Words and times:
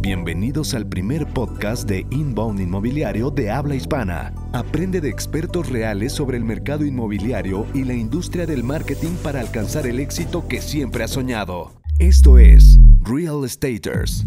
Bienvenidos 0.00 0.74
al 0.74 0.86
primer 0.86 1.26
podcast 1.26 1.88
de 1.88 2.06
Inbound 2.10 2.60
Inmobiliario 2.60 3.30
de 3.30 3.50
habla 3.50 3.74
hispana. 3.74 4.32
Aprende 4.52 5.00
de 5.00 5.08
expertos 5.08 5.68
reales 5.68 6.12
sobre 6.12 6.36
el 6.36 6.44
mercado 6.44 6.84
inmobiliario 6.84 7.66
y 7.74 7.84
la 7.84 7.94
industria 7.94 8.46
del 8.46 8.64
marketing 8.64 9.16
para 9.22 9.40
alcanzar 9.40 9.86
el 9.86 9.98
éxito 9.98 10.46
que 10.48 10.60
siempre 10.60 11.04
has 11.04 11.12
soñado. 11.12 11.72
Esto 11.98 12.38
es 12.38 12.78
Real 13.02 13.44
Estaters. 13.44 14.26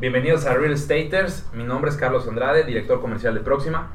Bienvenidos 0.00 0.46
a 0.46 0.54
Real 0.54 0.72
Estaters. 0.72 1.46
Mi 1.54 1.64
nombre 1.64 1.90
es 1.90 1.96
Carlos 1.96 2.26
Andrade, 2.26 2.64
director 2.64 3.00
comercial 3.00 3.34
de 3.34 3.40
Próxima. 3.40 3.92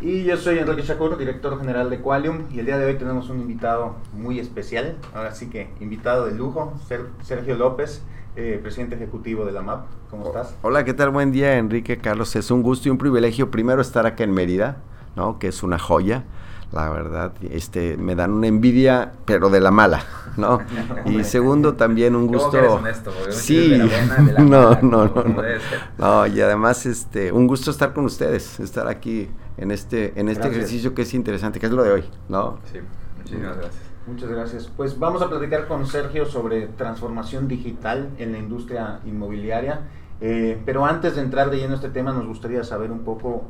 Y 0.00 0.24
yo 0.24 0.36
soy 0.36 0.58
Enrique 0.58 0.82
Shakur, 0.82 1.16
director 1.16 1.58
general 1.58 1.88
de 1.88 2.00
Qualium, 2.00 2.42
y 2.50 2.58
el 2.58 2.66
día 2.66 2.76
de 2.76 2.84
hoy 2.84 2.94
tenemos 2.96 3.30
un 3.30 3.40
invitado 3.40 3.94
muy 4.12 4.38
especial, 4.38 4.96
ahora 5.14 5.34
sí 5.34 5.48
que 5.48 5.70
invitado 5.80 6.26
de 6.26 6.34
lujo, 6.34 6.74
Sergio 7.22 7.56
López, 7.56 8.02
eh, 8.36 8.60
presidente 8.62 8.96
ejecutivo 8.96 9.46
de 9.46 9.52
la 9.52 9.62
MAP. 9.62 9.86
¿Cómo 10.10 10.26
estás? 10.26 10.54
Hola, 10.60 10.84
¿qué 10.84 10.92
tal? 10.92 11.08
Buen 11.10 11.32
día, 11.32 11.56
Enrique 11.56 11.96
Carlos. 11.96 12.36
Es 12.36 12.50
un 12.50 12.62
gusto 12.62 12.88
y 12.88 12.90
un 12.90 12.98
privilegio 12.98 13.50
primero 13.50 13.80
estar 13.80 14.04
acá 14.04 14.22
en 14.24 14.34
Mérida, 14.34 14.76
¿no? 15.16 15.38
Que 15.38 15.48
es 15.48 15.62
una 15.62 15.78
joya. 15.78 16.24
La 16.72 16.90
verdad, 16.90 17.32
este, 17.50 17.96
me 17.96 18.14
dan 18.14 18.32
una 18.32 18.48
envidia, 18.48 19.12
pero 19.24 19.48
de 19.48 19.60
la 19.60 19.70
mala, 19.70 20.04
¿no? 20.36 20.60
y 21.06 21.24
segundo, 21.24 21.72
también 21.74 22.14
un 22.14 22.26
gusto. 22.26 22.58
Honesto, 22.74 23.12
sí, 23.30 23.70
de 23.70 23.78
la 23.78 23.86
buena, 23.86 24.14
de 24.16 24.32
la 24.34 24.38
no, 24.40 24.62
mala, 24.62 24.80
no, 24.82 25.04
no, 25.06 25.40
ser. 25.40 25.60
no. 25.96 26.26
y 26.26 26.40
además, 26.42 26.84
este, 26.84 27.32
un 27.32 27.46
gusto 27.46 27.70
estar 27.70 27.94
con 27.94 28.04
ustedes, 28.04 28.60
estar 28.60 28.88
aquí 28.88 29.30
en 29.58 29.70
este, 29.70 30.18
en 30.18 30.28
este 30.28 30.42
Gracias. 30.42 30.56
ejercicio 30.56 30.94
que 30.94 31.02
es 31.02 31.14
interesante, 31.14 31.60
que 31.60 31.66
es 31.66 31.72
lo 31.72 31.82
de 31.82 31.92
hoy, 31.92 32.04
¿no? 32.28 32.58
Sí, 32.72 32.78
muchísimas 33.18 33.56
gracias. 33.56 33.82
Muchas 34.06 34.28
gracias. 34.30 34.70
Pues 34.76 34.98
vamos 34.98 35.20
a 35.20 35.28
platicar 35.28 35.66
con 35.66 35.84
Sergio 35.86 36.26
sobre 36.26 36.68
transformación 36.68 37.48
digital 37.48 38.10
en 38.18 38.32
la 38.32 38.38
industria 38.38 39.00
inmobiliaria. 39.04 39.80
Eh, 40.20 40.62
pero 40.64 40.86
antes 40.86 41.16
de 41.16 41.22
entrar 41.22 41.50
de 41.50 41.56
lleno 41.58 41.72
a 41.72 41.76
este 41.76 41.88
tema, 41.88 42.12
nos 42.12 42.26
gustaría 42.26 42.62
saber 42.62 42.92
un 42.92 43.00
poco, 43.00 43.42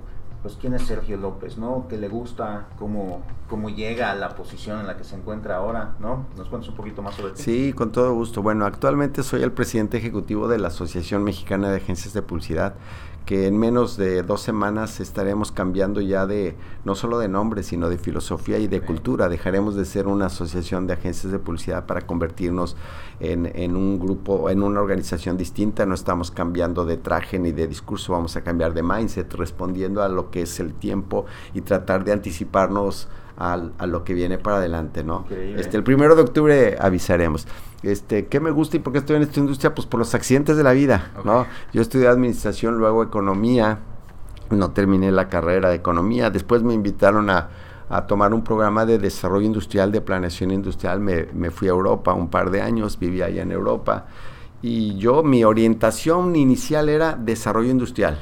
pues, 0.42 0.56
quién 0.58 0.72
es 0.72 0.82
Sergio 0.82 1.18
López, 1.18 1.58
¿no? 1.58 1.86
¿Qué 1.88 1.98
le 1.98 2.08
gusta? 2.08 2.68
¿Cómo, 2.78 3.22
cómo 3.50 3.68
llega 3.68 4.10
a 4.10 4.14
la 4.14 4.30
posición 4.30 4.80
en 4.80 4.86
la 4.86 4.96
que 4.96 5.04
se 5.04 5.14
encuentra 5.14 5.56
ahora, 5.56 5.94
¿no? 6.00 6.26
¿Nos 6.38 6.48
cuentas 6.48 6.70
un 6.70 6.76
poquito 6.76 7.02
más 7.02 7.14
sobre 7.16 7.32
ti? 7.34 7.42
Sí, 7.42 7.72
con 7.74 7.92
todo 7.92 8.14
gusto. 8.14 8.42
Bueno, 8.42 8.64
actualmente 8.64 9.22
soy 9.22 9.42
el 9.42 9.52
presidente 9.52 9.98
ejecutivo 9.98 10.48
de 10.48 10.58
la 10.58 10.68
Asociación 10.68 11.22
Mexicana 11.22 11.68
de 11.68 11.76
Agencias 11.76 12.14
de 12.14 12.22
Publicidad, 12.22 12.74
que 13.26 13.48
en 13.48 13.58
menos 13.58 13.96
de 13.96 14.22
dos 14.22 14.40
semanas 14.40 15.00
estaremos 15.00 15.50
cambiando 15.50 16.00
ya 16.00 16.26
de, 16.26 16.54
no 16.84 16.94
solo 16.94 17.18
de 17.18 17.26
nombre, 17.28 17.64
sino 17.64 17.88
de 17.88 17.98
filosofía 17.98 18.58
y 18.58 18.68
de 18.68 18.80
cultura. 18.80 19.28
Dejaremos 19.28 19.74
de 19.74 19.84
ser 19.84 20.06
una 20.06 20.26
asociación 20.26 20.86
de 20.86 20.92
agencias 20.92 21.32
de 21.32 21.40
publicidad 21.40 21.86
para 21.86 22.02
convertirnos 22.02 22.76
en, 23.18 23.50
en 23.54 23.74
un 23.74 23.98
grupo, 23.98 24.48
en 24.48 24.62
una 24.62 24.80
organización 24.80 25.36
distinta. 25.36 25.84
No 25.86 25.94
estamos 25.94 26.30
cambiando 26.30 26.86
de 26.86 26.98
traje 26.98 27.40
ni 27.40 27.50
de 27.50 27.66
discurso, 27.66 28.12
vamos 28.12 28.36
a 28.36 28.42
cambiar 28.42 28.74
de 28.74 28.84
mindset, 28.84 29.34
respondiendo 29.34 30.04
a 30.04 30.08
lo 30.08 30.30
que 30.30 30.42
es 30.42 30.60
el 30.60 30.72
tiempo 30.72 31.26
y 31.52 31.62
tratar 31.62 32.04
de 32.04 32.12
anticiparnos 32.12 33.08
a 33.36 33.86
lo 33.86 34.04
que 34.04 34.14
viene 34.14 34.38
para 34.38 34.56
adelante, 34.56 35.04
¿no? 35.04 35.20
Increíble. 35.28 35.60
Este, 35.60 35.76
el 35.76 35.82
primero 35.82 36.14
de 36.14 36.22
octubre 36.22 36.76
avisaremos. 36.80 37.46
Este, 37.82 38.26
¿qué 38.26 38.40
me 38.40 38.50
gusta 38.50 38.76
y 38.76 38.80
por 38.80 38.92
qué 38.92 39.00
estoy 39.00 39.16
en 39.16 39.22
esta 39.22 39.40
industria? 39.40 39.74
Pues 39.74 39.86
por 39.86 39.98
los 39.98 40.14
accidentes 40.14 40.56
de 40.56 40.62
la 40.62 40.72
vida, 40.72 41.12
¿no? 41.24 41.46
Yo 41.72 41.82
estudié 41.82 42.08
administración, 42.08 42.78
luego 42.78 43.02
economía, 43.02 43.78
no 44.50 44.70
terminé 44.70 45.12
la 45.12 45.28
carrera 45.28 45.68
de 45.68 45.76
economía, 45.76 46.30
después 46.30 46.62
me 46.62 46.72
invitaron 46.72 47.28
a, 47.30 47.50
a 47.88 48.06
tomar 48.06 48.32
un 48.32 48.42
programa 48.42 48.86
de 48.86 48.98
desarrollo 48.98 49.46
industrial, 49.46 49.92
de 49.92 50.00
planeación 50.00 50.50
industrial, 50.50 51.00
me, 51.00 51.26
me 51.34 51.50
fui 51.50 51.68
a 51.68 51.72
Europa 51.72 52.14
un 52.14 52.28
par 52.28 52.50
de 52.50 52.62
años, 52.62 52.98
viví 52.98 53.22
allá 53.22 53.42
en 53.42 53.52
Europa, 53.52 54.06
y 54.62 54.96
yo, 54.96 55.22
mi 55.22 55.44
orientación 55.44 56.34
inicial 56.34 56.88
era 56.88 57.14
desarrollo 57.14 57.70
industrial. 57.70 58.18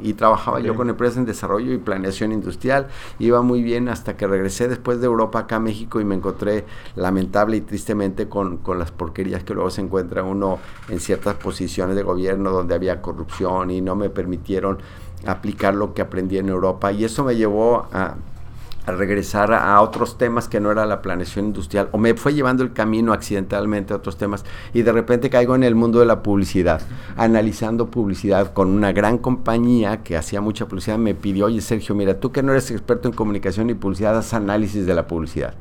Y 0.00 0.14
trabajaba 0.14 0.60
yo 0.60 0.74
con 0.74 0.90
empresas 0.90 1.18
en 1.18 1.24
desarrollo 1.24 1.72
y 1.72 1.78
planeación 1.78 2.32
industrial. 2.32 2.88
Iba 3.18 3.42
muy 3.42 3.62
bien 3.62 3.88
hasta 3.88 4.16
que 4.16 4.26
regresé 4.26 4.68
después 4.68 5.00
de 5.00 5.06
Europa 5.06 5.40
acá 5.40 5.56
a 5.56 5.60
México 5.60 6.00
y 6.00 6.04
me 6.04 6.14
encontré 6.14 6.64
lamentable 6.96 7.56
y 7.58 7.60
tristemente 7.60 8.28
con, 8.28 8.58
con 8.58 8.78
las 8.78 8.90
porquerías 8.90 9.44
que 9.44 9.54
luego 9.54 9.70
se 9.70 9.80
encuentra 9.80 10.24
uno 10.24 10.58
en 10.88 11.00
ciertas 11.00 11.34
posiciones 11.36 11.96
de 11.96 12.02
gobierno 12.02 12.50
donde 12.50 12.74
había 12.74 13.00
corrupción 13.00 13.70
y 13.70 13.80
no 13.80 13.94
me 13.94 14.10
permitieron 14.10 14.78
aplicar 15.26 15.74
lo 15.74 15.94
que 15.94 16.02
aprendí 16.02 16.38
en 16.38 16.48
Europa. 16.48 16.92
Y 16.92 17.04
eso 17.04 17.24
me 17.24 17.36
llevó 17.36 17.86
a, 17.92 18.16
a 18.86 18.92
regresar 18.92 19.52
a, 19.52 19.80
otros 19.80 20.18
temas 20.18 20.48
que 20.48 20.60
no 20.60 20.70
era 20.70 20.86
la 20.86 21.02
planeación 21.02 21.46
industrial 21.46 21.88
o 21.92 21.98
me 21.98 22.14
fue 22.14 22.34
llevando 22.34 22.62
el 22.62 22.72
camino 22.72 23.12
accidentalmente 23.12 23.92
a 23.92 23.96
otros 23.96 24.16
temas 24.16 24.44
y 24.74 24.82
de 24.82 24.92
repente 24.92 25.30
caigo 25.30 25.54
en 25.54 25.64
el 25.64 25.74
mundo 25.74 26.00
de 26.00 26.06
la 26.06 26.22
publicidad, 26.22 26.82
analizando 27.16 27.90
publicidad 27.90 28.52
con 28.52 28.68
una 28.68 28.92
gran 28.92 29.18
compañía 29.18 30.02
que 30.02 30.16
hacía 30.16 30.40
mucha 30.40 30.66
publicidad, 30.66 30.98
me 30.98 31.14
pidió, 31.14 31.46
oye 31.46 31.60
Sergio, 31.60 31.94
mira, 31.94 32.18
tú 32.18 32.32
que 32.32 32.42
no 32.42 32.52
eres 32.52 32.70
experto 32.70 33.08
en 33.08 33.14
comunicación 33.14 33.70
y 33.70 33.74
publicidad, 33.74 34.16
haz 34.16 34.34
análisis 34.34 34.86
de 34.86 34.94
la 34.94 35.06
publicidad. 35.06 35.54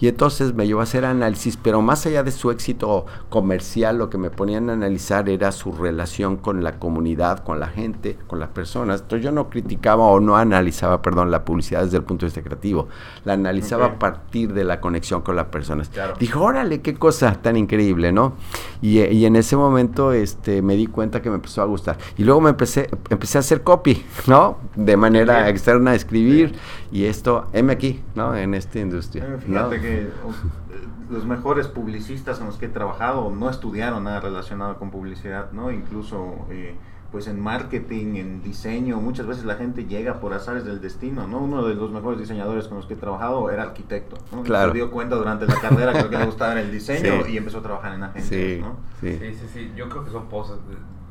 Y 0.00 0.08
entonces 0.08 0.54
me 0.54 0.66
llevó 0.66 0.80
a 0.80 0.84
hacer 0.84 1.04
análisis, 1.04 1.56
pero 1.56 1.82
más 1.82 2.06
allá 2.06 2.22
de 2.22 2.30
su 2.30 2.50
éxito 2.50 3.06
comercial, 3.28 3.98
lo 3.98 4.08
que 4.08 4.18
me 4.18 4.30
ponían 4.30 4.70
a 4.70 4.72
analizar 4.72 5.28
era 5.28 5.52
su 5.52 5.72
relación 5.72 6.36
con 6.36 6.64
la 6.64 6.78
comunidad, 6.78 7.44
con 7.44 7.60
la 7.60 7.68
gente, 7.68 8.16
con 8.26 8.40
las 8.40 8.48
personas. 8.48 9.02
Entonces 9.02 9.24
yo 9.24 9.32
no 9.32 9.50
criticaba 9.50 10.04
o 10.04 10.18
no 10.20 10.36
analizaba, 10.36 11.02
perdón, 11.02 11.30
la 11.30 11.44
publicidad 11.44 11.84
desde 11.84 11.98
el 11.98 12.04
punto 12.04 12.24
de 12.24 12.28
vista 12.28 12.42
creativo. 12.42 12.88
La 13.24 13.34
analizaba 13.34 13.86
a 13.86 13.98
partir 13.98 14.54
de 14.54 14.64
la 14.64 14.80
conexión 14.80 15.20
con 15.20 15.36
las 15.36 15.46
personas. 15.46 15.90
Claro. 15.90 16.14
Dijo, 16.18 16.40
órale, 16.42 16.80
qué 16.80 16.94
cosa 16.94 17.32
tan 17.34 17.56
increíble, 17.56 18.10
¿no? 18.10 18.34
Y, 18.80 19.00
eh, 19.00 19.12
y 19.12 19.26
en 19.26 19.36
ese 19.36 19.56
momento 19.56 20.12
este, 20.12 20.62
me 20.62 20.76
di 20.76 20.86
cuenta 20.86 21.20
que 21.20 21.28
me 21.28 21.36
empezó 21.36 21.60
a 21.60 21.66
gustar. 21.66 21.98
Y 22.16 22.24
luego 22.24 22.40
me 22.40 22.50
empecé, 22.50 22.88
empecé 23.10 23.38
a 23.38 23.40
hacer 23.40 23.62
copy, 23.62 24.02
¿no? 24.26 24.58
De 24.76 24.96
manera 24.96 25.40
Bien. 25.40 25.48
externa, 25.48 25.90
a 25.90 25.94
escribir. 25.94 26.54
Y 26.92 27.04
esto, 27.04 27.46
heme 27.52 27.72
aquí, 27.72 28.02
¿no? 28.14 28.34
En 28.36 28.54
esta 28.54 28.78
industria. 28.80 29.26
¿no? 29.28 29.38
Fíjate 29.38 29.80
que 29.80 30.08
o- 30.26 31.12
los 31.12 31.24
mejores 31.24 31.66
publicistas 31.68 32.38
con 32.38 32.46
los 32.48 32.56
que 32.56 32.66
he 32.66 32.68
trabajado 32.68 33.30
no 33.30 33.50
estudiaron 33.50 34.04
nada 34.04 34.20
relacionado 34.20 34.78
con 34.78 34.90
publicidad, 34.90 35.50
¿no? 35.52 35.70
Incluso 35.72 36.46
eh, 36.50 36.74
pues 37.10 37.26
en 37.26 37.40
marketing, 37.40 38.14
en 38.16 38.42
diseño, 38.42 39.00
muchas 39.00 39.26
veces 39.26 39.44
la 39.44 39.56
gente 39.56 39.86
llega 39.86 40.20
por 40.20 40.32
azares 40.32 40.64
del 40.64 40.80
destino, 40.80 41.26
¿no? 41.26 41.38
Uno 41.38 41.64
de 41.66 41.74
los 41.74 41.90
mejores 41.90 42.20
diseñadores 42.20 42.68
con 42.68 42.76
los 42.76 42.86
que 42.86 42.94
he 42.94 42.96
trabajado 42.96 43.50
era 43.50 43.64
arquitecto, 43.64 44.16
¿no? 44.30 44.42
Claro. 44.44 44.70
Se 44.70 44.76
dio 44.78 44.90
cuenta 44.92 45.16
durante 45.16 45.46
la 45.46 45.56
carrera 45.60 45.92
que 45.92 46.02
lo 46.02 46.10
que 46.10 46.18
le 46.18 46.26
gustaba 46.26 46.52
era 46.52 46.60
el 46.60 46.70
diseño 46.70 47.24
Sí. 47.24 47.32
y 47.32 47.36
empezó 47.38 47.58
a 47.58 47.62
trabajar 47.62 47.94
en 47.94 48.04
agencias, 48.04 48.40
Sí, 48.40 48.58
¿no? 48.60 48.76
sí. 49.00 49.18
Sí, 49.18 49.34
sí, 49.34 49.46
sí. 49.52 49.72
Yo 49.76 49.88
creo 49.88 50.04
que 50.04 50.10
son 50.12 50.26
pozos. 50.28 50.60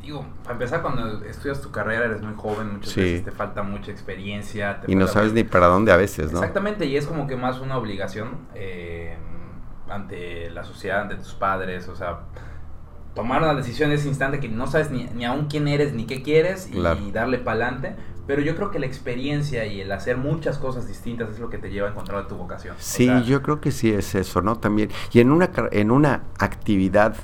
Digo, 0.02 0.26
para 0.44 0.54
empezar, 0.54 0.82
cuando 0.82 1.24
estudias 1.26 1.62
tu 1.62 1.72
carrera 1.72 2.06
eres 2.06 2.22
muy 2.22 2.34
joven, 2.36 2.74
muchas 2.74 2.94
Sí. 2.94 3.02
veces 3.02 3.26
te 3.26 3.32
falta 3.32 3.64
mucha 3.64 3.92
experiencia. 3.92 4.82
te 4.82 4.92
Y 4.92 4.96
no 4.96 5.08
sabes 5.08 5.34
ni 5.34 5.44
para 5.44 5.68
dónde 5.68 5.92
a 5.92 5.98
veces, 5.98 6.32
¿no? 6.32 6.40
Exactamente, 6.40 6.86
y 6.86 6.96
es 6.98 7.06
como 7.06 7.28
que 7.28 7.36
más 7.36 7.60
una 7.60 7.78
obligación 7.78 8.38
eh, 8.56 9.18
ante 9.90 10.50
la 10.52 10.64
sociedad, 10.64 11.02
ante 11.02 11.16
tus 11.16 11.34
padres, 11.34 11.88
o 11.90 11.96
sea, 11.96 12.20
tomar 13.14 13.42
una 13.42 13.54
decisión 13.56 13.90
en 13.92 13.98
ese 13.98 14.08
instante 14.08 14.40
que 14.40 14.48
no 14.48 14.68
sabes 14.68 14.92
ni, 14.92 15.06
ni 15.16 15.26
aún 15.26 15.48
quién 15.48 15.68
eres 15.68 15.94
ni 15.94 16.06
qué 16.06 16.22
quieres 16.24 16.68
y, 16.70 16.74
Claro. 16.74 17.00
darle 17.12 17.38
para 17.40 17.66
adelante. 17.66 17.96
Pero 18.28 18.44
yo 18.44 18.56
creo 18.56 18.70
que 18.70 18.78
la 18.78 18.86
experiencia 18.86 19.66
y 19.66 19.82
el 19.82 19.92
hacer 19.92 20.16
muchas 20.16 20.60
cosas 20.60 20.88
distintas 20.88 21.30
es 21.32 21.40
lo 21.40 21.50
que 21.50 21.58
te 21.58 21.72
lleva 21.72 21.88
a 21.88 21.92
encontrar 21.92 22.28
tu 22.28 22.36
vocación. 22.36 22.76
O 22.76 22.80
Sí, 22.80 23.08
sea, 23.08 23.22
yo 23.24 23.42
creo 23.42 23.60
que 23.60 23.72
sí 23.72 23.92
es 23.92 24.14
eso, 24.14 24.44
¿no? 24.44 24.56
También. 24.60 24.90
Y 25.12 25.20
en 25.20 25.32
una, 25.32 25.50
en 25.72 25.90
una 25.90 26.22
actividad 26.38 27.16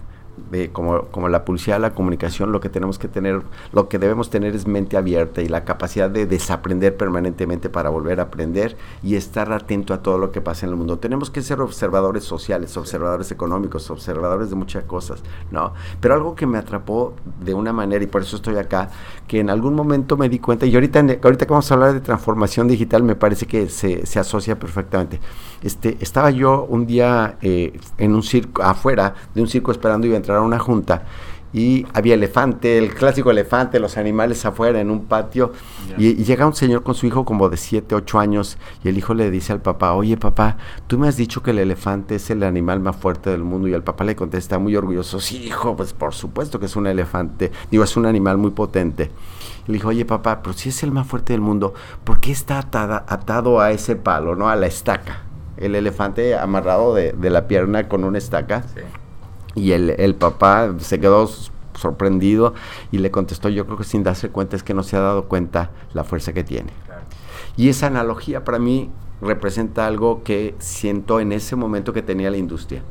de, 0.52 0.72
como, 0.72 1.04
como 1.06 1.30
la 1.30 1.46
publicidad, 1.46 1.80
la 1.80 1.94
comunicación, 1.94 2.52
lo 2.52 2.60
que 2.60 2.70
tenemos 2.70 3.00
que 3.00 3.08
tener, 3.08 3.42
lo 3.72 3.90
que 3.90 4.00
debemos 4.00 4.30
tener 4.30 4.56
es 4.56 4.68
mente 4.68 4.98
abierta 4.98 5.42
y 5.42 5.48
la 5.48 5.64
capacidad 5.64 6.10
de 6.10 6.26
desaprender 6.26 6.98
permanentemente 6.98 7.70
para 7.70 7.90
volver 7.90 8.20
a 8.20 8.24
aprender 8.24 8.78
y 9.04 9.16
estar 9.16 9.52
atento 9.52 9.94
a 9.94 10.02
todo 10.02 10.18
lo 10.18 10.32
que 10.32 10.42
pasa 10.42 10.66
en 10.66 10.72
el 10.72 10.78
mundo. 10.78 11.00
Tenemos 11.00 11.30
que 11.30 11.42
ser 11.42 11.62
observadores 11.62 12.24
sociales, 12.24 12.76
observadores 12.78 13.32
económicos, 13.32 13.90
observadores 13.90 14.50
de 14.50 14.56
muchas 14.56 14.84
cosas, 14.84 15.24
¿no? 15.52 15.74
Pero 16.00 16.14
algo 16.14 16.36
que 16.36 16.46
me 16.46 16.58
atrapó 16.58 17.14
de 17.42 17.54
una 17.54 17.74
manera, 17.74 18.04
y 18.04 18.08
por 18.08 18.22
eso 18.22 18.36
estoy 18.36 18.58
acá, 18.58 18.90
que 19.28 19.40
en 19.40 19.50
algún 19.50 19.74
momento 19.74 20.18
me 20.18 20.30
di 20.30 20.40
cuenta, 20.40 20.66
y 20.66 20.74
ahorita, 20.76 21.00
ahorita 21.00 21.46
que 21.46 21.52
vamos 21.52 21.70
a 21.72 21.74
hablar 21.74 21.94
de 21.94 22.02
transformación 22.02 22.68
digital, 22.68 23.04
me 23.04 23.16
parece 23.16 23.46
que 23.46 23.70
se, 23.70 24.06
se 24.06 24.20
asocia 24.20 24.58
perfectamente. 24.58 25.20
Este, 25.62 25.98
estaba 26.00 26.30
yo 26.30 26.66
un 26.70 26.86
día 26.86 27.38
eh, 27.42 27.80
en 27.98 28.14
un 28.14 28.24
circo, 28.24 28.62
afuera 28.62 29.16
de 29.34 29.42
un 29.42 29.48
circo 29.48 29.72
esperando 29.72 30.06
a 30.06 30.10
entrar 30.26 30.40
a 30.40 30.42
una 30.42 30.58
junta 30.60 31.04
y 31.54 31.86
había 31.94 32.16
elefante, 32.16 32.78
el 32.78 32.94
clásico 32.94 33.32
elefante, 33.32 33.80
los 33.80 33.96
animales 33.96 34.44
afuera 34.46 34.82
en 34.82 34.90
un 34.92 35.06
patio 35.06 35.54
y, 35.98 36.08
y 36.08 36.24
llega 36.26 36.46
un 36.46 36.54
señor 36.56 36.84
con 36.84 36.96
su 36.96 37.06
hijo 37.06 37.24
como 37.24 37.48
de 37.48 37.56
7, 37.56 37.96
8 37.96 38.20
años 38.20 38.58
y 38.84 38.90
el 38.90 38.98
hijo 38.98 39.14
le 39.14 39.32
dice 39.32 39.54
al 39.54 39.62
papá, 39.62 39.94
oye 39.94 40.18
papá, 40.18 40.58
tú 40.88 40.98
me 41.00 41.08
has 41.08 41.16
dicho 41.16 41.44
que 41.44 41.52
el 41.52 41.60
elefante 41.60 42.16
es 42.16 42.30
el 42.30 42.44
animal 42.44 42.82
más 42.82 42.98
fuerte 42.98 43.30
del 43.30 43.44
mundo 43.44 43.70
y 43.70 43.74
el 43.74 43.84
papá 43.84 44.04
le 44.04 44.18
contesta 44.18 44.60
muy 44.60 44.76
orgulloso, 44.76 45.22
sí 45.22 45.46
hijo, 45.46 45.78
pues 45.78 45.94
por 45.94 46.14
supuesto 46.14 46.60
que 46.60 46.66
es 46.66 46.76
un 46.76 46.88
elefante, 46.88 47.52
digo, 47.72 47.86
es 47.86 47.96
un 47.96 48.06
animal 48.06 48.38
muy 48.38 48.52
potente. 48.52 49.12
Y 49.68 49.72
le 49.72 49.74
dijo, 49.76 49.90
oye 49.90 50.04
papá, 50.04 50.42
pero 50.44 50.52
si 50.54 50.70
es 50.70 50.84
el 50.84 50.92
más 50.92 51.08
fuerte 51.08 51.32
del 51.32 51.42
mundo, 51.42 51.74
¿por 52.04 52.20
qué 52.20 52.32
está 52.34 52.60
atada- 52.60 53.06
atado 53.08 53.62
a 53.62 53.72
ese 53.72 53.96
palo, 53.96 54.36
no 54.36 54.50
a 54.50 54.56
la 54.58 54.66
estaca? 54.68 55.22
el 55.58 55.74
elefante 55.74 56.36
amarrado 56.36 56.94
de, 56.94 57.14
de 57.14 57.30
la 57.30 57.48
pierna 57.48 57.88
con 57.88 58.04
una 58.04 58.18
estaca. 58.18 58.66
Y 59.56 59.72
el, 59.72 59.92
el 59.92 60.16
papá 60.16 60.76
se 60.80 61.00
quedó 61.00 61.30
sorprendido 61.76 62.54
y 62.92 62.98
le 63.00 63.12
contestó, 63.12 63.50
yo 63.50 63.66
creo 63.66 63.78
que 63.78 63.84
sin 63.84 64.04
darse 64.04 64.30
cuenta 64.30 64.56
es 64.56 64.64
que 64.64 64.74
no 64.74 64.84
se 64.84 64.98
ha 64.98 65.02
dado 65.02 65.26
cuenta 65.26 65.72
la 65.94 66.04
fuerza 66.04 66.34
que 66.34 66.44
tiene. 66.44 66.72
Y 67.58 67.70
esa 67.70 67.88
analogía 67.88 68.44
para 68.44 68.60
mí 68.60 68.90
representa 69.22 69.88
algo 69.88 70.24
que 70.24 70.56
siento 70.60 71.20
en 71.20 71.32
ese 71.32 71.56
momento 71.56 71.94
que 71.94 72.02
tenía 72.02 72.30
la 72.30 72.38
industria. 72.38 72.82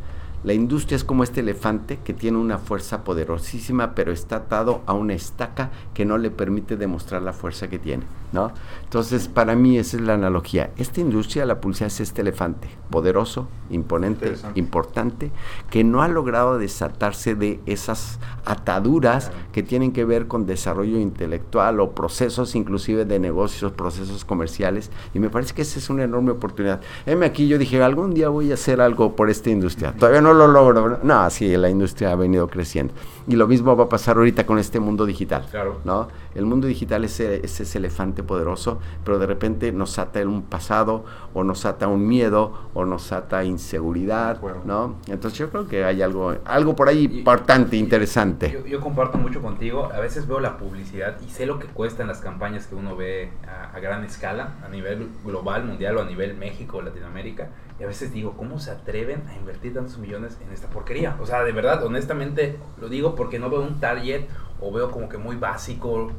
La 0.42 0.52
industria 0.52 0.96
es 0.96 1.04
como 1.04 1.22
este 1.22 1.40
elefante 1.40 1.98
que 2.04 2.12
tiene 2.12 2.36
una 2.36 2.58
fuerza 2.58 3.02
poderosísima, 3.02 3.94
pero 3.94 4.12
está 4.12 4.36
atado 4.36 4.82
a 4.86 4.92
una 4.92 5.14
estaca 5.14 5.70
que 5.94 6.04
no 6.04 6.18
le 6.18 6.30
permite 6.30 6.76
demostrar 6.76 7.22
la 7.22 7.32
fuerza 7.32 7.68
que 7.68 7.78
tiene, 7.78 8.04
¿no? 8.34 8.52
Entonces, 8.82 9.28
para 9.28 9.54
mí 9.54 9.78
esa 9.78 9.96
es 9.96 10.02
la 10.02 10.14
analogía. 10.14 10.70
Esta 10.76 11.00
industria, 11.00 11.46
la 11.46 11.60
publicidad 11.60 11.86
es 11.86 12.00
este 12.00 12.20
elefante, 12.20 12.68
poderoso, 12.90 13.48
imponente, 13.70 14.34
importante, 14.56 15.30
que 15.70 15.84
no 15.84 16.02
ha 16.02 16.08
logrado 16.08 16.58
desatarse 16.58 17.34
de 17.34 17.60
esas 17.64 18.18
ataduras 18.44 19.30
que 19.52 19.62
tienen 19.62 19.92
que 19.92 20.04
ver 20.04 20.26
con 20.26 20.46
desarrollo 20.46 20.98
intelectual 20.98 21.80
o 21.80 21.92
procesos 21.92 22.54
inclusive 22.54 23.04
de 23.04 23.18
negocios, 23.18 23.72
procesos 23.72 24.24
comerciales, 24.24 24.90
y 25.14 25.18
me 25.18 25.30
parece 25.30 25.54
que 25.54 25.62
esa 25.62 25.78
es 25.78 25.88
una 25.88 26.04
enorme 26.04 26.32
oportunidad. 26.32 26.80
Heme 27.06 27.26
aquí, 27.26 27.48
yo 27.48 27.56
dije, 27.56 27.82
algún 27.82 28.12
día 28.12 28.28
voy 28.28 28.50
a 28.50 28.54
hacer 28.54 28.80
algo 28.80 29.16
por 29.16 29.30
esta 29.30 29.50
industria. 29.50 29.92
Todavía 29.92 30.20
no 30.20 30.34
lo 30.34 30.48
logro. 30.48 30.98
No, 31.02 31.30
sí, 31.30 31.56
la 31.56 31.70
industria 31.70 32.12
ha 32.12 32.16
venido 32.16 32.48
creciendo. 32.48 32.92
Y 33.26 33.36
lo 33.36 33.46
mismo 33.46 33.74
va 33.76 33.84
a 33.84 33.88
pasar 33.88 34.16
ahorita 34.16 34.44
con 34.44 34.58
este 34.58 34.80
mundo 34.80 35.06
digital. 35.06 35.46
Claro. 35.50 35.80
¿no? 35.84 36.08
El 36.34 36.46
mundo 36.46 36.66
digital 36.66 37.04
es, 37.04 37.20
ese 37.20 37.78
elefante 37.78 38.22
poderoso, 38.22 38.80
pero 39.04 39.18
de 39.18 39.26
repente 39.26 39.72
nos 39.72 39.98
ata 39.98 40.20
un 40.20 40.42
pasado, 40.42 41.04
o 41.32 41.44
nos 41.44 41.64
ata 41.64 41.88
un 41.88 42.06
miedo, 42.06 42.68
o 42.74 42.84
nos 42.84 43.12
ata 43.12 43.44
inseguridad, 43.44 44.40
¿no? 44.64 44.96
Entonces 45.06 45.38
yo 45.38 45.50
creo 45.50 45.66
que 45.66 45.84
hay 45.84 46.02
algo, 46.02 46.34
algo 46.44 46.76
por 46.76 46.88
ahí 46.88 47.04
importante, 47.04 47.76
interesante. 47.76 48.62
Yo, 48.66 48.80
comparto 48.80 49.18
mucho 49.18 49.40
contigo. 49.40 49.90
A 49.94 50.00
veces 50.00 50.26
veo 50.26 50.40
la 50.40 50.56
publicidad 50.56 51.16
y 51.26 51.30
sé 51.30 51.46
lo 51.46 51.58
que 51.58 51.66
cuestan 51.66 52.08
las 52.08 52.20
campañas 52.20 52.66
que 52.66 52.74
uno 52.74 52.96
ve 52.96 53.30
a, 53.46 53.76
a 53.76 53.80
gran 53.80 54.04
escala, 54.04 54.54
a 54.64 54.68
nivel 54.68 55.08
global, 55.24 55.64
mundial 55.64 55.96
o 55.96 56.02
a 56.02 56.04
nivel 56.04 56.36
México, 56.36 56.82
Latinoamérica 56.82 57.48
y 57.78 57.82
a 57.82 57.86
veces 57.86 58.12
digo, 58.12 58.34
¿cómo 58.36 58.60
se 58.60 58.70
atreven 58.70 59.22
a 59.28 59.34
invertir 59.34 59.74
tantos 59.74 59.98
millones 59.98 60.38
en 60.46 60.52
esta 60.52 60.68
porquería? 60.68 61.16
O 61.20 61.26
sea, 61.26 61.42
de 61.42 61.52
verdad, 61.52 61.84
honestamente 61.84 62.56
lo 62.80 62.88
digo 62.88 63.16
porque 63.16 63.38
no 63.38 63.50
veo 63.50 63.62
un 63.62 63.80
target 63.80 64.26
o 64.60 64.72
veo 64.72 64.90
como 64.90 65.08
que 65.08 65.18
muy 65.18 65.36
básico. 65.36 66.12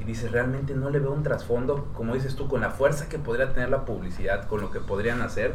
Y 0.00 0.04
dices, 0.04 0.32
realmente 0.32 0.74
no 0.74 0.90
le 0.90 0.98
veo 0.98 1.12
un 1.12 1.22
trasfondo, 1.22 1.88
como 1.94 2.14
dices 2.14 2.34
tú, 2.34 2.48
con 2.48 2.60
la 2.60 2.70
fuerza 2.70 3.08
que 3.08 3.18
podría 3.18 3.52
tener 3.52 3.68
la 3.68 3.84
publicidad, 3.84 4.46
con 4.46 4.60
lo 4.60 4.70
que 4.70 4.80
podrían 4.80 5.22
hacer. 5.22 5.54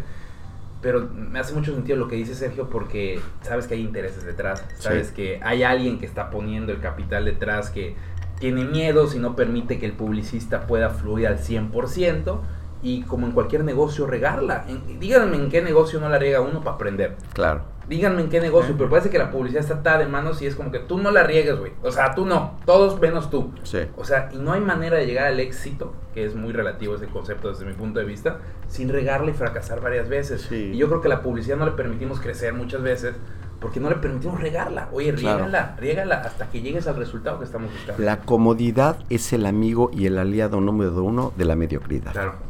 Pero 0.81 1.09
me 1.09 1.39
hace 1.39 1.53
mucho 1.53 1.73
sentido 1.73 1.97
lo 1.97 2.07
que 2.07 2.17
dice 2.17 2.35
Sergio 2.35 2.69
porque 2.69 3.19
sabes 3.41 3.67
que 3.67 3.73
hay 3.73 3.81
intereses 3.81 4.23
detrás, 4.23 4.63
sabes 4.77 5.11
que 5.11 5.39
hay 5.43 5.63
alguien 5.63 5.97
que 5.99 6.05
está 6.05 6.29
poniendo 6.29 6.71
el 6.71 6.79
capital 6.79 7.25
detrás, 7.25 7.71
que 7.71 7.95
tiene 8.39 8.63
miedo 8.65 9.07
si 9.07 9.17
no 9.17 9.35
permite 9.35 9.79
que 9.79 9.87
el 9.87 9.93
publicista 9.93 10.67
pueda 10.67 10.91
fluir 10.91 11.27
al 11.27 11.39
100% 11.39 12.39
y 12.81 13.01
como 13.03 13.25
en 13.25 13.33
cualquier 13.33 13.63
negocio 13.63 14.05
regarla. 14.05 14.65
díganme 14.99 15.37
en 15.37 15.49
qué 15.49 15.61
negocio 15.61 15.99
no 15.99 16.09
la 16.09 16.19
riega 16.19 16.41
uno 16.41 16.63
para 16.63 16.75
aprender. 16.75 17.15
Claro. 17.33 17.61
Díganme 17.87 18.21
en 18.21 18.29
qué 18.29 18.41
negocio, 18.41 18.75
pero 18.77 18.89
parece 18.89 19.09
que 19.09 19.17
la 19.17 19.31
publicidad 19.31 19.61
está 19.61 19.75
atada 19.75 19.99
de 19.99 20.07
manos 20.07 20.41
y 20.41 20.45
es 20.45 20.55
como 20.55 20.71
que 20.71 20.79
tú 20.79 20.97
no 20.97 21.09
la 21.09 21.23
riegues, 21.23 21.57
güey. 21.57 21.71
O 21.83 21.91
sea, 21.91 22.13
tú 22.13 22.25
no, 22.25 22.59
todos 22.65 22.99
menos 22.99 23.29
tú. 23.29 23.53
Sí. 23.63 23.79
O 23.95 24.03
sea, 24.03 24.29
y 24.33 24.37
no 24.37 24.51
hay 24.51 24.59
manera 24.59 24.97
de 24.97 25.05
llegar 25.05 25.27
al 25.27 25.39
éxito, 25.39 25.93
que 26.13 26.25
es 26.25 26.35
muy 26.35 26.51
relativo 26.51 26.95
ese 26.95 27.07
concepto 27.07 27.47
desde 27.47 27.65
mi 27.65 27.73
punto 27.73 27.99
de 27.99 28.05
vista, 28.05 28.39
sin 28.67 28.89
regarla 28.89 29.31
y 29.31 29.33
fracasar 29.33 29.79
varias 29.79 30.09
veces. 30.09 30.51
Y 30.51 30.75
yo 30.75 30.89
creo 30.89 30.99
que 30.99 31.07
la 31.07 31.21
publicidad 31.21 31.55
no 31.55 31.65
le 31.65 31.71
permitimos 31.71 32.19
crecer 32.19 32.53
muchas 32.53 32.81
veces 32.81 33.15
porque 33.61 33.79
no 33.79 33.89
le 33.89 33.95
permitimos 33.95 34.41
regarla. 34.41 34.89
Oye, 34.91 35.13
riégala, 35.13 35.77
riégala 35.79 36.15
hasta 36.15 36.49
que 36.49 36.61
llegues 36.61 36.87
al 36.87 36.97
resultado 36.97 37.39
que 37.39 37.45
estamos 37.45 37.71
buscando. 37.71 38.03
La 38.03 38.19
comodidad 38.19 38.97
es 39.09 39.31
el 39.31 39.45
amigo 39.45 39.91
y 39.93 40.07
el 40.07 40.17
aliado 40.17 40.59
número 40.59 41.01
uno 41.03 41.31
de 41.37 41.45
la 41.45 41.55
mediocridad. 41.55 42.11
Claro 42.11 42.46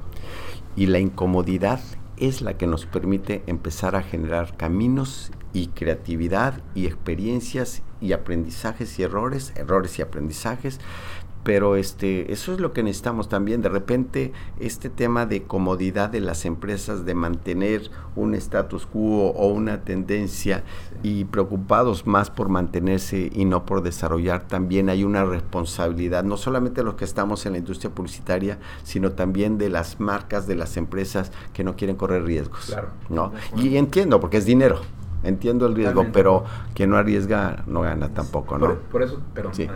y 0.78 0.86
la 0.86 1.00
incomodidad 1.00 1.82
es 2.16 2.42
la 2.42 2.58
que 2.58 2.68
nos 2.68 2.86
permite 2.86 3.44
empezar 3.48 3.96
a 3.96 4.04
generar 4.04 4.56
caminos 4.56 5.32
y 5.52 5.68
creatividad 5.68 6.62
y 6.76 6.86
experiencias 6.86 7.82
y 8.00 8.14
aprendizajes 8.14 8.98
y 9.00 9.04
errores, 9.04 9.54
errores 9.56 9.98
y 9.98 10.04
aprendizajes 10.04 10.80
pero 11.48 11.78
este, 11.78 12.34
eso 12.34 12.52
es 12.52 12.60
lo 12.60 12.74
que 12.74 12.84
necesitamos 12.84 13.30
también. 13.30 13.62
De 13.62 13.70
repente, 13.70 14.34
este 14.60 14.90
tema 14.90 15.26
de 15.26 15.44
comodidad 15.44 16.10
de 16.10 16.20
las 16.20 16.44
empresas, 16.44 17.06
de 17.06 17.16
mantener 17.16 17.90
un 18.18 18.36
status 18.36 18.86
quo 18.86 19.30
o 19.30 19.48
una 19.48 19.86
tendencia 19.86 20.66
y 21.04 21.24
preocupados 21.24 22.06
más 22.06 22.30
por 22.30 22.50
mantenerse 22.50 23.32
y 23.34 23.46
no 23.46 23.66
por 23.66 23.82
desarrollar, 23.82 24.46
también 24.46 24.90
hay 24.90 25.06
una 25.06 25.24
responsabilidad, 25.24 26.26
no 26.26 26.36
solamente 26.36 26.82
de 26.82 26.84
los 26.84 26.96
que 26.96 27.06
estamos 27.06 27.46
en 27.46 27.54
la 27.54 27.60
industria 27.60 27.96
publicitaria, 27.96 28.60
sino 28.84 29.14
también 29.14 29.58
de 29.58 29.70
las 29.70 30.02
marcas, 30.02 30.48
de 30.48 30.56
las 30.56 30.76
empresas 30.76 31.32
que 31.54 31.64
no 31.64 31.78
quieren 31.78 31.96
correr 31.96 32.26
riesgos. 32.26 32.66
Claro. 32.66 32.90
¿no? 33.08 33.32
Y 33.56 33.78
entiendo, 33.78 34.20
porque 34.20 34.36
es 34.36 34.46
dinero. 34.46 34.82
Entiendo 35.24 35.66
el 35.66 35.76
riesgo, 35.76 36.06
pero 36.14 36.46
quien 36.74 36.92
no 36.92 36.98
arriesga 36.98 37.64
no 37.66 37.82
gana 37.82 38.10
tampoco, 38.10 38.58
¿no? 38.58 38.76
Por, 38.92 39.04
eso, 39.04 39.22
pero 39.34 39.54
sí. 39.54 39.68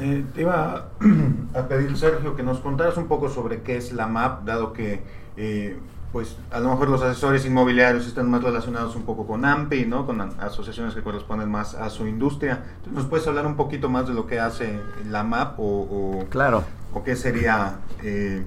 Eh, 0.00 0.24
te 0.34 0.40
iba 0.40 0.88
a 1.54 1.62
pedir, 1.68 1.96
Sergio, 1.96 2.34
que 2.34 2.42
nos 2.42 2.58
contaras 2.60 2.96
un 2.96 3.06
poco 3.06 3.28
sobre 3.28 3.62
qué 3.62 3.76
es 3.76 3.92
la 3.92 4.06
MAP, 4.06 4.44
dado 4.44 4.72
que, 4.72 5.02
eh, 5.36 5.78
pues, 6.12 6.36
a 6.50 6.60
lo 6.60 6.70
mejor 6.70 6.88
los 6.88 7.02
asesores 7.02 7.44
inmobiliarios 7.44 8.06
están 8.06 8.30
más 8.30 8.42
relacionados 8.42 8.96
un 8.96 9.02
poco 9.02 9.26
con 9.26 9.44
AMPI, 9.44 9.84
¿no? 9.86 10.06
Con 10.06 10.20
asociaciones 10.20 10.94
que 10.94 11.02
corresponden 11.02 11.50
más 11.50 11.74
a 11.74 11.90
su 11.90 12.06
industria. 12.06 12.64
¿Nos 12.90 13.04
puedes 13.04 13.26
hablar 13.26 13.46
un 13.46 13.56
poquito 13.56 13.88
más 13.88 14.08
de 14.08 14.14
lo 14.14 14.26
que 14.26 14.40
hace 14.40 14.80
la 15.10 15.24
MAP 15.24 15.54
o, 15.58 16.24
claro. 16.30 16.64
o 16.94 17.04
qué 17.04 17.16
sería... 17.16 17.80
Eh, 18.02 18.44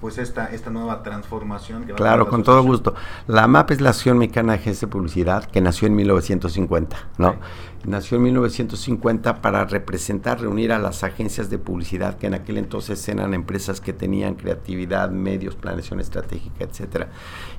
pues 0.00 0.18
esta, 0.18 0.46
esta 0.46 0.70
nueva 0.70 1.02
transformación. 1.02 1.84
Que 1.84 1.94
claro, 1.94 2.28
con 2.28 2.42
todo 2.42 2.62
gusto. 2.62 2.94
La 3.26 3.46
MAP 3.46 3.72
es 3.72 3.80
la 3.80 3.90
Acción 3.90 4.18
Mexicana 4.18 4.52
de 4.52 4.58
Agencia 4.60 4.86
de 4.86 4.92
Publicidad 4.92 5.44
que 5.44 5.60
nació 5.60 5.88
en 5.88 5.96
1950, 5.96 6.96
¿no? 7.18 7.36
Nació 7.84 8.16
en 8.16 8.24
1950 8.24 9.40
para 9.40 9.64
representar, 9.64 10.40
reunir 10.40 10.72
a 10.72 10.78
las 10.78 11.04
agencias 11.04 11.50
de 11.50 11.58
publicidad 11.58 12.18
que 12.18 12.26
en 12.26 12.34
aquel 12.34 12.58
entonces 12.58 13.08
eran 13.08 13.32
empresas 13.32 13.80
que 13.80 13.92
tenían 13.92 14.34
creatividad, 14.34 15.10
medios, 15.10 15.54
planeación 15.54 16.00
estratégica, 16.00 16.64
etcétera. 16.64 17.08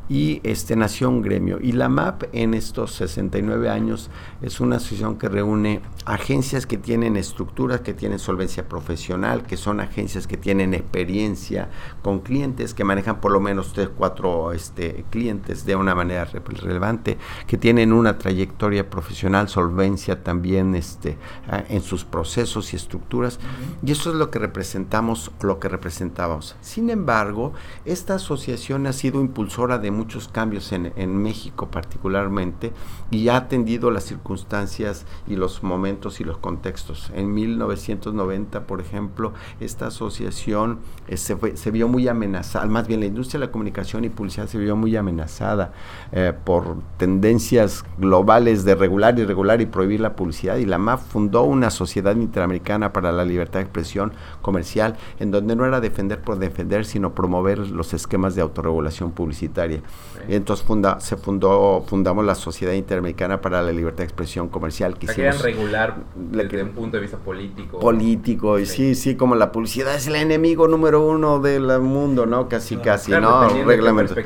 Y 0.09 0.39
este 0.44 0.75
nació 0.75 1.09
un 1.09 1.21
gremio. 1.21 1.59
Y 1.62 1.74
la 1.74 1.89
MAP 1.89 2.24
en 2.33 2.54
estos 2.54 2.94
69 2.94 3.69
años 3.69 4.09
es 4.42 4.59
una 4.59 4.77
asociación 4.77 5.17
que 5.17 5.27
reúne 5.27 5.82
agencias 6.05 6.65
que 6.65 6.77
tienen 6.77 7.17
estructuras, 7.17 7.82
que 7.82 7.93
tienen 7.93 8.20
solvencia 8.20 8.67
profesional, 8.70 9.43
que 9.43 9.58
son 9.58 9.79
agencias 9.79 10.27
que 10.27 10.38
tienen 10.38 10.74
experiencia 10.74 11.70
con 12.01 12.20
clientes, 12.20 12.74
que 12.74 12.84
manejan 12.84 13.20
por 13.20 13.32
lo 13.32 13.39
menos 13.39 13.74
tres, 13.74 13.89
cuatro 13.96 14.53
este, 14.53 15.03
clientes 15.10 15.65
de 15.65 15.75
una 15.75 15.96
manera 15.96 16.25
relevante, 16.25 17.17
que 17.46 17.58
tienen 17.58 17.91
una 17.91 18.17
trayectoria 18.17 18.89
profesional, 18.89 19.50
solvencia 19.50 20.24
también 20.24 20.75
este, 20.75 21.17
en 21.70 21.82
sus 21.82 22.05
procesos 22.05 22.74
y 22.74 22.77
estructuras. 22.77 23.39
Y 23.86 23.91
eso 23.91 24.12
es 24.12 24.15
lo 24.15 24.32
que 24.32 24.39
representamos, 24.39 25.32
lo 25.41 25.60
que 25.60 25.67
representábamos. 25.67 26.55
Sin 26.62 26.89
embargo, 26.89 27.53
esta 27.86 28.15
asociación 28.15 28.88
ha 28.88 28.93
sido 28.93 29.20
impulsora 29.20 29.77
de 29.77 29.91
muchos 29.98 30.27
cambios 30.27 30.72
en, 30.72 31.18
México 31.18 31.70
particularmente 31.72 32.72
y 33.10 33.30
ha 33.30 33.38
atendido 33.38 33.89
las 33.92 34.04
circunstancias 34.04 35.06
y 35.27 35.36
los 35.36 35.63
momentos 35.63 36.22
y 36.22 36.24
los 36.24 36.38
contextos. 36.38 37.12
En 37.16 37.34
1990, 37.34 38.68
por 38.68 38.80
ejemplo, 38.82 39.34
esta 39.60 39.88
asociación 39.88 40.80
eh, 41.08 41.18
se, 41.18 41.36
se 41.58 41.72
vio 41.72 41.88
muy 41.88 42.08
amenazada, 42.08 42.66
más 42.68 42.88
bien 42.88 43.00
la 43.00 43.08
industria 43.08 43.39
de 43.39 43.48
la 43.48 43.51
comunicación 43.51 44.06
y 44.06 44.10
publicidad 44.10 44.48
se 44.48 44.60
vio 44.60 44.75
muy 44.75 44.96
amenazada 44.96 45.74
eh, 46.12 46.34
por 46.44 46.77
tendencias 46.98 47.84
globales 47.98 48.63
de 48.63 48.75
regular 48.75 49.18
y 49.20 49.25
regular 49.25 49.62
y 49.62 49.66
prohibir 49.66 50.00
la 50.00 50.16
publicidad 50.16 50.58
y 50.58 50.66
la 50.66 50.77
MAP 50.77 51.00
fundó 51.00 51.44
una 51.44 51.70
sociedad 51.70 52.16
interamericana 52.16 52.94
para 52.94 53.12
la 53.12 53.25
libertad 53.25 53.60
de 53.60 53.63
expresión 53.63 54.13
comercial 54.42 54.96
en 55.20 55.32
donde 55.32 55.56
no 55.56 55.66
era 55.66 55.82
defender 55.82 56.22
por 56.22 56.38
defender 56.38 56.86
sino 56.86 57.13
promover 57.13 57.60
los 57.60 57.94
esquemas 57.94 58.36
de 58.36 58.42
autorregulación 58.42 59.12
publicitaria. 59.12 59.82
Y 60.27 60.36
entonces 60.36 60.65
funda, 60.65 61.00
se 61.00 61.15
fundó, 61.15 61.84
fundamos 61.88 62.25
la 62.25 62.36
Sociedad 62.36 62.74
Interamericana 62.74 63.39
para 63.39 63.62
la 63.62 63.72
Libertad 63.72 64.00
de 64.00 64.06
Expresión 64.06 64.50
Comercial. 64.50 64.98
Que 64.98 65.08
querían 65.08 65.39
regular 65.39 65.98
desde 66.15 66.63
un 66.63 66.70
punto 66.70 66.98
de 66.98 67.01
vista 67.01 67.17
político. 67.17 67.79
Político, 67.79 68.60
y 68.60 68.65
sí, 68.65 68.96
sí, 68.96 69.15
como 69.15 69.36
la 69.36 69.51
publicidad 69.51 69.96
es 69.96 70.08
el 70.08 70.15
enemigo 70.15 70.67
número 70.67 71.06
uno 71.06 71.39
del 71.39 71.79
mundo, 71.79 72.25
¿no? 72.25 72.50
Casi, 72.50 72.77
casi, 72.77 73.12
¿no? 73.12 73.48
Reglamento. 73.63 74.15
Sí, 74.15 74.24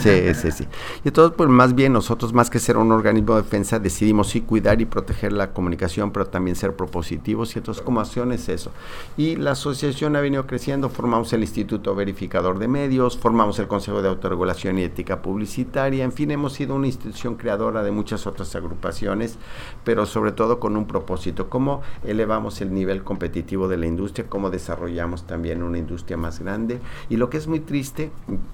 sí, 0.00 0.34
sí, 0.34 0.52
sí. 0.52 0.68
Y 1.04 1.08
entonces, 1.08 1.34
pues 1.36 1.48
más 1.48 1.74
bien 1.74 1.92
nosotros, 1.92 2.32
más 2.32 2.50
que 2.50 2.58
ser 2.58 2.76
un 2.76 2.92
organismo 2.92 3.34
de 3.36 3.42
defensa, 3.42 3.78
decidimos 3.78 4.28
sí 4.28 4.42
cuidar 4.42 4.80
y 4.80 4.84
proteger 4.84 5.32
la 5.32 5.52
comunicación, 5.52 6.12
pero 6.12 6.26
también 6.26 6.54
ser 6.54 6.76
propositivos. 6.76 7.56
Y 7.56 7.58
entonces, 7.58 7.82
como 7.82 8.00
acción 8.00 8.30
es 8.32 8.48
eso. 8.48 8.70
Y 9.16 9.36
la 9.36 9.52
asociación 9.52 10.14
ha 10.16 10.20
venido 10.20 10.46
creciendo, 10.46 10.88
formamos 10.90 11.32
el 11.32 11.40
Instituto 11.40 11.94
Verificador 11.94 12.58
de 12.58 12.68
Medios, 12.68 13.18
formamos 13.18 13.58
el 13.58 13.66
Consejo 13.66 14.02
de 14.02 14.08
Autorregulación 14.08 14.67
comunicación 14.68 14.78
y 14.78 14.82
ética 14.82 15.22
publicitaria. 15.22 16.04
En 16.04 16.12
fin, 16.12 16.30
hemos 16.30 16.52
sido 16.52 16.74
una 16.74 16.86
institución 16.86 17.36
creadora 17.36 17.82
de 17.82 17.90
muchas 17.90 18.26
otras 18.26 18.54
agrupaciones, 18.54 19.38
pero 19.84 20.06
sobre 20.06 20.32
todo 20.32 20.58
con 20.58 20.76
un 20.76 20.86
propósito, 20.86 21.48
cómo 21.48 21.82
elevamos 22.04 22.60
el 22.60 22.72
nivel 22.72 23.02
competitivo 23.02 23.68
de 23.68 23.76
la 23.76 23.86
industria, 23.86 24.28
cómo 24.28 24.50
desarrollamos 24.50 25.26
también 25.26 25.62
una 25.62 25.78
industria 25.78 26.16
más 26.16 26.40
grande. 26.40 26.80
Y 27.08 27.16
lo 27.16 27.30
que 27.30 27.38
es 27.38 27.46
muy 27.46 27.60
triste, 27.60 28.10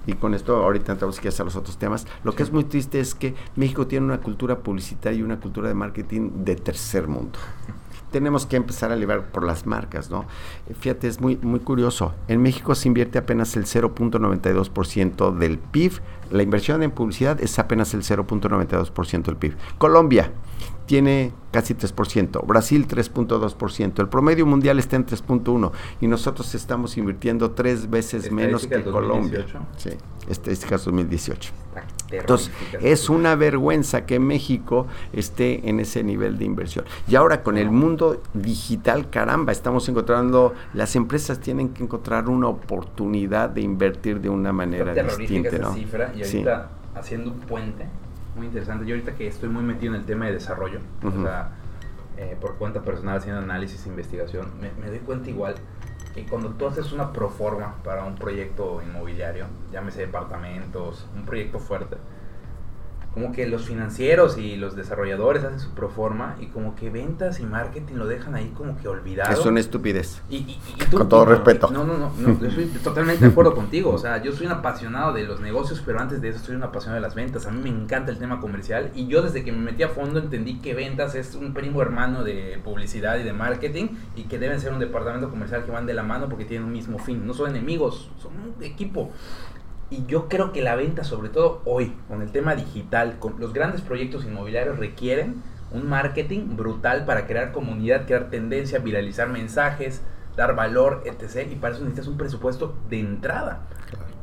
y 0.07 0.13
con 0.13 0.33
esto 0.33 0.55
ahorita 0.57 0.93
entramos 0.93 1.19
aquí 1.19 1.27
a 1.27 1.43
los 1.43 1.55
otros 1.55 1.77
temas, 1.77 2.05
lo 2.23 2.33
que 2.33 2.43
es 2.43 2.51
muy 2.51 2.63
triste 2.63 2.99
es 2.99 3.15
que 3.15 3.33
México 3.55 3.87
tiene 3.87 4.05
una 4.05 4.19
cultura 4.19 4.59
publicitaria 4.59 5.19
y 5.19 5.23
una 5.23 5.39
cultura 5.39 5.67
de 5.67 5.75
marketing 5.75 6.43
de 6.45 6.55
tercer 6.55 7.07
mundo 7.07 7.39
tenemos 8.15 8.45
que 8.45 8.55
empezar 8.55 8.91
a 8.91 8.93
elevar 8.93 9.29
por 9.29 9.43
las 9.43 9.65
marcas, 9.65 10.09
¿no? 10.09 10.23
Fíjate, 10.79 11.09
es 11.09 11.19
muy, 11.19 11.35
muy 11.35 11.59
curioso. 11.59 12.13
En 12.29 12.41
México 12.41 12.73
se 12.73 12.87
invierte 12.87 13.17
apenas 13.17 13.57
el 13.57 13.65
0.92% 13.65 15.37
del 15.37 15.57
PIB. 15.57 15.99
La 16.31 16.41
inversión 16.41 16.81
en 16.81 16.91
publicidad 16.91 17.41
es 17.41 17.59
apenas 17.59 17.93
el 17.93 18.03
0.92% 18.03 19.23
del 19.23 19.35
PIB. 19.35 19.57
Colombia 19.77 20.31
tiene 20.85 21.33
casi 21.51 21.73
3%, 21.73 22.47
Brasil 22.47 22.87
3.2%, 22.87 23.99
el 23.99 24.07
promedio 24.07 24.45
mundial 24.45 24.79
está 24.79 24.95
en 24.95 25.05
3.1% 25.05 25.71
y 25.99 26.07
nosotros 26.07 26.55
estamos 26.55 26.95
invirtiendo 26.95 27.51
tres 27.51 27.89
veces 27.89 28.31
menos 28.31 28.65
que 28.65 28.81
Colombia. 28.81 29.45
Sí, 29.75 29.89
estadísticas 30.29 30.85
2018. 30.85 31.51
Entonces, 32.19 32.51
es 32.81 33.09
una 33.09 33.35
vergüenza 33.35 34.05
que 34.05 34.19
México 34.19 34.87
esté 35.13 35.67
en 35.69 35.79
ese 35.79 36.03
nivel 36.03 36.37
de 36.37 36.45
inversión. 36.45 36.85
Y 37.07 37.15
ahora 37.15 37.43
con 37.43 37.57
el 37.57 37.69
mundo 37.69 38.21
digital, 38.33 39.09
caramba, 39.09 39.51
estamos 39.51 39.87
encontrando, 39.89 40.53
las 40.73 40.95
empresas 40.95 41.39
tienen 41.39 41.69
que 41.69 41.83
encontrar 41.83 42.29
una 42.29 42.47
oportunidad 42.47 43.49
de 43.49 43.61
invertir 43.61 44.19
de 44.19 44.29
una 44.29 44.53
manera 44.53 44.93
distinta. 44.93 45.57
¿no? 45.57 45.73
Cifra, 45.73 46.11
y 46.15 46.23
ahorita 46.23 46.69
haciendo 46.95 47.31
un 47.31 47.39
puente 47.39 47.85
muy 48.35 48.47
interesante. 48.47 48.85
Yo 48.85 48.95
ahorita 48.95 49.15
que 49.15 49.27
estoy 49.27 49.49
muy 49.49 49.63
metido 49.63 49.93
en 49.93 50.01
el 50.01 50.05
tema 50.05 50.25
de 50.25 50.33
desarrollo, 50.33 50.79
o 51.03 51.23
sea, 51.23 51.51
eh, 52.17 52.37
por 52.39 52.55
cuenta 52.55 52.81
personal 52.81 53.17
haciendo 53.17 53.41
análisis 53.41 53.85
e 53.85 53.89
investigación, 53.89 54.47
me, 54.61 54.71
me 54.81 54.89
doy 54.89 54.99
cuenta 54.99 55.29
igual 55.29 55.55
que 56.15 56.25
cuando 56.25 56.51
tú 56.51 56.65
haces 56.65 56.93
una 56.93 57.11
proforma 57.11 57.75
para 57.83 58.05
un 58.05 58.15
proyecto 58.15 58.81
inmobiliario, 58.81 59.47
llámese 59.69 59.99
departamentos, 59.99 61.05
un 61.13 61.25
proyecto 61.25 61.59
fuerte, 61.59 61.97
como 63.15 63.31
que 63.31 63.47
los 63.47 63.63
financieros 63.63 64.37
y 64.37 64.57
los 64.57 64.75
desarrolladores 64.75 65.45
hacen 65.45 65.61
su 65.61 65.69
proforma 65.69 66.35
y 66.41 66.47
como 66.47 66.75
que 66.75 66.89
ventas 66.89 67.39
y 67.39 67.45
marketing 67.45 67.95
lo 67.95 68.07
dejan 68.07 68.35
ahí 68.35 68.51
como 68.53 68.77
que 68.77 68.89
olvidado. 68.89 69.31
Es 69.31 69.45
una 69.45 69.61
estupidez. 69.61 70.21
Y, 70.29 70.59
Con 70.91 71.07
todo 71.07 71.23
respeto. 71.23 71.69
No, 71.71 71.85
no, 71.85 71.97
no, 71.97 72.11
no, 72.19 72.39
yo 72.41 72.47
estoy 72.47 72.65
totalmente 72.83 73.23
de 73.23 73.31
acuerdo 73.31 73.55
contigo. 73.55 73.91
O 73.91 73.97
sea, 73.97 74.21
yo 74.21 74.33
soy 74.33 74.47
un 74.47 74.51
apasionado 74.51 75.13
de 75.13 75.23
los 75.23 75.39
negocios, 75.39 75.81
pero 75.85 76.01
antes 76.01 76.19
de 76.19 76.27
eso 76.27 76.39
soy 76.39 76.57
un 76.57 76.63
apasionado 76.63 76.95
de 76.95 77.07
las 77.07 77.15
ventas. 77.15 77.45
A 77.45 77.51
mí 77.51 77.61
me 77.63 77.69
encanta 77.69 78.11
el 78.11 78.19
tema 78.19 78.41
comercial 78.41 78.91
y 78.93 79.07
yo 79.07 79.21
desde 79.21 79.45
que 79.45 79.53
me 79.53 79.59
metí 79.59 79.83
a 79.83 79.89
fondo 79.89 80.19
entendí 80.19 80.59
que 80.59 80.73
ventas 80.73 81.15
es 81.15 81.35
un 81.35 81.53
primo 81.53 81.81
hermano 81.81 82.25
de 82.25 82.59
publicidad 82.65 83.17
y 83.17 83.23
de 83.23 83.31
marketing 83.31 83.87
y 84.17 84.23
que 84.23 84.39
deben 84.39 84.59
ser 84.59 84.73
un 84.73 84.79
departamento 84.79 85.29
comercial 85.29 85.63
que 85.63 85.71
van 85.71 85.85
de 85.85 85.93
la 85.93 86.03
mano 86.03 86.27
porque 86.27 86.43
tienen 86.43 86.67
un 86.67 86.73
mismo 86.73 86.99
fin. 86.99 87.25
No 87.25 87.33
son 87.33 87.51
enemigos, 87.51 88.09
son 88.21 88.33
un 88.33 88.61
equipo. 88.61 89.13
Y 89.89 90.05
yo 90.07 90.27
creo 90.27 90.51
que 90.51 90.61
la 90.61 90.75
venta, 90.75 91.03
sobre 91.03 91.29
todo 91.29 91.61
hoy, 91.65 91.95
con 92.07 92.21
el 92.21 92.31
tema 92.31 92.55
digital, 92.55 93.19
con 93.19 93.39
los 93.39 93.53
grandes 93.53 93.81
proyectos 93.81 94.25
inmobiliarios 94.25 94.79
requieren 94.79 95.43
un 95.71 95.87
marketing 95.87 96.55
brutal 96.55 97.05
para 97.05 97.27
crear 97.27 97.51
comunidad, 97.51 98.05
crear 98.05 98.29
tendencia, 98.29 98.79
viralizar 98.79 99.29
mensajes, 99.29 100.01
dar 100.35 100.55
valor, 100.55 101.03
etc. 101.05 101.47
Y 101.51 101.55
para 101.55 101.75
eso 101.75 101.83
necesitas 101.83 102.07
un 102.07 102.17
presupuesto 102.17 102.75
de 102.89 102.99
entrada. 102.99 103.61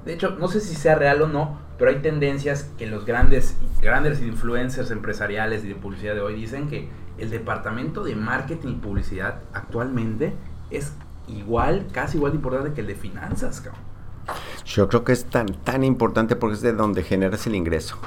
De 0.05 0.15
hecho, 0.15 0.31
no 0.31 0.49
sé 0.49 0.61
si 0.61 0.75
sea 0.75 0.97
real 0.97 1.23
o 1.23 1.29
no, 1.29 1.59
pero 1.79 1.91
hay 1.91 1.99
tendencias 1.99 2.65
que 2.77 2.87
los 2.87 3.05
grandes, 3.05 3.57
grandes 3.81 4.21
influencers 4.21 4.91
empresariales 4.91 5.65
y 5.65 5.69
de 5.69 5.75
publicidad 5.77 6.15
de 6.15 6.21
hoy 6.23 6.35
dicen 6.35 6.69
que 6.69 6.89
el 7.19 7.31
departamento 7.31 8.03
de 8.03 8.17
marketing 8.17 8.69
y 8.69 8.75
publicidad 8.75 9.41
actualmente 9.53 10.33
es 10.71 10.93
igual, 11.29 11.87
casi 11.93 12.17
igual 12.17 12.33
de 12.33 12.37
importante 12.37 12.73
que 12.73 12.81
el 12.81 12.89
de 12.89 12.97
finanzas, 12.97 13.61
cabrón. 13.61 13.92
Yo 14.65 14.89
creo 14.89 15.05
que 15.05 15.13
es 15.13 15.25
tan, 15.25 15.47
tan 15.47 15.85
importante 15.85 16.37
porque 16.37 16.55
es 16.55 16.63
de 16.63 16.73
donde 16.73 17.03
generas 17.03 17.47
el 17.47 17.55
ingreso. 17.55 17.99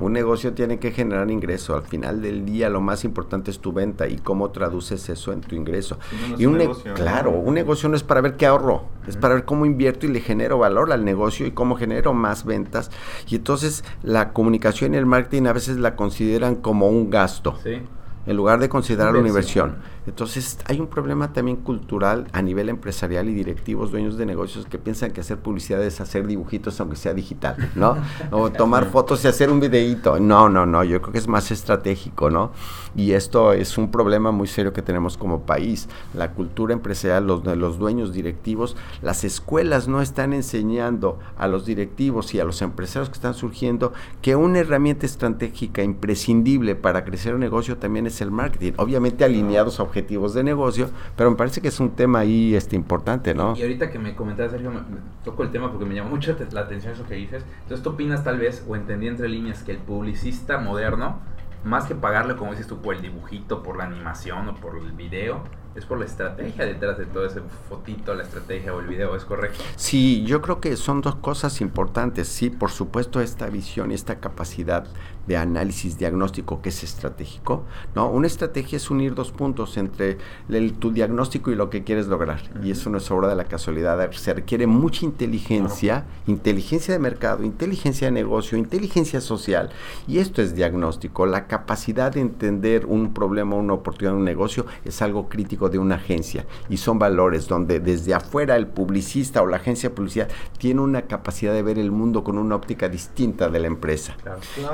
Un 0.00 0.12
negocio 0.12 0.52
tiene 0.52 0.78
que 0.78 0.90
generar 0.90 1.30
ingreso. 1.30 1.76
Al 1.76 1.84
final 1.84 2.20
del 2.20 2.44
día 2.44 2.68
lo 2.68 2.80
más 2.80 3.04
importante 3.04 3.50
es 3.50 3.60
tu 3.60 3.72
venta 3.72 4.08
y 4.08 4.16
cómo 4.16 4.50
traduces 4.50 5.08
eso 5.08 5.32
en 5.32 5.40
tu 5.40 5.54
ingreso. 5.54 5.98
y 6.36 6.46
un, 6.46 6.58
negocio, 6.58 6.92
claro, 6.94 7.30
un 7.30 7.54
negocio 7.54 7.88
no 7.88 7.96
es 7.96 8.02
para 8.02 8.20
ver 8.20 8.36
qué 8.36 8.46
ahorro, 8.46 8.84
es 9.06 9.16
para 9.16 9.34
ver 9.34 9.44
cómo 9.44 9.64
invierto 9.64 10.06
y 10.06 10.08
le 10.08 10.20
genero 10.20 10.58
valor 10.58 10.92
al 10.92 11.04
negocio 11.04 11.46
y 11.46 11.52
cómo 11.52 11.76
genero 11.76 12.12
más 12.14 12.44
ventas. 12.44 12.90
Y 13.28 13.36
entonces 13.36 13.84
la 14.02 14.32
comunicación 14.32 14.94
y 14.94 14.96
el 14.96 15.06
marketing 15.06 15.46
a 15.46 15.52
veces 15.52 15.76
la 15.76 15.94
consideran 15.94 16.56
como 16.56 16.88
un 16.88 17.10
gasto. 17.10 17.58
En 17.64 18.36
lugar 18.36 18.58
de 18.58 18.68
considerar 18.68 19.14
una 19.14 19.28
inversión. 19.28 19.76
Entonces 20.06 20.58
hay 20.66 20.80
un 20.80 20.86
problema 20.86 21.32
también 21.32 21.58
cultural 21.58 22.26
a 22.32 22.42
nivel 22.42 22.68
empresarial 22.68 23.28
y 23.28 23.34
directivos, 23.34 23.90
dueños 23.90 24.16
de 24.16 24.26
negocios 24.26 24.66
que 24.66 24.78
piensan 24.78 25.10
que 25.10 25.20
hacer 25.20 25.38
publicidad 25.38 25.82
es 25.82 26.00
hacer 26.00 26.26
dibujitos 26.26 26.80
aunque 26.80 26.96
sea 26.96 27.14
digital, 27.14 27.56
¿no? 27.74 27.96
O 28.30 28.50
tomar 28.50 28.90
fotos 28.90 29.24
y 29.24 29.28
hacer 29.28 29.50
un 29.50 29.60
videíto. 29.60 30.18
No, 30.20 30.48
no, 30.48 30.66
no, 30.66 30.84
yo 30.84 31.00
creo 31.00 31.12
que 31.12 31.18
es 31.18 31.28
más 31.28 31.50
estratégico, 31.50 32.30
¿no? 32.30 32.52
Y 32.94 33.12
esto 33.12 33.52
es 33.52 33.78
un 33.78 33.90
problema 33.90 34.30
muy 34.30 34.46
serio 34.46 34.72
que 34.72 34.82
tenemos 34.82 35.16
como 35.16 35.42
país. 35.42 35.88
La 36.14 36.32
cultura 36.32 36.72
empresarial, 36.72 37.26
los, 37.26 37.44
los 37.44 37.78
dueños 37.78 38.12
directivos, 38.12 38.76
las 39.02 39.24
escuelas 39.24 39.88
no 39.88 40.00
están 40.00 40.32
enseñando 40.32 41.18
a 41.36 41.46
los 41.46 41.66
directivos 41.66 42.34
y 42.34 42.40
a 42.40 42.44
los 42.44 42.62
empresarios 42.62 43.08
que 43.08 43.14
están 43.14 43.34
surgiendo 43.34 43.92
que 44.22 44.36
una 44.36 44.60
herramienta 44.60 45.06
estratégica 45.06 45.82
imprescindible 45.82 46.74
para 46.74 47.04
crecer 47.04 47.34
un 47.34 47.40
negocio 47.40 47.76
también 47.76 48.06
es 48.06 48.20
el 48.20 48.30
marketing, 48.30 48.72
obviamente 48.76 49.24
alineados 49.24 49.80
a 49.80 49.82
objetivos 49.82 49.95
de 50.02 50.42
negocio, 50.42 50.90
pero 51.16 51.30
me 51.30 51.36
parece 51.36 51.60
que 51.60 51.68
es 51.68 51.80
un 51.80 51.90
tema 51.90 52.20
ahí 52.20 52.54
este, 52.54 52.76
importante, 52.76 53.34
¿no? 53.34 53.54
Y 53.56 53.62
ahorita 53.62 53.90
que 53.90 53.98
me 53.98 54.14
comentabas, 54.14 54.52
Sergio, 54.52 54.70
me, 54.70 54.80
toco 55.24 55.42
el 55.42 55.50
tema 55.50 55.70
porque 55.70 55.84
me 55.84 55.94
llamó 55.94 56.10
mucho 56.10 56.36
la 56.52 56.60
atención 56.60 56.92
eso 56.92 57.06
que 57.06 57.14
dices. 57.14 57.44
Entonces, 57.62 57.82
¿tú 57.82 57.90
opinas 57.90 58.24
tal 58.24 58.38
vez, 58.38 58.64
o 58.68 58.76
entendí 58.76 59.08
entre 59.08 59.28
líneas, 59.28 59.62
que 59.62 59.72
el 59.72 59.78
publicista 59.78 60.58
moderno, 60.58 61.20
más 61.64 61.86
que 61.86 61.94
pagarle, 61.94 62.36
como 62.36 62.52
dices 62.52 62.66
tú, 62.66 62.80
por 62.80 62.94
el 62.94 63.02
dibujito, 63.02 63.62
por 63.62 63.76
la 63.76 63.84
animación 63.84 64.48
o 64.48 64.54
por 64.54 64.76
el 64.78 64.92
video, 64.92 65.42
es 65.76 65.84
por 65.84 65.98
la 65.98 66.06
estrategia 66.06 66.64
detrás 66.64 66.96
de 66.96 67.04
todo 67.04 67.26
ese 67.26 67.40
fotito, 67.68 68.14
la 68.14 68.22
estrategia 68.22 68.74
o 68.74 68.80
el 68.80 68.86
video, 68.86 69.14
¿es 69.14 69.24
correcto? 69.24 69.62
Sí, 69.76 70.24
yo 70.24 70.40
creo 70.40 70.60
que 70.60 70.74
son 70.76 71.02
dos 71.02 71.16
cosas 71.16 71.60
importantes. 71.60 72.28
Sí, 72.28 72.48
por 72.48 72.70
supuesto, 72.70 73.20
esta 73.20 73.46
visión 73.48 73.90
y 73.90 73.94
esta 73.94 74.18
capacidad 74.18 74.86
de 75.26 75.36
análisis 75.36 75.98
diagnóstico 75.98 76.62
que 76.62 76.68
es 76.68 76.82
estratégico, 76.82 77.64
¿no? 77.94 78.08
Una 78.10 78.26
estrategia 78.26 78.76
es 78.76 78.90
unir 78.90 79.14
dos 79.14 79.32
puntos 79.32 79.76
entre 79.76 80.18
el, 80.48 80.74
tu 80.74 80.92
diagnóstico 80.92 81.50
y 81.50 81.54
lo 81.54 81.70
que 81.70 81.84
quieres 81.84 82.06
lograr. 82.06 82.40
Y 82.62 82.70
eso 82.70 82.90
no 82.90 82.98
es 82.98 83.10
obra 83.10 83.28
de 83.28 83.34
la 83.34 83.44
casualidad. 83.44 84.10
Se 84.12 84.34
requiere 84.34 84.66
mucha 84.66 85.04
inteligencia, 85.04 86.04
inteligencia 86.26 86.94
de 86.94 87.00
mercado, 87.00 87.44
inteligencia 87.44 88.06
de 88.06 88.12
negocio, 88.12 88.58
inteligencia 88.58 89.20
social. 89.20 89.70
Y 90.06 90.18
esto 90.18 90.42
es 90.42 90.54
diagnóstico. 90.54 91.26
La 91.26 91.46
capacidad 91.46 92.12
de 92.12 92.20
entender 92.20 92.86
un 92.86 93.12
problema, 93.12 93.56
una 93.56 93.74
oportunidad, 93.74 94.16
un 94.16 94.24
negocio 94.24 94.66
es 94.84 95.02
algo 95.02 95.28
crítico 95.28 95.68
de 95.68 95.78
una 95.78 95.96
agencia 95.96 96.46
y 96.68 96.76
son 96.76 96.98
valores 96.98 97.48
donde 97.48 97.80
desde 97.80 98.14
afuera 98.14 98.56
el 98.56 98.66
publicista 98.66 99.42
o 99.42 99.46
la 99.46 99.56
agencia 99.56 99.88
de 99.88 99.94
publicidad 99.94 100.28
tiene 100.58 100.80
una 100.80 101.02
capacidad 101.02 101.52
de 101.52 101.62
ver 101.62 101.78
el 101.78 101.90
mundo 101.90 102.22
con 102.24 102.38
una 102.38 102.56
óptica 102.56 102.88
distinta 102.88 103.48
de 103.48 103.60
la 103.60 103.66
empresa. 103.66 104.16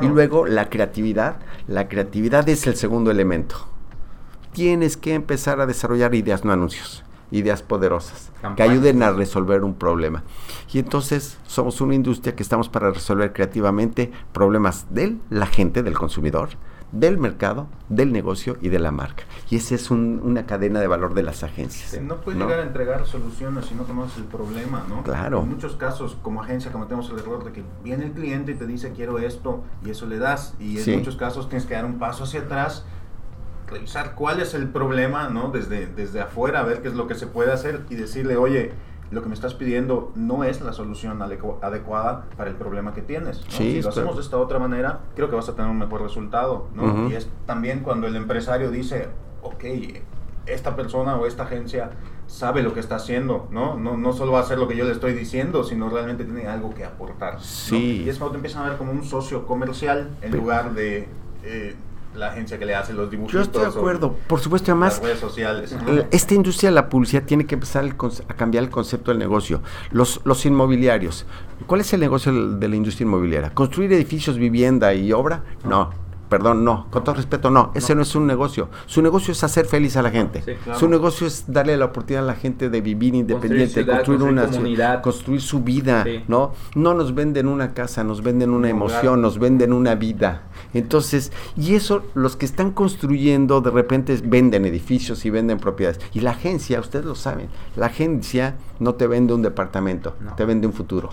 Y 0.01 0.07
luego 0.07 0.42
la 0.47 0.69
creatividad, 0.69 1.37
la 1.67 1.89
creatividad 1.89 2.49
es 2.49 2.67
el 2.67 2.77
segundo 2.77 3.11
elemento. 3.11 3.69
Tienes 4.53 4.97
que 4.97 5.15
empezar 5.15 5.61
a 5.61 5.67
desarrollar 5.67 6.15
ideas, 6.15 6.45
no 6.45 6.53
anuncios 6.53 7.05
ideas 7.33 7.63
poderosas 7.63 8.31
que 8.57 8.63
ayuden 8.63 9.03
a 9.03 9.11
resolver 9.11 9.65
un 9.65 9.75
problema. 9.75 10.23
Y 10.73 10.79
entonces 10.79 11.39
somos 11.47 11.81
una 11.81 11.95
industria 11.95 12.37
que 12.37 12.43
estamos 12.43 12.69
para 12.69 12.91
resolver 12.91 13.33
creativamente 13.33 14.13
problemas 14.33 14.87
de 14.91 15.17
la 15.31 15.47
gente, 15.47 15.83
del 15.83 15.99
consumidor, 15.99 16.51
del 16.93 17.17
mercado, 17.17 17.67
del 17.89 18.13
negocio 18.13 18.59
y 18.61 18.69
de 18.69 18.79
la 18.79 18.91
marca. 18.91 19.25
Y 19.51 19.57
esa 19.57 19.75
es 19.75 19.91
una 19.91 20.47
cadena 20.47 20.81
de 20.81 20.87
valor 20.87 21.15
de 21.15 21.23
las 21.23 21.43
agencias. 21.43 22.01
no 22.03 22.21
puedes 22.21 22.41
llegar 22.41 22.61
a 22.61 22.63
entregar 22.63 23.07
soluciones 23.07 23.67
si 23.67 23.75
no 23.75 23.85
conoces 23.85 24.19
el 24.19 24.25
problema, 24.25 24.85
¿no? 24.89 25.03
Claro. 25.03 25.41
En 25.43 25.49
muchos 25.49 25.77
casos, 25.77 26.17
como 26.23 26.43
agencia, 26.43 26.71
cometemos 26.71 27.11
el 27.11 27.19
error 27.19 27.45
de 27.45 27.53
que 27.53 27.65
viene 27.83 28.05
el 28.05 28.13
cliente 28.13 28.53
y 28.53 28.55
te 28.55 28.67
dice 28.67 28.93
quiero 28.93 29.19
esto 29.19 29.65
y 29.85 29.91
eso 29.91 30.07
le 30.07 30.19
das. 30.19 30.55
Y 30.61 30.79
en 30.79 30.99
muchos 30.99 31.17
casos 31.17 31.49
tienes 31.49 31.67
que 31.67 31.75
dar 31.75 31.87
un 31.87 31.99
paso 31.99 32.25
hacia 32.25 32.41
atrás, 32.41 32.85
revisar 33.67 34.15
cuál 34.15 34.41
es 34.41 34.53
el 34.53 34.69
problema, 34.69 35.31
¿no? 35.31 35.49
Desde, 35.51 35.87
desde 35.87 36.21
afuera, 36.21 36.63
ver 36.63 36.83
qué 36.83 36.89
es 36.89 36.95
lo 36.95 37.07
que 37.07 37.15
se 37.15 37.27
puede 37.27 37.53
hacer 37.53 37.87
y 37.89 37.95
decirle, 37.95 38.37
oye, 38.37 38.73
lo 39.13 39.23
que 39.23 39.29
me 39.29 39.35
estás 39.35 39.55
pidiendo 39.55 40.11
no 40.15 40.43
es 40.43 40.61
la 40.63 40.73
solución 40.73 41.21
adecuada 41.23 42.25
para 42.37 42.51
el 42.51 42.57
problema 42.57 42.95
que 42.95 43.03
tienes. 43.03 43.43
si 43.49 43.83
lo 43.83 43.91
hacemos 43.91 44.17
de 44.17 44.23
esta 44.23 44.39
otra 44.39 44.59
manera, 44.59 45.01
creo 45.15 45.29
que 45.29 45.37
vas 45.37 45.49
a 45.49 45.55
tener 45.55 45.71
un 45.71 45.79
mejor 45.79 46.03
resultado. 46.03 46.67
Y 47.09 47.15
es 47.15 47.29
también 47.47 47.81
cuando 47.81 48.07
el 48.07 48.17
empresario 48.17 48.71
dice, 48.71 49.09
ok, 49.43 49.65
esta 50.47 50.75
persona 50.75 51.17
o 51.17 51.27
esta 51.27 51.45
agencia 51.45 51.91
sabe 52.27 52.63
lo 52.63 52.73
que 52.73 52.81
está 52.81 52.97
haciendo, 52.97 53.47
¿no? 53.51 53.77
¿no? 53.77 53.97
No 53.97 54.13
solo 54.13 54.33
va 54.33 54.39
a 54.39 54.43
hacer 54.43 54.59
lo 54.59 54.67
que 54.67 54.77
yo 54.77 54.85
le 54.85 54.93
estoy 54.93 55.13
diciendo, 55.13 55.65
sino 55.65 55.91
realmente 55.91 56.25
tiene 56.25 56.47
algo 56.47 56.75
que 56.75 56.85
aportar. 56.85 57.41
Sí. 57.41 58.03
Y 58.07 58.09
es 58.09 58.19
cuando 58.19 58.33
te 58.33 58.37
empiezan 58.39 58.65
a 58.65 58.71
ver 58.71 58.79
como 58.79 58.93
un 58.93 59.05
socio 59.05 59.47
comercial 59.47 60.09
en 60.23 60.33
lugar 60.33 60.73
de 60.73 61.09
eh, 61.45 61.77
la 62.15 62.29
agencia 62.29 62.59
que 62.59 62.67
le 62.67 62.75
hace 62.75 62.93
los 62.93 63.11
dibujos. 63.11 63.33
Yo 63.33 63.41
estoy 63.41 63.63
de 63.63 63.69
acuerdo, 63.69 64.17
por 64.27 64.41
supuesto, 64.41 64.71
además, 64.71 64.95
las 64.99 65.03
redes 65.05 65.21
sociales. 65.21 65.75
esta 66.11 66.35
industria 66.35 66.71
de 66.71 66.75
la 66.75 66.89
publicidad 66.89 67.23
tiene 67.25 67.47
que 67.47 67.55
empezar 67.55 67.85
a 67.85 68.35
cambiar 68.35 68.65
el 68.65 68.71
concepto 68.71 69.11
del 69.11 69.19
negocio. 69.19 69.63
Los, 69.91 70.21
los 70.25 70.45
inmobiliarios, 70.45 71.27
¿cuál 71.67 71.81
es 71.81 71.93
el 71.93 72.01
negocio 72.01 72.33
de 72.57 72.69
la 72.69 72.77
industria 72.77 73.07
inmobiliaria? 73.07 73.51
¿Construir 73.51 73.93
edificios, 73.93 74.37
vivienda 74.37 74.93
y 74.95 75.13
obra? 75.13 75.45
No, 75.65 75.91
perdón, 76.33 76.65
no, 76.65 76.87
con 76.89 77.05
todo 77.05 77.17
respeto, 77.17 77.51
no, 77.51 77.73
ese 77.75 77.95
no. 77.95 78.01
es 78.01 78.15
un 78.15 78.27
negocio. 78.27 78.71
Su 78.87 79.03
negocio 79.03 79.33
es 79.33 79.45
hacer 79.45 79.67
feliz 79.67 79.99
a 79.99 80.03
la 80.03 80.11
gente. 80.11 80.43
Su 80.79 80.89
negocio 80.89 81.27
es 81.27 81.45
darle 81.47 81.77
la 81.77 81.85
oportunidad 81.85 82.25
a 82.25 82.27
la 82.27 82.35
gente 82.35 82.71
de 82.71 82.81
vivir 82.81 83.15
independiente, 83.15 83.85
construir, 83.85 84.23
una 84.23 84.47
comunidad, 84.47 85.03
construir 85.03 85.43
su 85.43 85.61
vida, 85.61 86.07
¿no? 86.29 86.55
No 86.75 86.95
nos 86.95 87.15
venden 87.15 87.49
una 87.49 87.75
casa, 87.75 88.03
nos 88.03 88.23
venden 88.23 88.49
una 88.49 88.71
emoción, 88.71 89.21
nos 89.21 89.39
venden 89.39 89.75
una 89.75 89.95
vida. 89.95 90.45
Entonces, 90.73 91.33
y 91.55 91.75
eso 91.75 92.03
los 92.15 92.37
que 92.37 92.47
están 92.47 92.71
construyendo 92.71 93.61
de 93.61 93.71
repente 93.71 94.19
venden 94.25 94.65
edificios 94.65 95.27
y 95.27 95.31
venden 95.31 95.59
propiedades. 95.59 96.01
Y 96.15 96.21
la 96.21 96.31
agencia, 96.31 96.81
ustedes 96.81 97.05
lo 97.05 97.15
saben, 97.15 97.49
la 97.77 97.87
agencia 97.87 98.57
no 98.81 98.95
te 98.95 99.07
vende 99.07 99.35
un 99.35 99.43
departamento, 99.43 100.17
te 100.35 100.47
vende 100.47 100.67
un 100.67 100.73
futuro. 100.73 101.11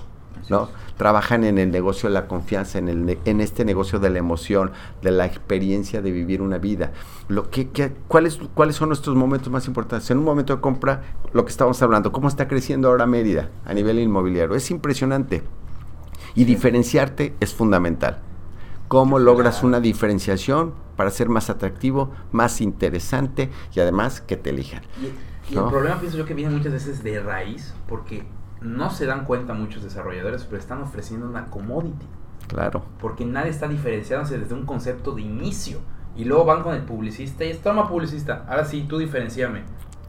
¿No? 0.49 0.69
Trabajan 0.97 1.43
en 1.43 1.57
el 1.57 1.71
negocio 1.71 2.09
de 2.09 2.13
la 2.13 2.27
confianza, 2.27 2.79
en, 2.79 2.89
el, 2.89 3.19
en 3.25 3.41
este 3.41 3.65
negocio 3.65 3.99
de 3.99 4.09
la 4.09 4.19
emoción, 4.19 4.71
de 5.01 5.11
la 5.11 5.25
experiencia 5.25 6.01
de 6.01 6.11
vivir 6.11 6.41
una 6.41 6.57
vida. 6.57 6.91
Lo 7.27 7.49
que, 7.49 7.69
que, 7.69 7.93
¿cuáles, 8.07 8.39
¿Cuáles 8.53 8.75
son 8.75 8.89
nuestros 8.89 9.15
momentos 9.15 9.51
más 9.51 9.67
importantes? 9.67 10.09
En 10.11 10.17
un 10.17 10.25
momento 10.25 10.55
de 10.55 10.61
compra, 10.61 11.03
lo 11.33 11.45
que 11.45 11.51
estamos 11.51 11.81
hablando, 11.81 12.11
cómo 12.11 12.27
está 12.27 12.47
creciendo 12.47 12.89
ahora 12.89 13.05
Mérida 13.05 13.49
a 13.65 13.73
nivel 13.73 13.99
inmobiliario. 13.99 14.55
Es 14.55 14.71
impresionante. 14.71 15.43
Y 16.35 16.45
diferenciarte 16.45 17.35
es 17.39 17.53
fundamental. 17.53 18.19
¿Cómo 18.87 19.19
logras 19.19 19.63
una 19.63 19.79
diferenciación 19.79 20.73
para 20.95 21.11
ser 21.11 21.29
más 21.29 21.49
atractivo, 21.49 22.11
más 22.31 22.59
interesante 22.59 23.49
y 23.73 23.79
además 23.79 24.19
que 24.19 24.35
te 24.35 24.49
elijan? 24.49 24.81
Y, 24.99 25.53
y 25.53 25.55
¿no? 25.55 25.65
el 25.65 25.71
problema 25.71 25.99
pienso 25.99 26.17
yo 26.17 26.25
que 26.25 26.33
viene 26.33 26.55
muchas 26.55 26.73
veces 26.73 27.03
de 27.03 27.21
raíz, 27.21 27.73
porque 27.87 28.25
no 28.61 28.89
se 28.89 29.05
dan 29.05 29.25
cuenta 29.25 29.53
muchos 29.53 29.83
desarrolladores, 29.83 30.43
pero 30.43 30.57
están 30.57 30.81
ofreciendo 30.81 31.27
una 31.27 31.47
commodity. 31.47 32.05
Claro. 32.47 32.83
Porque 32.99 33.25
nadie 33.25 33.51
está 33.51 33.67
diferenciándose 33.67 34.37
desde 34.37 34.55
un 34.55 34.65
concepto 34.65 35.13
de 35.13 35.21
inicio. 35.21 35.79
Y 36.15 36.25
luego 36.25 36.45
van 36.45 36.63
con 36.63 36.75
el 36.75 36.81
publicista 36.81 37.45
y 37.45 37.51
es, 37.51 37.61
toma 37.61 37.87
publicista, 37.87 38.45
ahora 38.47 38.65
sí, 38.65 38.85
tú 38.89 38.97
diferenciame. 38.97 39.63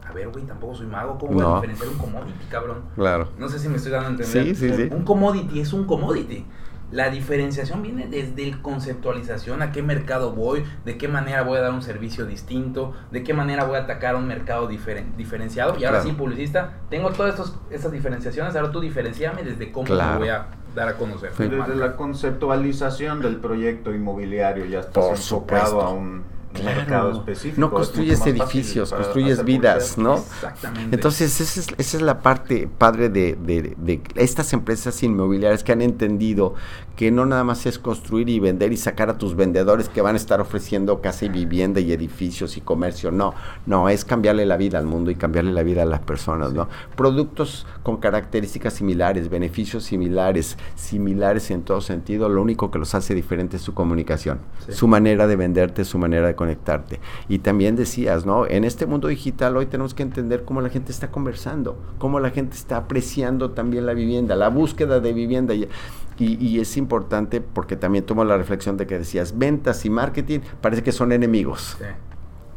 A 0.07 0.11
ver, 0.11 0.27
güey, 0.29 0.43
tampoco 0.43 0.75
soy 0.75 0.87
mago, 0.87 1.17
¿cómo 1.17 1.33
voy 1.33 1.41
no. 1.41 1.53
a 1.53 1.55
diferenciar 1.61 1.89
un 1.89 1.97
commodity, 1.97 2.45
cabrón? 2.49 2.81
Claro. 2.95 3.29
No 3.37 3.47
sé 3.47 3.59
si 3.59 3.69
me 3.69 3.77
estoy 3.77 3.93
dando 3.93 4.07
a 4.07 4.11
entender. 4.11 4.43
Sí, 4.43 4.55
sí, 4.55 4.75
sí. 4.75 4.89
Un 4.91 5.03
commodity 5.03 5.59
es 5.61 5.71
un 5.71 5.85
commodity. 5.85 6.45
La 6.91 7.09
diferenciación 7.09 7.81
viene 7.81 8.07
desde 8.07 8.43
el 8.43 8.61
conceptualización, 8.61 9.61
a 9.61 9.71
qué 9.71 9.81
mercado 9.81 10.33
voy, 10.33 10.63
de 10.85 10.97
qué 10.97 11.07
manera 11.07 11.43
voy 11.43 11.57
a 11.57 11.61
dar 11.61 11.73
un 11.73 11.81
servicio 11.81 12.25
distinto, 12.25 12.93
de 13.11 13.23
qué 13.23 13.33
manera 13.33 13.63
voy 13.63 13.77
a 13.77 13.83
atacar 13.83 14.15
un 14.15 14.27
mercado 14.27 14.67
diferen, 14.67 15.15
diferenciado. 15.17 15.73
Y 15.79 15.85
ahora 15.85 15.99
claro. 15.99 16.09
sí, 16.09 16.11
publicista, 16.11 16.73
tengo 16.89 17.11
todas 17.11 17.31
estos, 17.31 17.59
estas 17.69 17.91
diferenciaciones, 17.91 18.55
ahora 18.55 18.71
tú 18.71 18.81
diferenciame 18.81 19.43
desde 19.43 19.71
cómo 19.71 19.85
claro. 19.85 20.13
lo 20.13 20.19
voy 20.19 20.29
a 20.29 20.47
dar 20.75 20.89
a 20.89 20.97
conocer. 20.97 21.31
Sí. 21.35 21.47
Desde 21.47 21.75
la 21.75 21.95
conceptualización 21.95 23.21
del 23.21 23.37
proyecto 23.37 23.93
inmobiliario 23.93 24.65
ya 24.65 24.79
estás 24.81 24.93
Por 24.93 25.15
enfocado 25.15 25.65
supuesto. 25.65 25.81
a 25.81 25.89
un 25.89 26.23
mercado 26.63 27.11
específico. 27.11 27.59
No 27.59 27.71
construyes 27.71 28.25
edificios, 28.25 28.91
construyes 28.91 29.43
vidas, 29.43 29.97
¿no? 29.97 30.15
Exactamente. 30.15 30.95
Entonces, 30.95 31.41
esa 31.41 31.59
es, 31.59 31.67
esa 31.77 31.97
es 31.97 32.03
la 32.03 32.21
parte 32.21 32.67
padre 32.77 33.09
de, 33.09 33.35
de, 33.35 33.75
de, 33.77 34.01
estas 34.15 34.53
empresas 34.53 35.01
inmobiliarias 35.03 35.63
que 35.63 35.71
han 35.71 35.81
entendido 35.81 36.55
que 36.95 37.09
no 37.09 37.25
nada 37.25 37.43
más 37.43 37.65
es 37.65 37.79
construir 37.79 38.29
y 38.29 38.39
vender 38.39 38.71
y 38.71 38.77
sacar 38.77 39.09
a 39.09 39.17
tus 39.17 39.35
vendedores 39.35 39.89
que 39.89 40.01
van 40.01 40.13
a 40.13 40.17
estar 40.17 40.39
ofreciendo 40.39 41.01
casa 41.01 41.25
y 41.25 41.29
vivienda 41.29 41.79
y 41.79 41.91
edificios 41.91 42.57
y 42.57 42.61
comercio. 42.61 43.09
No, 43.09 43.33
no, 43.65 43.89
es 43.89 44.05
cambiarle 44.05 44.45
la 44.45 44.55
vida 44.55 44.77
al 44.77 44.85
mundo 44.85 45.09
y 45.09 45.15
cambiarle 45.15 45.51
la 45.51 45.63
vida 45.63 45.81
a 45.81 45.85
las 45.85 46.01
personas. 46.01 46.53
¿no? 46.53 46.67
Productos 46.95 47.65
con 47.81 47.97
características 47.97 48.73
similares, 48.73 49.29
beneficios 49.29 49.83
similares, 49.83 50.57
similares 50.75 51.49
en 51.49 51.63
todo 51.63 51.81
sentido. 51.81 52.29
Lo 52.29 52.41
único 52.41 52.69
que 52.69 52.77
los 52.77 52.93
hace 52.93 53.15
diferente 53.15 53.57
es 53.57 53.63
su 53.63 53.73
comunicación, 53.73 54.39
sí. 54.67 54.73
su 54.73 54.87
manera 54.87 55.25
de 55.25 55.35
venderte, 55.35 55.85
su 55.85 55.97
manera 55.97 56.27
de 56.27 56.35
conectarte. 56.41 56.99
Y 57.29 57.39
también 57.39 57.75
decías, 57.75 58.25
¿no? 58.25 58.47
En 58.47 58.63
este 58.63 58.87
mundo 58.87 59.07
digital 59.09 59.55
hoy 59.57 59.67
tenemos 59.67 59.93
que 59.93 60.01
entender 60.01 60.43
cómo 60.43 60.59
la 60.61 60.69
gente 60.69 60.91
está 60.91 61.11
conversando, 61.11 61.77
cómo 61.99 62.19
la 62.19 62.31
gente 62.31 62.55
está 62.55 62.77
apreciando 62.77 63.51
también 63.51 63.85
la 63.85 63.93
vivienda, 63.93 64.35
la 64.35 64.49
búsqueda 64.49 64.99
de 64.99 65.13
vivienda. 65.13 65.53
Y, 65.53 65.69
y, 66.17 66.59
es 66.59 66.77
importante 66.77 67.41
porque 67.41 67.75
también 67.75 68.05
tomo 68.05 68.23
la 68.23 68.37
reflexión 68.37 68.75
de 68.75 68.87
que 68.87 68.97
decías, 68.97 69.37
ventas 69.37 69.85
y 69.85 69.91
marketing 69.91 70.39
parece 70.61 70.81
que 70.81 70.91
son 70.91 71.11
enemigos. 71.11 71.77
Sí 71.77 71.85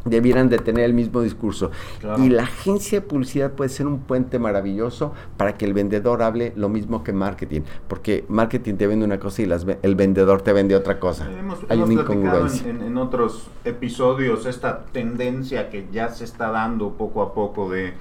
debieran 0.04 0.48
de 0.48 0.58
tener 0.58 0.84
el 0.84 0.94
mismo 0.94 1.20
discurso. 1.20 1.70
Claro. 2.00 2.22
Y 2.22 2.28
la 2.28 2.44
agencia 2.44 3.00
de 3.00 3.06
publicidad 3.06 3.52
puede 3.52 3.70
ser 3.70 3.86
un 3.86 4.00
puente 4.00 4.38
maravilloso 4.38 5.12
para 5.36 5.56
que 5.56 5.64
el 5.64 5.72
vendedor 5.72 6.22
hable 6.22 6.52
lo 6.56 6.68
mismo 6.68 7.02
que 7.02 7.12
marketing, 7.12 7.62
porque 7.88 8.24
marketing 8.28 8.74
te 8.74 8.86
vende 8.86 9.04
una 9.04 9.18
cosa 9.18 9.42
y 9.42 9.46
las, 9.46 9.66
el 9.82 9.94
vendedor 9.94 10.42
te 10.42 10.52
vende 10.52 10.76
otra 10.76 10.98
cosa. 10.98 11.30
Hemos, 11.30 11.60
Hay 11.68 11.78
hemos 11.78 11.90
una 11.90 12.02
incongruencia. 12.02 12.68
En, 12.68 12.80
en, 12.80 12.86
en, 12.88 12.98
otros 12.98 13.48
episodios 13.64 14.46
esta 14.46 14.84
tendencia 14.86 15.70
que 15.70 15.86
ya 15.92 16.10
se 16.10 16.24
está 16.24 16.50
dando 16.50 16.92
poco 16.92 17.22
a 17.22 17.34
poco 17.34 17.70
de 17.70 17.94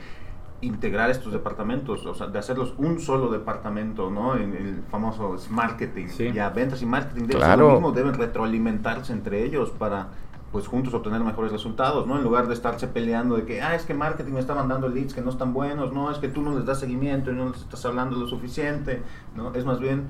integrar 0.64 1.10
estos 1.10 1.34
departamentos, 1.34 2.06
o 2.06 2.14
sea, 2.16 2.28
de 2.28 2.40
hacerlos 2.40 2.74
un 2.78 3.00
solo 3.00 3.30
departamento, 3.30 4.10
¿no? 4.10 4.38
En 4.38 4.54
el 4.54 4.82
famoso 4.90 5.36
marketing, 5.50 6.08
sí. 6.08 6.32
ya 6.32 6.50
ventas 6.50 6.82
y 6.82 6.86
marketing 6.86 7.24
deben 7.24 7.38
claro. 7.38 7.52
ser 7.52 7.60
lo 7.60 7.72
mismo, 7.74 7.92
deben 7.92 8.14
retroalimentarse 8.14 9.14
entre 9.14 9.44
ellos 9.44 9.72
para 9.72 10.08
pues 10.54 10.68
juntos 10.68 10.94
obtener 10.94 11.20
mejores 11.22 11.52
resultados, 11.52 12.06
¿no? 12.06 12.16
En 12.16 12.24
lugar 12.24 12.48
de 12.48 12.54
estarse 12.54 12.88
peleando 12.88 13.36
de 13.36 13.44
que, 13.44 13.64
ah, 13.64 13.74
es 13.74 13.86
que 13.86 13.96
marketing 13.96 14.34
me 14.34 14.40
está 14.40 14.54
mandando 14.54 14.88
leads 14.88 15.16
que 15.16 15.22
no 15.22 15.32
están 15.32 15.52
buenos, 15.52 15.92
no, 15.92 16.12
es 16.12 16.20
que 16.20 16.28
tú 16.28 16.44
no 16.44 16.56
les 16.56 16.64
das 16.64 16.80
seguimiento 16.80 17.32
y 17.32 17.34
no 17.34 17.50
les 17.50 17.62
estás 17.62 17.84
hablando 17.86 18.16
lo 18.16 18.28
suficiente, 18.28 19.02
¿no? 19.36 19.52
Es 19.56 19.66
más 19.66 19.80
bien, 19.80 20.10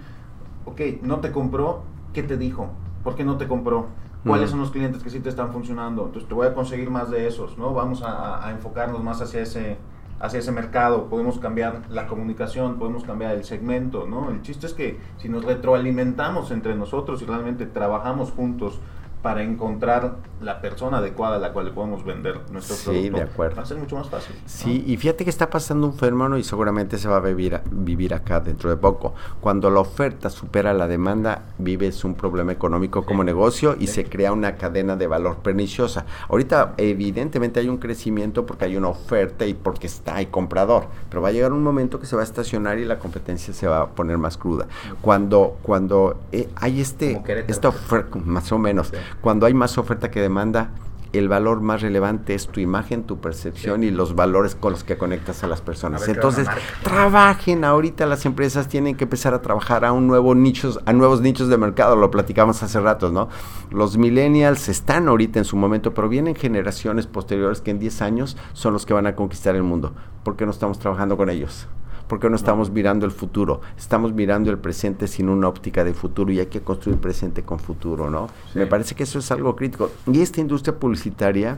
ok, 0.65 0.81
no 1.01 1.21
te 1.21 1.31
compró, 1.31 1.83
¿qué 2.11 2.23
te 2.23 2.35
dijo? 2.35 2.69
¿Por 3.05 3.15
qué 3.15 3.23
no 3.23 3.37
te 3.37 3.47
compró? 3.47 3.87
¿Cuáles 4.25 4.49
son 4.49 4.59
los 4.59 4.71
clientes 4.71 5.01
que 5.01 5.09
sí 5.09 5.21
te 5.21 5.29
están 5.29 5.51
funcionando? 5.51 6.05
Entonces 6.05 6.27
te 6.27 6.35
voy 6.35 6.47
a 6.47 6.53
conseguir 6.53 6.89
más 6.89 7.09
de 7.09 7.25
esos, 7.25 7.57
¿no? 7.57 7.73
Vamos 7.73 8.03
a, 8.03 8.45
a 8.45 8.51
enfocarnos 8.51 9.01
más 9.01 9.21
hacia 9.21 9.41
ese, 9.41 9.77
hacia 10.19 10.39
ese 10.39 10.51
mercado, 10.51 11.09
podemos 11.09 11.39
cambiar 11.39 11.83
la 11.89 12.07
comunicación, 12.07 12.77
podemos 12.77 13.05
cambiar 13.05 13.35
el 13.35 13.45
segmento, 13.45 14.07
¿no? 14.07 14.29
El 14.29 14.41
chiste 14.41 14.67
es 14.67 14.73
que 14.73 14.99
si 15.17 15.29
nos 15.29 15.45
retroalimentamos 15.45 16.51
entre 16.51 16.75
nosotros 16.75 17.21
y 17.21 17.25
realmente 17.25 17.65
trabajamos 17.65 18.31
juntos 18.31 18.79
para 19.23 19.41
encontrar 19.41 20.17
la 20.41 20.59
persona 20.59 20.97
adecuada 20.97 21.37
a 21.37 21.39
la 21.39 21.53
cual 21.53 21.67
le 21.67 21.71
podemos 21.71 22.03
vender 22.03 22.41
nuestro 22.51 22.75
sí, 22.75 22.83
producto. 22.83 23.17
de 23.17 23.23
acuerdo. 23.23 23.55
Va 23.55 23.63
a 23.63 23.65
ser 23.65 23.77
mucho 23.77 23.95
más 23.95 24.09
fácil. 24.09 24.35
Sí, 24.45 24.83
¿no? 24.85 24.91
y 24.91 24.97
fíjate 24.97 25.23
que 25.23 25.29
está 25.29 25.49
pasando 25.49 25.87
un 25.87 25.93
fenómeno 25.93 26.37
y 26.37 26.43
seguramente 26.43 26.97
se 26.97 27.07
va 27.07 27.17
a 27.17 27.19
vivir, 27.21 27.61
vivir 27.71 28.13
acá 28.13 28.41
dentro 28.41 28.69
de 28.69 28.75
poco. 28.75 29.13
Cuando 29.39 29.69
la 29.69 29.79
oferta 29.79 30.29
supera 30.29 30.73
la 30.73 30.89
demanda, 30.89 31.43
vives 31.57 32.03
un 32.03 32.15
problema 32.15 32.51
económico 32.51 32.99
sí. 32.99 33.05
como 33.07 33.23
negocio 33.23 33.77
y 33.79 33.87
sí. 33.87 33.93
se 33.93 34.05
crea 34.05 34.33
una 34.33 34.57
cadena 34.57 34.97
de 34.97 35.07
valor 35.07 35.37
perniciosa. 35.37 36.05
Ahorita, 36.27 36.73
evidentemente, 36.75 37.61
hay 37.61 37.69
un 37.69 37.77
crecimiento 37.77 38.45
porque 38.45 38.65
hay 38.65 38.75
una 38.75 38.89
oferta 38.89 39.45
y 39.45 39.53
porque 39.53 39.87
está, 39.87 40.15
hay 40.15 40.25
comprador, 40.25 40.87
pero 41.09 41.21
va 41.21 41.29
a 41.29 41.31
llegar 41.31 41.53
un 41.53 41.63
momento 41.63 41.97
que 41.97 42.05
se 42.05 42.17
va 42.17 42.23
a 42.23 42.25
estacionar 42.25 42.77
y 42.77 42.83
la 42.83 42.99
competencia 42.99 43.53
se 43.53 43.67
va 43.67 43.81
a 43.81 43.87
poner 43.87 44.17
más 44.17 44.37
cruda. 44.37 44.67
Cuando, 45.01 45.57
cuando 45.63 46.19
eh, 46.33 46.49
hay 46.55 46.81
este, 46.81 47.21
esta 47.47 47.69
oferta, 47.69 48.19
más 48.25 48.51
o 48.51 48.57
menos, 48.57 48.91
cuando 49.21 49.45
hay 49.45 49.53
más 49.53 49.77
oferta 49.77 50.11
que 50.11 50.21
demanda, 50.21 50.71
el 51.13 51.29
valor 51.29 51.61
más 51.61 51.81
relevante 51.81 52.33
es 52.33 52.47
tu 52.47 52.59
imagen, 52.59 53.03
tu 53.03 53.21
percepción 53.21 53.81
sí. 53.81 53.87
y 53.87 53.91
los 53.91 54.15
valores 54.15 54.55
con 54.55 54.71
los 54.71 54.83
que 54.83 54.97
conectas 54.97 55.43
a 55.43 55.47
las 55.47 55.61
personas. 55.61 56.07
A 56.07 56.11
Entonces, 56.11 56.47
trabajen 56.83 57.63
ahorita 57.63 58.07
las 58.07 58.25
empresas 58.25 58.67
tienen 58.67 58.95
que 58.95 59.03
empezar 59.03 59.33
a 59.35 59.41
trabajar 59.41 59.85
a 59.85 59.91
un 59.91 60.07
nuevo 60.07 60.33
nichos, 60.33 60.79
a 60.85 60.93
nuevos 60.93 61.21
nichos 61.21 61.49
de 61.49 61.57
mercado, 61.57 61.95
lo 61.95 62.09
platicamos 62.09 62.63
hace 62.63 62.79
rato, 62.79 63.11
¿no? 63.11 63.29
Los 63.69 63.97
millennials 63.97 64.69
están 64.69 65.07
ahorita 65.07 65.37
en 65.37 65.45
su 65.45 65.55
momento, 65.55 65.93
pero 65.93 66.09
vienen 66.09 66.35
generaciones 66.35 67.05
posteriores 67.05 67.61
que 67.61 67.71
en 67.71 67.79
10 67.79 68.01
años 68.01 68.35
son 68.53 68.73
los 68.73 68.87
que 68.87 68.93
van 68.93 69.05
a 69.05 69.15
conquistar 69.15 69.55
el 69.55 69.63
mundo. 69.63 69.93
¿Por 70.23 70.35
qué 70.35 70.45
no 70.45 70.51
estamos 70.51 70.79
trabajando 70.79 71.15
con 71.15 71.29
ellos? 71.29 71.67
Porque 72.13 72.29
no 72.29 72.35
estamos 72.35 72.69
mirando 72.69 73.07
el 73.07 73.11
futuro, 73.11 73.61
estamos 73.75 74.13
mirando 74.13 74.51
el 74.51 74.59
presente 74.59 75.07
sin 75.07 75.29
una 75.29 75.47
óptica 75.47 75.83
de 75.83 75.95
futuro 75.95 76.31
y 76.31 76.39
hay 76.39 76.45
que 76.45 76.61
construir 76.61 76.99
presente 76.99 77.41
con 77.41 77.57
futuro, 77.57 78.11
¿no? 78.11 78.27
Sí. 78.51 78.59
Me 78.59 78.67
parece 78.67 78.93
que 78.93 79.01
eso 79.01 79.17
es 79.17 79.31
algo 79.31 79.55
crítico. 79.55 79.89
Y 80.05 80.21
esta 80.21 80.39
industria 80.39 80.77
publicitaria 80.77 81.57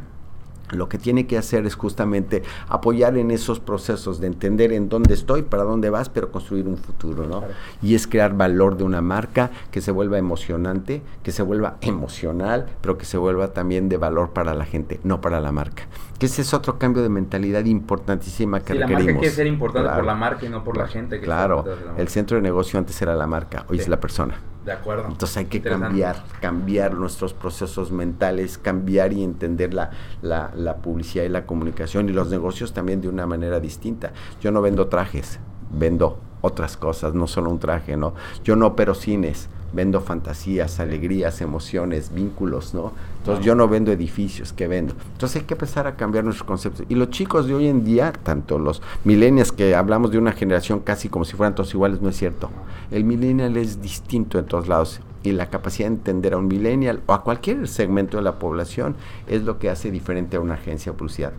lo 0.72 0.88
que 0.88 0.98
tiene 0.98 1.28
que 1.28 1.38
hacer 1.38 1.66
es 1.66 1.76
justamente 1.76 2.42
apoyar 2.70 3.18
en 3.18 3.32
esos 3.32 3.60
procesos 3.60 4.22
de 4.22 4.28
entender 4.28 4.72
en 4.72 4.88
dónde 4.88 5.14
estoy, 5.14 5.44
para 5.44 5.64
dónde 5.64 5.90
vas, 5.90 6.08
pero 6.08 6.32
construir 6.32 6.68
un 6.68 6.78
futuro, 6.78 7.28
¿no? 7.28 7.44
Y 7.82 7.96
es 7.96 8.08
crear 8.08 8.36
valor 8.36 8.78
de 8.78 8.86
una 8.86 9.02
marca 9.02 9.52
que 9.72 9.82
se 9.82 9.92
vuelva 9.92 10.18
emocionante, 10.18 11.02
que 11.22 11.34
se 11.34 11.44
vuelva 11.44 11.78
emocional, 11.82 12.68
pero 12.82 12.98
que 12.98 13.06
se 13.06 13.18
vuelva 13.18 13.50
también 13.50 13.90
de 13.90 13.98
valor 13.98 14.32
para 14.32 14.54
la 14.54 14.66
gente, 14.66 15.02
no 15.04 15.20
para 15.20 15.42
la 15.42 15.52
marca. 15.52 15.84
Que 16.18 16.28
ese 16.28 16.44
es 16.44 16.54
otro 16.54 16.80
cambio 16.80 17.04
de 17.04 17.10
mentalidad 17.10 17.66
importantísima 17.66 18.62
que 18.62 18.74
sí, 18.74 18.80
requerimos. 18.80 19.00
La 19.00 19.06
marca 19.06 19.20
quiere 19.20 19.36
ser 19.36 19.48
importante 19.48 19.90
por 19.90 20.06
la 20.06 20.16
marca 20.16 20.46
y 20.46 20.50
no 20.50 20.64
por 20.64 20.78
la 20.78 20.88
gente. 20.88 21.20
Que 21.20 21.26
claro, 21.26 21.66
el 21.98 22.08
centro 22.08 22.38
de 22.38 22.44
negocio 22.44 22.80
antes 22.80 23.02
era 23.02 23.16
la 23.16 23.28
marca, 23.28 23.66
hoy 23.70 23.78
sí. 23.78 23.84
es 23.84 23.90
la 23.90 24.00
persona. 24.00 24.36
De 24.64 24.72
acuerdo. 24.72 25.06
Entonces 25.10 25.38
hay 25.38 25.46
que 25.46 25.62
cambiar, 25.62 26.24
cambiar 26.42 26.96
nuestros 26.96 27.34
procesos 27.34 27.92
mentales, 27.92 28.58
cambiar 28.58 29.14
y 29.14 29.24
entender 29.24 29.74
la, 29.74 29.92
la, 30.22 30.52
la, 30.56 30.78
publicidad 30.78 31.24
y 31.26 31.30
la 31.30 31.46
comunicación 31.46 32.10
y 32.10 32.14
los 32.14 32.30
negocios 32.30 32.74
también 32.74 33.00
de 33.02 33.10
una 33.10 33.28
manera 33.28 33.60
distinta. 33.60 34.12
Yo 34.42 34.52
no 34.52 34.62
vendo 34.62 34.88
trajes, 34.88 35.40
vendo 35.70 36.20
otras 36.42 36.78
cosas, 36.78 37.14
no 37.14 37.28
solo 37.28 37.50
un 37.50 37.60
traje, 37.60 37.98
¿no? 37.98 38.14
Yo 38.44 38.56
no 38.56 38.68
opero 38.68 38.96
cines, 38.96 39.50
vendo 39.76 40.00
fantasías, 40.02 40.80
alegrías, 40.80 41.42
emociones, 41.42 42.14
vínculos, 42.14 42.74
¿no? 42.74 42.94
Entonces 43.20 43.46
yo 43.46 43.56
no 43.56 43.68
vendo 43.68 43.92
edificios, 43.92 44.54
¿qué 44.54 44.68
vendo? 44.68 44.96
Entonces 45.14 45.42
hay 45.42 45.48
que 45.48 45.56
empezar 45.56 45.86
a 45.86 45.96
cambiar 45.96 46.24
nuestros 46.24 46.48
conceptos. 46.48 46.86
Y 46.90 46.96
los 46.96 47.10
chicos 47.10 47.48
de 47.48 47.56
hoy 47.56 47.68
en 47.68 47.84
día, 47.84 48.14
tanto 48.14 48.58
los 48.58 48.82
millennials 49.04 49.52
que 49.52 49.76
hablamos 49.76 50.12
de 50.12 50.18
una 50.18 50.32
generación 50.32 50.80
casi 50.80 51.10
como 51.10 51.26
si 51.26 51.36
fueran 51.36 51.56
todos 51.56 51.74
iguales, 51.74 52.02
no 52.02 52.10
es 52.10 52.18
cierto. 52.18 52.50
El 52.92 53.04
millennial 53.04 53.58
es 53.58 53.82
distinto 53.82 54.40
en 54.40 54.46
todos 54.46 54.68
lados 54.68 55.02
y 55.24 55.32
la 55.32 55.50
capacidad 55.50 55.90
de 55.90 55.96
entender 55.96 56.34
a 56.34 56.38
un 56.38 56.48
millennial 56.48 57.02
o 57.08 57.14
a 57.14 57.24
cualquier 57.24 57.68
segmento 57.68 58.18
de 58.18 58.24
la 58.24 58.40
población 58.40 58.96
es 59.28 59.44
lo 59.44 59.60
que 59.60 59.70
hace 59.70 59.92
diferente 59.92 60.38
a 60.38 60.40
una 60.40 60.54
agencia 60.54 60.92
de 60.92 60.98
publicidad. 60.98 61.34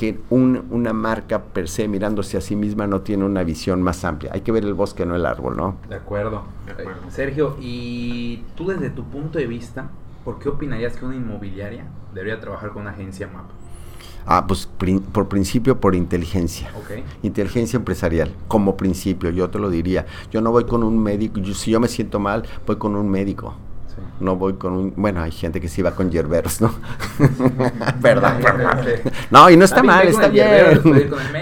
Que 0.00 0.18
un, 0.30 0.64
una 0.70 0.94
marca 0.94 1.42
per 1.42 1.68
se 1.68 1.86
mirándose 1.86 2.38
a 2.38 2.40
sí 2.40 2.56
misma 2.56 2.86
no 2.86 3.02
tiene 3.02 3.26
una 3.26 3.44
visión 3.44 3.82
más 3.82 4.02
amplia. 4.06 4.30
Hay 4.32 4.40
que 4.40 4.50
ver 4.50 4.64
el 4.64 4.72
bosque, 4.72 5.04
no 5.04 5.14
el 5.14 5.26
árbol, 5.26 5.58
¿no? 5.58 5.76
De 5.90 5.96
acuerdo. 5.96 6.44
De 6.64 6.72
acuerdo. 6.72 7.02
Sergio, 7.10 7.58
y 7.60 8.42
tú 8.54 8.68
desde 8.68 8.88
tu 8.88 9.04
punto 9.04 9.38
de 9.38 9.46
vista, 9.46 9.90
¿por 10.24 10.38
qué 10.38 10.48
opinarías 10.48 10.96
que 10.96 11.04
una 11.04 11.16
inmobiliaria 11.16 11.84
debería 12.14 12.40
trabajar 12.40 12.70
con 12.70 12.80
una 12.80 12.92
agencia 12.92 13.26
MAP? 13.26 13.50
Ah, 14.24 14.46
pues 14.46 14.70
prin 14.78 15.00
por 15.00 15.28
principio, 15.28 15.80
por 15.80 15.94
inteligencia. 15.94 16.70
Okay. 16.82 17.04
Inteligencia 17.22 17.76
empresarial, 17.76 18.32
como 18.48 18.78
principio, 18.78 19.28
yo 19.28 19.50
te 19.50 19.58
lo 19.58 19.68
diría. 19.68 20.06
Yo 20.30 20.40
no 20.40 20.50
voy 20.50 20.64
con 20.64 20.82
un 20.82 20.98
médico, 21.02 21.40
yo, 21.40 21.52
si 21.52 21.72
yo 21.72 21.78
me 21.78 21.88
siento 21.88 22.18
mal, 22.20 22.46
voy 22.66 22.76
con 22.76 22.96
un 22.96 23.10
médico. 23.10 23.54
Sí. 23.94 24.02
No 24.20 24.36
voy 24.36 24.54
con 24.54 24.72
un... 24.72 24.94
Bueno, 24.96 25.22
hay 25.22 25.32
gente 25.32 25.60
que 25.60 25.68
sí 25.68 25.82
va 25.82 25.92
con 25.92 26.10
yerberos, 26.10 26.60
¿no? 26.60 26.72
Perdón. 28.02 28.34
no, 29.30 29.50
y 29.50 29.56
no 29.56 29.64
está 29.64 29.82
mal, 29.82 30.06
está 30.06 30.28
bien. 30.28 30.80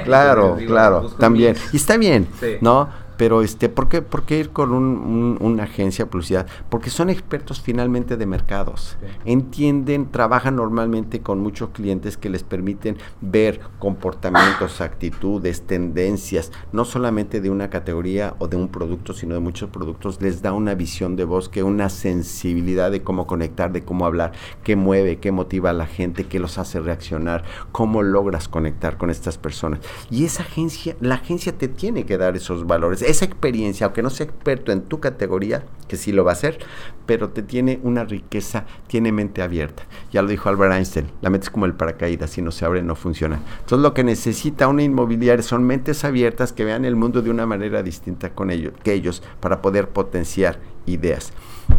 Claro, 0.05 0.57
digo, 0.57 0.73
claro, 0.73 1.11
también. 1.19 1.57
Y 1.73 1.77
está 1.77 1.97
bien, 1.97 2.27
sí. 2.41 2.57
¿no? 2.61 2.89
Pero, 3.19 3.43
este, 3.43 3.69
¿por 3.69 3.89
qué, 3.89 4.01
por 4.01 4.23
qué 4.23 4.39
ir 4.39 4.51
con 4.51 4.73
un, 4.73 4.85
un, 4.85 5.39
una 5.41 5.65
agencia 5.65 6.05
de 6.05 6.11
publicidad? 6.11 6.47
Porque 6.71 6.89
son 6.89 7.11
expertos 7.11 7.61
finalmente 7.61 8.17
de 8.17 8.27
mercados. 8.27 8.97
Entienden, 9.25 10.11
trabajan 10.11 10.55
normalmente 10.57 11.21
con 11.21 11.41
muchos 11.41 11.71
clientes 11.71 12.17
que 12.17 12.31
les 12.31 12.45
permiten 12.45 12.97
ver 13.21 13.61
comportamientos, 13.81 14.81
actitudes, 14.81 15.63
tendencias, 15.63 16.53
no 16.73 16.85
solamente 16.85 17.41
de 17.41 17.51
una 17.51 17.71
categoría 17.71 18.37
o 18.39 18.47
de 18.47 18.57
un 18.57 18.69
producto, 18.69 19.13
sino 19.13 19.35
de 19.35 19.41
muchos 19.41 19.69
productos. 19.71 20.23
Les 20.23 20.41
da 20.41 20.53
una 20.53 20.77
visión 20.77 21.17
de 21.17 21.25
voz, 21.25 21.49
que 21.49 21.65
una 21.65 21.89
sensibilidad 21.89 22.93
de 22.93 23.03
cómo 23.03 23.27
conectar, 23.27 23.73
de 23.73 23.85
cómo 23.85 24.07
hablar, 24.07 24.33
qué 24.63 24.77
mueve, 24.77 25.19
qué 25.19 25.33
motiva 25.33 25.71
a 25.71 25.73
la 25.73 25.87
gente, 25.87 26.27
qué 26.27 26.39
los 26.39 26.57
hace 26.57 26.79
reaccionar, 26.79 27.43
cómo 27.73 28.05
logras 28.05 28.47
conectar 28.47 28.97
con 28.97 29.11
estas 29.11 29.39
personas. 29.39 29.81
Y 30.09 30.25
esa 30.25 30.45
agencia, 30.45 30.97
la 31.01 31.17
agencia 31.17 31.59
te 31.59 31.67
tiene 31.67 32.07
que 32.07 32.17
dar 32.17 32.37
esos 32.37 32.65
valores 32.65 33.03
esa 33.09 33.25
experiencia, 33.25 33.87
aunque 33.87 34.03
no 34.03 34.11
sea 34.11 34.27
experto 34.27 34.71
en 34.71 34.83
tu 34.83 35.01
categoría, 35.01 35.65
que 35.89 35.97
sí 35.97 36.13
lo 36.13 36.25
va 36.25 36.33
a 36.33 36.35
hacer, 36.35 36.59
pero 37.07 37.31
te 37.31 37.43
tiene 37.43 37.81
una 37.83 38.05
riqueza, 38.05 38.67
tiene 38.87 39.13
mente 39.13 39.41
abierta. 39.41 39.85
Ya 40.13 40.21
lo 40.21 40.29
dijo 40.29 40.49
Albert 40.49 40.75
Einstein, 40.75 41.11
la 41.23 41.31
mente 41.31 41.47
es 41.47 41.51
como 41.51 41.65
el 41.65 41.75
paracaídas, 41.75 42.31
si 42.31 42.43
no 42.43 42.51
se 42.51 42.67
abre 42.67 42.83
no 42.83 42.95
funciona. 42.95 43.41
Entonces 43.61 43.79
lo 43.79 43.95
que 43.95 44.05
necesita 44.05 44.69
una 44.69 44.83
inmobiliaria 44.83 45.43
son 45.43 45.65
mentes 45.65 46.05
abiertas 46.05 46.53
que 46.53 46.65
vean 46.65 46.85
el 46.85 46.97
mundo 46.97 47.23
de 47.23 47.31
una 47.31 47.47
manera 47.47 47.83
distinta 47.83 48.31
con 48.31 48.51
ellos, 48.51 48.75
que 48.83 48.93
ellos 48.93 49.23
para 49.41 49.63
poder 49.63 49.89
potenciar 49.89 50.59
ideas. 50.85 51.33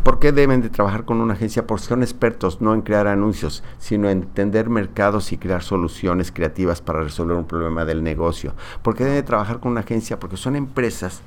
¿Por 0.03 0.19
qué 0.19 0.31
deben 0.31 0.61
de 0.61 0.69
trabajar 0.69 1.05
con 1.05 1.21
una 1.21 1.33
agencia? 1.33 1.67
Porque 1.67 1.85
son 1.85 2.03
expertos 2.03 2.61
no 2.61 2.73
en 2.73 2.81
crear 2.81 3.07
anuncios, 3.07 3.63
sino 3.77 4.09
en 4.09 4.23
entender 4.23 4.69
mercados 4.69 5.31
y 5.31 5.37
crear 5.37 5.63
soluciones 5.63 6.31
creativas 6.31 6.81
para 6.81 7.03
resolver 7.03 7.37
un 7.37 7.45
problema 7.45 7.85
del 7.85 8.03
negocio. 8.03 8.53
¿Por 8.81 8.95
qué 8.95 9.03
deben 9.03 9.19
de 9.19 9.23
trabajar 9.23 9.59
con 9.59 9.71
una 9.71 9.81
agencia? 9.81 10.19
Porque 10.19 10.37
son 10.37 10.55
empresas 10.55 11.21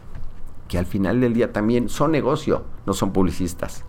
que 0.68 0.78
al 0.78 0.86
final 0.86 1.20
del 1.20 1.34
día 1.34 1.52
también 1.52 1.88
son 1.88 2.12
negocio, 2.12 2.64
no 2.86 2.92
son 2.92 3.12
publicistas. 3.12 3.84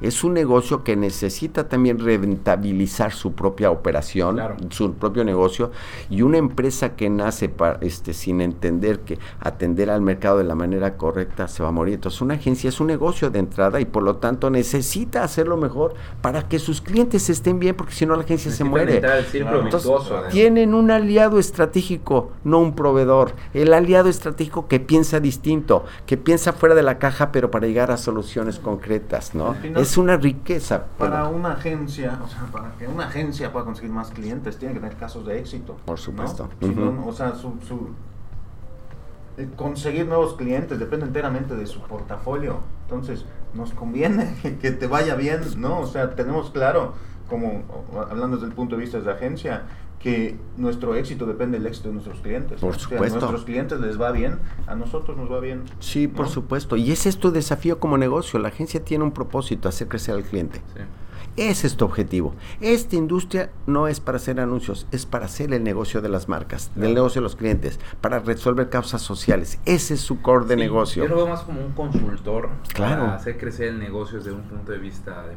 Es 0.00 0.24
un 0.24 0.34
negocio 0.34 0.84
que 0.84 0.96
necesita 0.96 1.68
también 1.68 1.98
rentabilizar 1.98 3.12
su 3.12 3.32
propia 3.32 3.70
operación, 3.70 4.36
claro. 4.36 4.56
su 4.70 4.94
propio 4.94 5.24
negocio, 5.24 5.72
y 6.10 6.22
una 6.22 6.38
empresa 6.38 6.94
que 6.94 7.10
nace 7.10 7.48
para, 7.48 7.78
este, 7.80 8.12
sin 8.14 8.40
entender 8.40 9.00
que 9.00 9.18
atender 9.40 9.90
al 9.90 10.00
mercado 10.00 10.38
de 10.38 10.44
la 10.44 10.54
manera 10.54 10.96
correcta 10.96 11.48
se 11.48 11.62
va 11.62 11.70
a 11.70 11.72
morir. 11.72 11.94
Entonces, 11.94 12.20
una 12.20 12.34
agencia 12.34 12.68
es 12.68 12.80
un 12.80 12.86
negocio 12.86 13.30
de 13.30 13.38
entrada 13.38 13.80
y 13.80 13.84
por 13.84 14.02
lo 14.02 14.16
tanto 14.16 14.50
necesita 14.50 15.22
hacerlo 15.22 15.56
mejor 15.56 15.94
para 16.22 16.48
que 16.48 16.58
sus 16.58 16.80
clientes 16.80 17.28
estén 17.30 17.58
bien, 17.58 17.74
porque 17.74 17.94
si 17.94 18.06
no 18.06 18.14
la 18.14 18.22
agencia 18.22 18.50
se 18.50 18.64
muere. 18.64 19.00
Claro. 19.00 19.62
Entonces, 19.62 19.90
tienen 20.30 20.74
un 20.74 20.90
aliado 20.90 21.38
estratégico, 21.38 22.32
no 22.44 22.60
un 22.60 22.74
proveedor. 22.74 23.32
El 23.54 23.72
aliado 23.72 24.08
estratégico 24.08 24.68
que 24.68 24.80
piensa 24.80 25.20
distinto, 25.20 25.84
que 26.06 26.16
piensa 26.16 26.52
fuera 26.52 26.74
de 26.74 26.82
la 26.82 26.98
caja, 26.98 27.32
pero 27.32 27.50
para 27.50 27.66
llegar 27.66 27.90
a 27.90 27.96
soluciones 27.96 28.58
concretas, 28.58 29.34
¿no? 29.34 29.56
Es 29.76 29.87
una 29.96 30.16
riqueza. 30.16 30.84
Para 30.98 31.24
pero... 31.24 31.36
una 31.36 31.52
agencia, 31.52 32.18
o 32.24 32.28
sea, 32.28 32.42
para 32.52 32.72
que 32.72 32.86
una 32.86 33.06
agencia 33.06 33.52
pueda 33.52 33.64
conseguir 33.64 33.92
más 33.92 34.10
clientes, 34.10 34.58
tiene 34.58 34.74
que 34.74 34.80
tener 34.80 34.96
casos 34.96 35.26
de 35.26 35.38
éxito. 35.38 35.76
Por 35.84 35.98
supuesto. 35.98 36.48
¿no? 36.60 36.66
Uh 36.66 36.70
-huh. 36.70 36.74
si 36.74 36.80
no, 36.80 37.06
o 37.06 37.12
sea, 37.12 37.34
su, 37.34 37.54
su 37.66 37.88
eh, 39.38 39.48
conseguir 39.54 40.06
nuevos 40.06 40.34
clientes 40.34 40.78
depende 40.78 41.06
enteramente 41.06 41.54
de 41.54 41.66
su 41.66 41.80
portafolio. 41.82 42.58
Entonces, 42.82 43.24
nos 43.54 43.72
conviene 43.72 44.34
que 44.60 44.72
te 44.72 44.86
vaya 44.86 45.14
bien, 45.14 45.40
¿no? 45.56 45.80
O 45.80 45.86
sea, 45.86 46.14
tenemos 46.14 46.50
claro, 46.50 46.94
como 47.28 47.62
hablando 48.10 48.36
desde 48.36 48.48
el 48.48 48.54
punto 48.54 48.76
de 48.76 48.82
vista 48.82 48.98
de 48.98 49.04
la 49.04 49.12
agencia, 49.12 49.62
que 50.00 50.36
nuestro 50.56 50.94
éxito 50.94 51.26
depende 51.26 51.58
del 51.58 51.66
éxito 51.66 51.88
de 51.88 51.94
nuestros 51.94 52.20
clientes. 52.20 52.60
Por 52.60 52.78
supuesto. 52.78 53.18
A 53.18 53.20
nuestros 53.20 53.44
clientes 53.44 53.80
les 53.80 54.00
va 54.00 54.12
bien, 54.12 54.38
a 54.66 54.74
nosotros 54.74 55.16
nos 55.16 55.30
va 55.30 55.40
bien. 55.40 55.64
Sí, 55.80 56.06
¿no? 56.06 56.14
por 56.14 56.28
supuesto. 56.28 56.76
Y 56.76 56.92
ese 56.92 57.08
es 57.08 57.18
tu 57.18 57.30
desafío 57.30 57.78
como 57.80 57.98
negocio. 57.98 58.38
La 58.38 58.48
agencia 58.48 58.84
tiene 58.84 59.04
un 59.04 59.12
propósito, 59.12 59.68
hacer 59.68 59.88
crecer 59.88 60.14
al 60.14 60.24
cliente. 60.24 60.62
Sí. 60.74 60.82
Ese 61.38 61.68
es 61.68 61.76
tu 61.76 61.84
objetivo. 61.84 62.34
Esta 62.60 62.96
industria 62.96 63.50
no 63.64 63.86
es 63.86 64.00
para 64.00 64.16
hacer 64.16 64.40
anuncios, 64.40 64.88
es 64.90 65.06
para 65.06 65.26
hacer 65.26 65.54
el 65.54 65.62
negocio 65.62 66.00
de 66.00 66.08
las 66.08 66.28
marcas, 66.28 66.72
del 66.74 66.94
negocio 66.94 67.20
de 67.20 67.22
los 67.22 67.36
clientes, 67.36 67.78
para 68.00 68.18
resolver 68.18 68.70
causas 68.70 69.02
sociales. 69.02 69.60
Ese 69.64 69.94
es 69.94 70.00
su 70.00 70.20
core 70.20 70.46
de 70.46 70.54
sí, 70.54 70.60
negocio. 70.60 71.04
Yo 71.04 71.10
lo 71.10 71.16
veo 71.16 71.28
más 71.28 71.42
como 71.42 71.60
un 71.60 71.72
consultor 71.74 72.48
claro. 72.74 73.02
para 73.02 73.14
hacer 73.14 73.38
crecer 73.38 73.68
el 73.68 73.78
negocio 73.78 74.18
desde 74.18 74.32
un 74.32 74.42
punto 74.42 74.72
de 74.72 74.78
vista 74.78 75.22
de, 75.28 75.36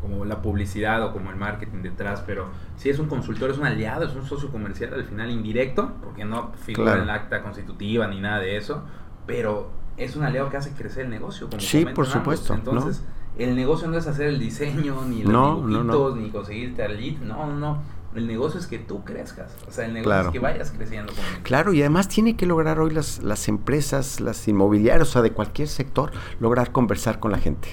como 0.00 0.24
la 0.24 0.42
publicidad 0.42 1.04
o 1.04 1.12
como 1.12 1.30
el 1.30 1.36
marketing 1.36 1.82
detrás, 1.82 2.22
pero 2.26 2.46
si 2.76 2.90
es 2.90 2.98
un 2.98 3.08
consultor, 3.08 3.50
es 3.50 3.58
un 3.58 3.66
aliado, 3.66 4.06
es 4.06 4.14
un 4.14 4.24
socio 4.24 4.50
comercial 4.50 4.94
al 4.94 5.04
final 5.04 5.30
indirecto, 5.30 5.92
porque 6.02 6.24
no 6.24 6.52
figura 6.64 6.92
claro. 6.92 7.02
en 7.02 7.06
la 7.08 7.14
acta 7.14 7.42
constitutiva 7.42 8.06
ni 8.06 8.20
nada 8.20 8.40
de 8.40 8.56
eso, 8.56 8.82
pero 9.26 9.70
es 9.96 10.16
un 10.16 10.24
aliado 10.24 10.48
que 10.50 10.56
hace 10.56 10.72
crecer 10.72 11.04
el 11.04 11.10
negocio. 11.10 11.48
Como 11.48 11.60
sí, 11.60 11.84
por 11.84 12.06
supuesto. 12.06 12.54
Entonces, 12.54 13.02
¿no? 13.02 13.44
el 13.44 13.56
negocio 13.56 13.88
no 13.88 13.98
es 13.98 14.06
hacer 14.06 14.28
el 14.28 14.38
diseño, 14.38 15.04
ni 15.04 15.22
los 15.22 15.32
no, 15.32 15.56
dibujitos, 15.56 16.14
no, 16.14 16.16
ni 16.16 16.30
conseguirte 16.30 16.82
al 16.82 16.96
lead, 16.96 17.18
no, 17.18 17.46
no, 17.46 17.56
no. 17.56 17.98
El 18.14 18.26
negocio 18.26 18.58
es 18.58 18.66
que 18.66 18.78
tú 18.78 19.04
crezcas, 19.04 19.54
o 19.68 19.70
sea, 19.70 19.84
el 19.84 19.92
negocio 19.92 20.10
claro. 20.10 20.28
es 20.28 20.32
que 20.32 20.38
vayas 20.38 20.70
creciendo. 20.70 21.12
Con 21.12 21.42
claro, 21.42 21.72
y 21.74 21.80
además 21.80 22.08
tiene 22.08 22.36
que 22.36 22.46
lograr 22.46 22.80
hoy 22.80 22.90
las, 22.90 23.22
las 23.22 23.48
empresas, 23.48 24.20
las 24.20 24.48
inmobiliarias, 24.48 25.08
o 25.08 25.12
sea, 25.12 25.22
de 25.22 25.32
cualquier 25.32 25.68
sector, 25.68 26.10
lograr 26.40 26.72
conversar 26.72 27.20
con 27.20 27.32
la 27.32 27.38
gente. 27.38 27.68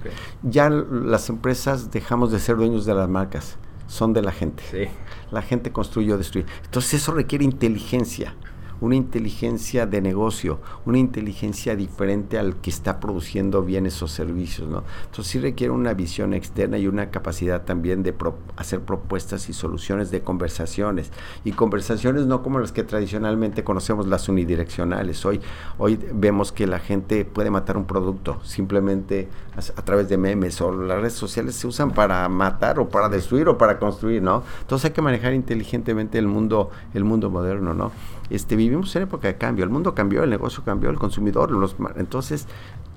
Okay. 0.00 0.12
Ya 0.42 0.70
las 0.70 1.28
empresas 1.28 1.90
dejamos 1.90 2.30
de 2.30 2.38
ser 2.38 2.56
dueños 2.56 2.84
de 2.86 2.94
las 2.94 3.08
marcas, 3.08 3.56
son 3.88 4.12
de 4.12 4.22
la 4.22 4.32
gente. 4.32 4.62
Sí. 4.70 4.84
La 5.30 5.42
gente 5.42 5.72
construye 5.72 6.12
o 6.12 6.18
destruye. 6.18 6.46
Entonces 6.64 6.94
eso 6.94 7.12
requiere 7.12 7.44
inteligencia. 7.44 8.34
Una 8.80 8.94
inteligencia 8.94 9.86
de 9.86 10.00
negocio, 10.00 10.60
una 10.86 10.98
inteligencia 10.98 11.76
diferente 11.76 12.38
al 12.38 12.56
que 12.56 12.70
está 12.70 13.00
produciendo 13.00 13.62
bienes 13.62 14.02
o 14.02 14.08
servicios, 14.08 14.68
¿no? 14.68 14.84
Entonces 15.06 15.26
sí 15.26 15.38
requiere 15.38 15.72
una 15.72 15.94
visión 15.94 16.34
externa 16.34 16.78
y 16.78 16.86
una 16.86 17.10
capacidad 17.10 17.62
también 17.62 18.02
de 18.02 18.14
hacer 18.56 18.80
propuestas 18.80 19.48
y 19.48 19.52
soluciones 19.52 20.10
de 20.10 20.20
conversaciones. 20.20 21.10
Y 21.44 21.52
conversaciones 21.52 22.26
no 22.26 22.42
como 22.42 22.58
las 22.58 22.72
que 22.72 22.84
tradicionalmente 22.84 23.64
conocemos, 23.64 24.06
las 24.06 24.28
unidireccionales. 24.28 25.24
Hoy, 25.24 25.40
hoy 25.78 25.98
vemos 26.12 26.52
que 26.52 26.66
la 26.66 26.78
gente 26.78 27.24
puede 27.24 27.50
matar 27.50 27.76
un 27.76 27.84
producto 27.84 28.40
simplemente 28.44 29.28
a, 29.56 29.80
a 29.80 29.84
través 29.84 30.08
de 30.08 30.16
memes 30.16 30.60
o 30.60 30.72
las 30.72 31.00
redes 31.00 31.14
sociales 31.14 31.54
se 31.54 31.66
usan 31.66 31.90
para 31.92 32.28
matar 32.28 32.78
o 32.78 32.88
para 32.88 33.08
destruir 33.08 33.48
o 33.48 33.58
para 33.58 33.78
construir, 33.78 34.22
¿no? 34.22 34.42
Entonces 34.60 34.86
hay 34.86 34.92
que 34.92 35.02
manejar 35.02 35.34
inteligentemente 35.34 36.18
el 36.18 36.26
mundo, 36.26 36.70
el 36.94 37.04
mundo 37.04 37.30
moderno, 37.30 37.74
¿no? 37.74 37.92
Este, 38.30 38.56
vivimos 38.56 38.94
en 38.96 39.02
época 39.02 39.28
de 39.28 39.36
cambio, 39.36 39.64
el 39.64 39.70
mundo 39.70 39.94
cambió, 39.94 40.22
el 40.22 40.30
negocio 40.30 40.62
cambió, 40.64 40.90
el 40.90 40.98
consumidor, 40.98 41.50
los, 41.50 41.76
entonces 41.96 42.46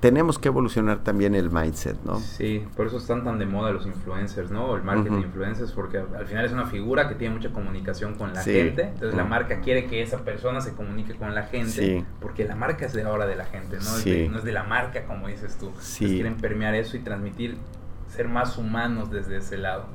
tenemos 0.00 0.38
que 0.38 0.48
evolucionar 0.48 1.04
también 1.04 1.34
el 1.36 1.50
mindset, 1.50 1.96
¿no? 2.04 2.18
Sí, 2.18 2.64
por 2.76 2.86
eso 2.86 2.98
están 2.98 3.22
tan 3.22 3.38
de 3.38 3.46
moda 3.46 3.70
los 3.70 3.86
influencers, 3.86 4.50
¿no? 4.50 4.74
El 4.74 4.82
marketing 4.82 5.12
de 5.12 5.20
influencers, 5.20 5.70
porque 5.70 5.98
al 5.98 6.26
final 6.26 6.44
es 6.44 6.52
una 6.52 6.66
figura 6.66 7.08
que 7.08 7.14
tiene 7.14 7.34
mucha 7.34 7.50
comunicación 7.50 8.16
con 8.16 8.34
la 8.34 8.42
gente, 8.42 8.82
entonces 8.82 9.14
la 9.14 9.24
marca 9.24 9.60
quiere 9.60 9.86
que 9.86 10.02
esa 10.02 10.18
persona 10.18 10.60
se 10.60 10.74
comunique 10.74 11.14
con 11.14 11.34
la 11.34 11.44
gente, 11.44 12.04
porque 12.20 12.44
la 12.44 12.56
marca 12.56 12.84
es 12.84 12.92
de 12.92 13.04
ahora 13.04 13.26
de 13.26 13.36
la 13.36 13.44
gente, 13.44 13.76
¿no? 13.76 13.96
Es 13.96 14.04
de, 14.04 14.28
no 14.28 14.38
es 14.38 14.44
de 14.44 14.52
la 14.52 14.64
marca, 14.64 15.04
como 15.04 15.28
dices 15.28 15.56
tú. 15.56 15.72
quieren 15.98 16.36
permear 16.36 16.74
eso 16.74 16.96
y 16.96 17.00
transmitir, 17.00 17.56
ser 18.08 18.28
más 18.28 18.58
humanos 18.58 19.10
desde 19.10 19.36
ese 19.36 19.56
lado. 19.56 19.86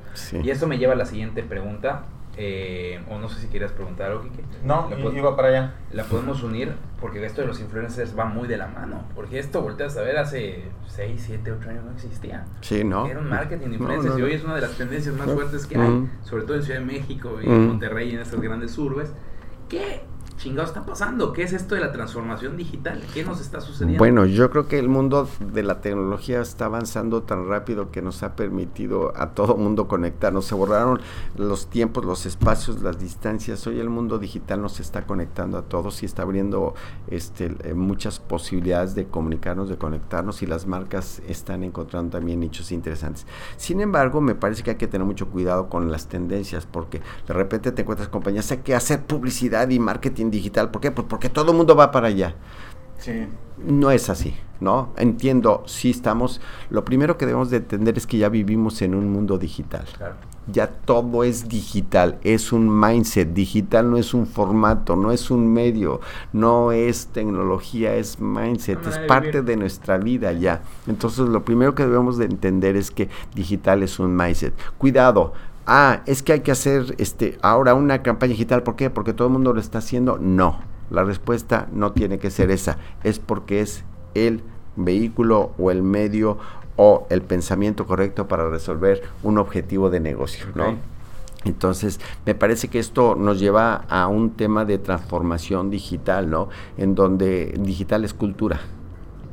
Y 0.41 0.49
eso 0.49 0.67
me 0.67 0.77
lleva 0.77 0.93
a 0.93 0.95
la 0.95 1.05
siguiente 1.05 1.43
pregunta, 1.43 2.05
eh, 2.39 3.01
o 3.09 3.17
no 3.17 3.29
sé 3.29 3.41
si 3.41 3.47
quieres 3.47 3.71
preguntar 3.71 4.11
algo, 4.11 4.23
Kike. 4.23 4.43
No, 4.63 4.89
iba 5.11 5.35
para 5.35 5.47
allá. 5.47 5.73
La 5.91 6.03
podemos 6.03 6.43
unir 6.43 6.73
porque 7.01 7.23
esto 7.25 7.41
de 7.41 7.47
los 7.47 7.59
influencers 7.59 8.17
va 8.17 8.25
muy 8.25 8.47
de 8.47 8.57
la 8.57 8.67
mano. 8.67 9.03
Porque 9.15 9.39
esto, 9.39 9.61
volteas 9.61 9.97
a 9.97 10.01
ver, 10.01 10.17
hace 10.17 10.65
6, 10.87 11.23
7, 11.25 11.51
8 11.51 11.69
años 11.69 11.85
no 11.85 11.91
existía. 11.91 12.45
Sí, 12.61 12.83
¿no? 12.83 13.07
Era 13.07 13.19
un 13.19 13.29
marketing 13.29 13.69
de 13.69 13.75
influencers 13.75 14.19
y 14.19 14.21
hoy 14.21 14.33
es 14.33 14.43
una 14.43 14.55
de 14.55 14.61
las 14.61 14.77
tendencias 14.77 15.15
más 15.15 15.31
fuertes 15.31 15.65
que 15.65 15.77
hay, 15.77 16.09
sobre 16.23 16.43
todo 16.43 16.57
en 16.57 16.63
Ciudad 16.63 16.79
de 16.79 16.85
México 16.85 17.39
y 17.41 17.47
en 17.47 17.67
Monterrey 17.67 18.09
y 18.09 18.15
en 18.15 18.21
estas 18.21 18.39
grandes 18.39 18.77
urbes. 18.77 19.11
Que 19.67 20.01
chingado 20.37 20.67
está 20.67 20.85
pasando? 20.85 21.33
¿Qué 21.33 21.43
es 21.43 21.53
esto 21.53 21.75
de 21.75 21.81
la 21.81 21.91
transformación 21.91 22.55
digital? 22.55 23.01
¿Qué 23.13 23.23
nos 23.23 23.41
está 23.41 23.59
sucediendo? 23.59 23.97
Bueno, 23.97 24.25
yo 24.25 24.49
creo 24.49 24.67
que 24.67 24.79
el 24.79 24.87
mundo 24.87 25.27
de 25.39 25.63
la 25.63 25.81
tecnología 25.81 26.41
está 26.41 26.65
avanzando 26.65 27.23
tan 27.23 27.47
rápido 27.47 27.91
que 27.91 28.01
nos 28.01 28.23
ha 28.23 28.35
permitido 28.35 29.13
a 29.17 29.31
todo 29.31 29.57
mundo 29.57 29.87
conectarnos. 29.87 30.45
Se 30.45 30.55
borraron 30.55 31.01
los 31.35 31.67
tiempos, 31.67 32.05
los 32.05 32.25
espacios, 32.25 32.81
las 32.81 32.99
distancias. 32.99 33.65
Hoy 33.67 33.79
el 33.79 33.89
mundo 33.89 34.19
digital 34.19 34.61
nos 34.61 34.79
está 34.79 35.05
conectando 35.05 35.57
a 35.57 35.63
todos 35.63 36.03
y 36.03 36.05
está 36.05 36.21
abriendo 36.21 36.75
este, 37.07 37.55
eh, 37.63 37.73
muchas 37.73 38.19
posibilidades 38.19 38.95
de 38.95 39.07
comunicarnos, 39.07 39.69
de 39.69 39.77
conectarnos 39.77 40.41
y 40.43 40.45
las 40.45 40.67
marcas 40.67 41.21
están 41.27 41.63
encontrando 41.63 42.11
también 42.11 42.39
nichos 42.39 42.71
interesantes. 42.71 43.25
Sin 43.57 43.81
embargo, 43.81 44.21
me 44.21 44.35
parece 44.35 44.63
que 44.63 44.71
hay 44.71 44.77
que 44.77 44.87
tener 44.87 45.05
mucho 45.05 45.27
cuidado 45.29 45.67
con 45.67 45.91
las 45.91 46.07
tendencias 46.07 46.65
porque 46.65 47.01
de 47.27 47.33
repente 47.33 47.71
te 47.71 47.81
encuentras 47.81 48.09
compañías, 48.09 48.53
que 48.63 48.75
hacer 48.75 49.03
publicidad 49.03 49.69
y 49.69 49.79
marketing 49.79 50.26
digital. 50.31 50.71
¿Por 50.71 50.81
qué? 50.81 50.91
Pues 50.91 51.07
porque 51.09 51.29
todo 51.29 51.51
el 51.51 51.57
mundo 51.57 51.75
va 51.75 51.91
para 51.91 52.07
allá. 52.07 52.35
Sí. 52.99 53.27
No 53.57 53.89
es 53.89 54.09
así, 54.09 54.35
¿no? 54.59 54.93
Entiendo, 54.97 55.63
sí 55.65 55.89
estamos. 55.89 56.41
Lo 56.69 56.85
primero 56.85 57.17
que 57.17 57.25
debemos 57.25 57.49
de 57.49 57.57
entender 57.57 57.97
es 57.97 58.05
que 58.05 58.17
ya 58.17 58.29
vivimos 58.29 58.81
en 58.81 58.93
un 58.93 59.11
mundo 59.11 59.37
digital. 59.37 59.85
Ya 60.49 60.67
todo 60.67 61.23
es 61.23 61.49
digital, 61.49 62.19
es 62.23 62.53
un 62.53 62.79
mindset. 62.79 63.33
Digital 63.33 63.89
no 63.89 63.97
es 63.97 64.13
un 64.13 64.27
formato, 64.27 64.95
no 64.95 65.11
es 65.11 65.31
un 65.31 65.51
medio, 65.51 66.01
no 66.33 66.71
es 66.71 67.07
tecnología, 67.07 67.95
es 67.95 68.19
mindset, 68.19 68.85
es 68.85 68.99
parte 68.99 69.41
de 69.41 69.57
nuestra 69.57 69.97
vida 69.97 70.31
ya. 70.33 70.61
Entonces, 70.85 71.27
lo 71.27 71.43
primero 71.43 71.75
que 71.75 71.83
debemos 71.83 72.17
de 72.17 72.25
entender 72.25 72.75
es 72.77 72.91
que 72.91 73.09
digital 73.33 73.83
es 73.83 73.99
un 73.99 74.15
mindset. 74.15 74.53
Cuidado, 74.77 75.33
ah, 75.67 76.01
es 76.05 76.23
que 76.23 76.33
hay 76.33 76.39
que 76.39 76.51
hacer 76.51 76.95
este 76.97 77.37
ahora 77.41 77.75
una 77.75 78.01
campaña 78.01 78.31
digital, 78.31 78.63
¿por 78.63 78.75
qué? 78.75 78.89
Porque 78.89 79.13
todo 79.13 79.27
el 79.27 79.33
mundo 79.33 79.53
lo 79.53 79.59
está 79.59 79.77
haciendo. 79.77 80.17
No, 80.17 80.59
la 80.89 81.03
respuesta 81.03 81.67
no 81.71 81.91
tiene 81.91 82.17
que 82.17 82.31
ser 82.31 82.49
esa, 82.49 82.77
es 83.03 83.19
porque 83.19 83.61
es 83.61 83.83
el 84.15 84.41
vehículo 84.75 85.51
o 85.57 85.69
el 85.69 85.83
medio 85.83 86.37
o 86.77 87.07
el 87.09 87.21
pensamiento 87.21 87.85
correcto 87.85 88.27
para 88.27 88.49
resolver 88.49 89.01
un 89.23 89.37
objetivo 89.37 89.89
de 89.89 89.99
negocio, 89.99 90.45
¿no? 90.55 90.75
Entonces, 91.43 91.99
me 92.25 92.35
parece 92.35 92.67
que 92.67 92.79
esto 92.79 93.15
nos 93.15 93.39
lleva 93.39 93.85
a 93.89 94.07
un 94.07 94.31
tema 94.31 94.65
de 94.65 94.77
transformación 94.77 95.69
digital, 95.69 96.29
¿no? 96.29 96.49
En 96.77 96.93
donde 96.93 97.53
digital 97.59 98.03
es 98.03 98.13
cultura. 98.13 98.59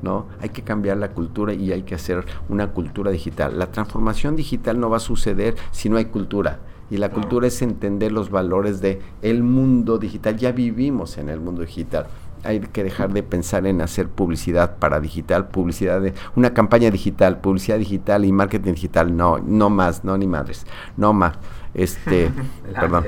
¿No? 0.05 0.27
Hay 0.41 0.51
que 0.51 0.63
cambiar 0.63 0.99
la 0.99 1.11
cultura 1.11 1.53
y 1.53 1.73
hay 1.73 1.83
que 1.83 1.97
hacer 1.97 2.25
una 2.49 2.69
cultura 2.69 3.11
digital. 3.11 3.59
La 3.59 3.73
transformación 3.73 4.37
digital 4.37 4.79
no 4.79 4.91
va 4.91 4.99
a 4.99 5.01
suceder 5.01 5.57
si 5.73 5.89
no 5.89 5.97
hay 5.97 6.05
cultura. 6.05 6.61
Y 6.91 6.99
la 6.99 7.11
cultura 7.11 7.49
es 7.49 7.63
entender 7.63 8.13
los 8.13 8.31
valores 8.31 8.81
de 8.81 9.01
el 9.23 9.43
mundo 9.43 9.99
digital. 9.99 10.37
Ya 10.37 10.53
vivimos 10.53 11.17
en 11.17 11.31
el 11.31 11.41
mundo 11.41 11.63
digital 11.63 12.07
hay 12.45 12.61
que 12.61 12.85
dejar 12.85 13.13
de 13.13 13.23
pensar 13.23 13.67
en 13.67 13.81
hacer 13.81 14.09
publicidad 14.09 14.77
para 14.77 15.01
digital, 15.01 15.49
publicidad 15.49 16.01
de 16.01 16.15
una 16.37 16.53
campaña 16.53 16.91
digital, 16.91 17.41
publicidad 17.41 17.79
digital 17.79 18.25
y 18.25 18.33
marketing 18.33 18.75
digital. 18.75 19.17
No, 19.17 19.39
no 19.39 19.71
más, 19.71 20.05
no 20.05 20.17
ni 20.17 20.27
madres, 20.27 20.67
no 20.97 21.13
más. 21.13 21.37
Este, 21.73 22.31
perdón. 22.75 23.07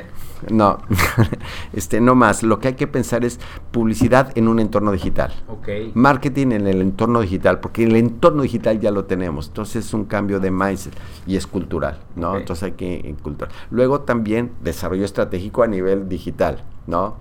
No, 0.51 0.79
este, 1.73 2.01
no 2.01 2.15
más. 2.15 2.43
Lo 2.43 2.59
que 2.59 2.69
hay 2.69 2.75
que 2.75 2.87
pensar 2.87 3.25
es 3.25 3.41
publicidad 3.71 4.37
en 4.37 4.49
un 4.49 4.61
entorno 4.61 4.93
digital. 4.93 5.33
Marketing 5.95 6.53
en 6.53 6.67
el 6.67 6.81
entorno 6.81 7.21
digital, 7.21 7.61
porque 7.61 7.85
el 7.85 7.97
entorno 7.97 8.43
digital 8.43 8.81
ya 8.81 8.91
lo 8.91 9.05
tenemos. 9.05 9.49
Entonces 9.49 9.87
es 9.87 9.95
un 9.95 10.05
cambio 10.05 10.41
de 10.41 10.51
mindset 10.51 10.95
y 11.27 11.37
es 11.37 11.47
cultural, 11.47 12.01
¿no? 12.15 12.37
Entonces 12.37 12.65
hay 12.65 12.73
que 12.73 13.15
cultural. 13.23 13.53
Luego 13.71 14.01
también 14.01 14.53
desarrollo 14.63 15.05
estratégico 15.05 15.63
a 15.63 15.67
nivel 15.67 16.09
digital, 16.09 16.63
¿no? 16.87 17.17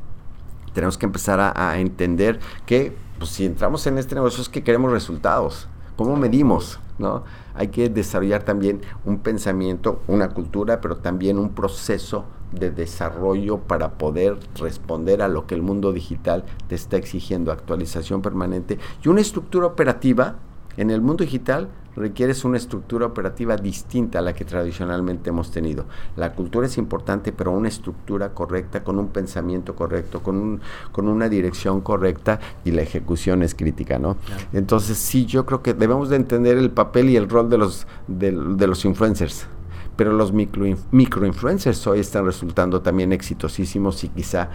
Tenemos 0.74 0.98
que 0.98 1.06
empezar 1.06 1.40
a, 1.40 1.80
entender 1.80 2.40
que 2.66 2.96
pues, 3.18 3.32
si 3.32 3.46
entramos 3.46 3.88
en 3.88 3.98
este 3.98 4.14
negocio 4.16 4.42
es 4.42 4.50
que 4.50 4.64
queremos 4.64 4.92
resultados. 4.92 5.70
¿Cómo 5.96 6.18
medimos? 6.18 6.80
¿no? 6.98 7.24
Hay 7.54 7.70
que 7.70 7.90
desarrollar 7.90 8.44
también 8.44 8.82
un 9.06 9.20
pensamiento, 9.20 10.02
una 10.08 10.30
cultura, 10.30 10.82
pero 10.82 10.98
también 10.98 11.40
un 11.40 11.50
proceso 11.50 12.26
de 12.52 12.72
desarrollo 12.72 13.60
para 13.60 13.98
poder 13.98 14.38
responder 14.56 15.22
a 15.22 15.28
lo 15.28 15.48
que 15.48 15.56
el 15.56 15.62
mundo 15.62 15.92
digital 15.92 16.44
te 16.68 16.76
está 16.76 16.98
exigiendo, 16.98 17.52
actualización 17.52 18.22
permanente 18.22 18.80
y 19.04 19.10
una 19.10 19.22
estructura 19.22 19.68
operativa 19.68 20.36
en 20.78 20.92
el 20.92 21.02
mundo 21.02 21.24
digital 21.24 21.70
requieres 21.96 22.44
una 22.44 22.58
estructura 22.58 23.06
operativa 23.06 23.56
distinta 23.56 24.20
a 24.20 24.22
la 24.22 24.34
que 24.34 24.46
tradicionalmente 24.46 25.30
hemos 25.30 25.52
tenido. 25.52 25.86
La 26.16 26.34
cultura 26.34 26.68
es 26.68 26.78
importante, 26.78 27.32
pero 27.32 27.52
una 27.52 27.70
estructura 27.70 28.34
correcta, 28.34 28.84
con 28.84 29.00
un 29.00 29.08
pensamiento 29.08 29.76
correcto, 29.76 30.22
con, 30.22 30.36
un, 30.36 30.62
con 30.92 31.08
una 31.08 31.30
dirección 31.30 31.82
correcta 31.82 32.40
y 32.64 32.72
la 32.72 32.82
ejecución 32.82 33.44
es 33.44 33.56
crítica, 33.56 33.98
¿no? 33.98 34.18
Entonces 34.54 34.98
sí, 34.98 35.26
yo 35.26 35.46
creo 35.46 35.62
que 35.62 35.74
debemos 35.74 36.10
de 36.10 36.18
entender 36.18 36.58
el 36.58 36.72
papel 36.72 37.10
y 37.10 37.16
el 37.16 37.30
rol 37.30 37.50
de 37.50 37.58
los, 37.58 37.88
de, 38.08 38.32
los 38.32 38.84
influencers 38.86 39.48
pero 39.96 40.12
los 40.12 40.32
micro, 40.32 40.66
microinfluencers 40.92 41.86
hoy 41.88 42.00
están 42.00 42.26
resultando 42.26 42.82
también 42.82 43.12
exitosísimos 43.12 44.04
y 44.04 44.10
quizá 44.10 44.50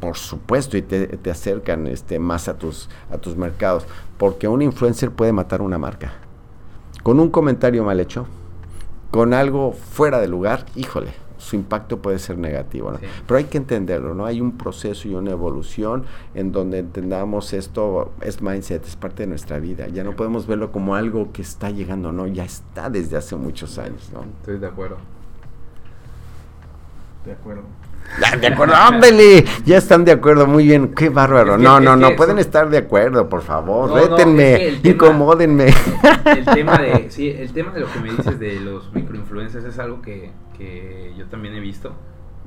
por 0.00 0.16
supuesto 0.16 0.76
y 0.76 0.82
te, 0.82 1.06
te, 1.06 1.30
acercan 1.30 1.86
este 1.86 2.18
más 2.18 2.48
a 2.48 2.58
tus 2.58 2.88
a 3.10 3.18
tus 3.18 3.36
mercados. 3.36 3.86
Porque 4.18 4.46
un 4.46 4.62
influencer 4.62 5.10
puede 5.10 5.32
matar 5.32 5.62
una 5.62 5.78
marca. 5.78 6.12
Con 7.02 7.18
un 7.18 7.30
comentario 7.30 7.82
mal 7.84 8.00
hecho, 8.00 8.26
con 9.10 9.32
algo 9.32 9.72
fuera 9.72 10.18
de 10.20 10.28
lugar, 10.28 10.66
híjole, 10.74 11.12
su 11.46 11.54
impacto 11.54 12.02
puede 12.02 12.18
ser 12.18 12.38
negativo. 12.38 12.90
¿no? 12.90 12.98
Pero 13.24 13.38
hay 13.38 13.44
que 13.44 13.56
entenderlo, 13.56 14.14
¿no? 14.14 14.26
Hay 14.26 14.40
un 14.40 14.58
proceso 14.58 15.06
y 15.06 15.14
una 15.14 15.30
evolución 15.30 16.04
en 16.34 16.50
donde 16.50 16.80
entendamos 16.80 17.52
esto 17.52 18.12
es 18.20 18.42
mindset, 18.42 18.84
es 18.84 18.96
parte 18.96 19.22
de 19.22 19.28
nuestra 19.28 19.60
vida. 19.60 19.86
Ya 19.86 20.02
no 20.02 20.16
podemos 20.16 20.48
verlo 20.48 20.72
como 20.72 20.96
algo 20.96 21.30
que 21.32 21.42
está 21.42 21.70
llegando, 21.70 22.10
¿no? 22.10 22.26
Ya 22.26 22.44
está 22.44 22.90
desde 22.90 23.16
hace 23.16 23.36
muchos 23.36 23.78
años, 23.78 24.10
¿no? 24.12 24.24
Estoy 24.40 24.58
de 24.58 24.66
acuerdo. 24.66 24.96
De 27.24 27.30
acuerdo. 27.30 27.62
De 28.40 28.46
acuerdo, 28.46 28.74
ya 29.64 29.78
están 29.78 30.04
de 30.04 30.12
acuerdo, 30.12 30.46
muy 30.46 30.66
bien, 30.66 30.94
qué 30.94 31.08
bárbaro. 31.08 31.58
no, 31.58 31.80
no, 31.80 31.96
no, 31.96 32.16
pueden 32.16 32.38
estar 32.38 32.68
de 32.70 32.78
acuerdo, 32.78 33.28
por 33.28 33.42
favor, 33.42 33.92
rétenme, 33.92 34.78
incomódenme. 34.82 35.74
El 36.24 36.44
tema 36.44 36.78
de, 36.78 37.06
sí, 37.10 37.28
el 37.28 37.52
tema 37.52 37.72
de 37.72 37.80
lo 37.80 37.92
que 37.92 38.00
me 38.00 38.10
dices 38.10 38.38
de 38.38 38.60
los 38.60 38.92
microinfluencers 38.94 39.64
es 39.64 39.78
algo 39.78 40.02
que, 40.02 40.30
que 40.56 41.12
yo 41.16 41.26
también 41.26 41.54
he 41.54 41.60
visto. 41.60 41.94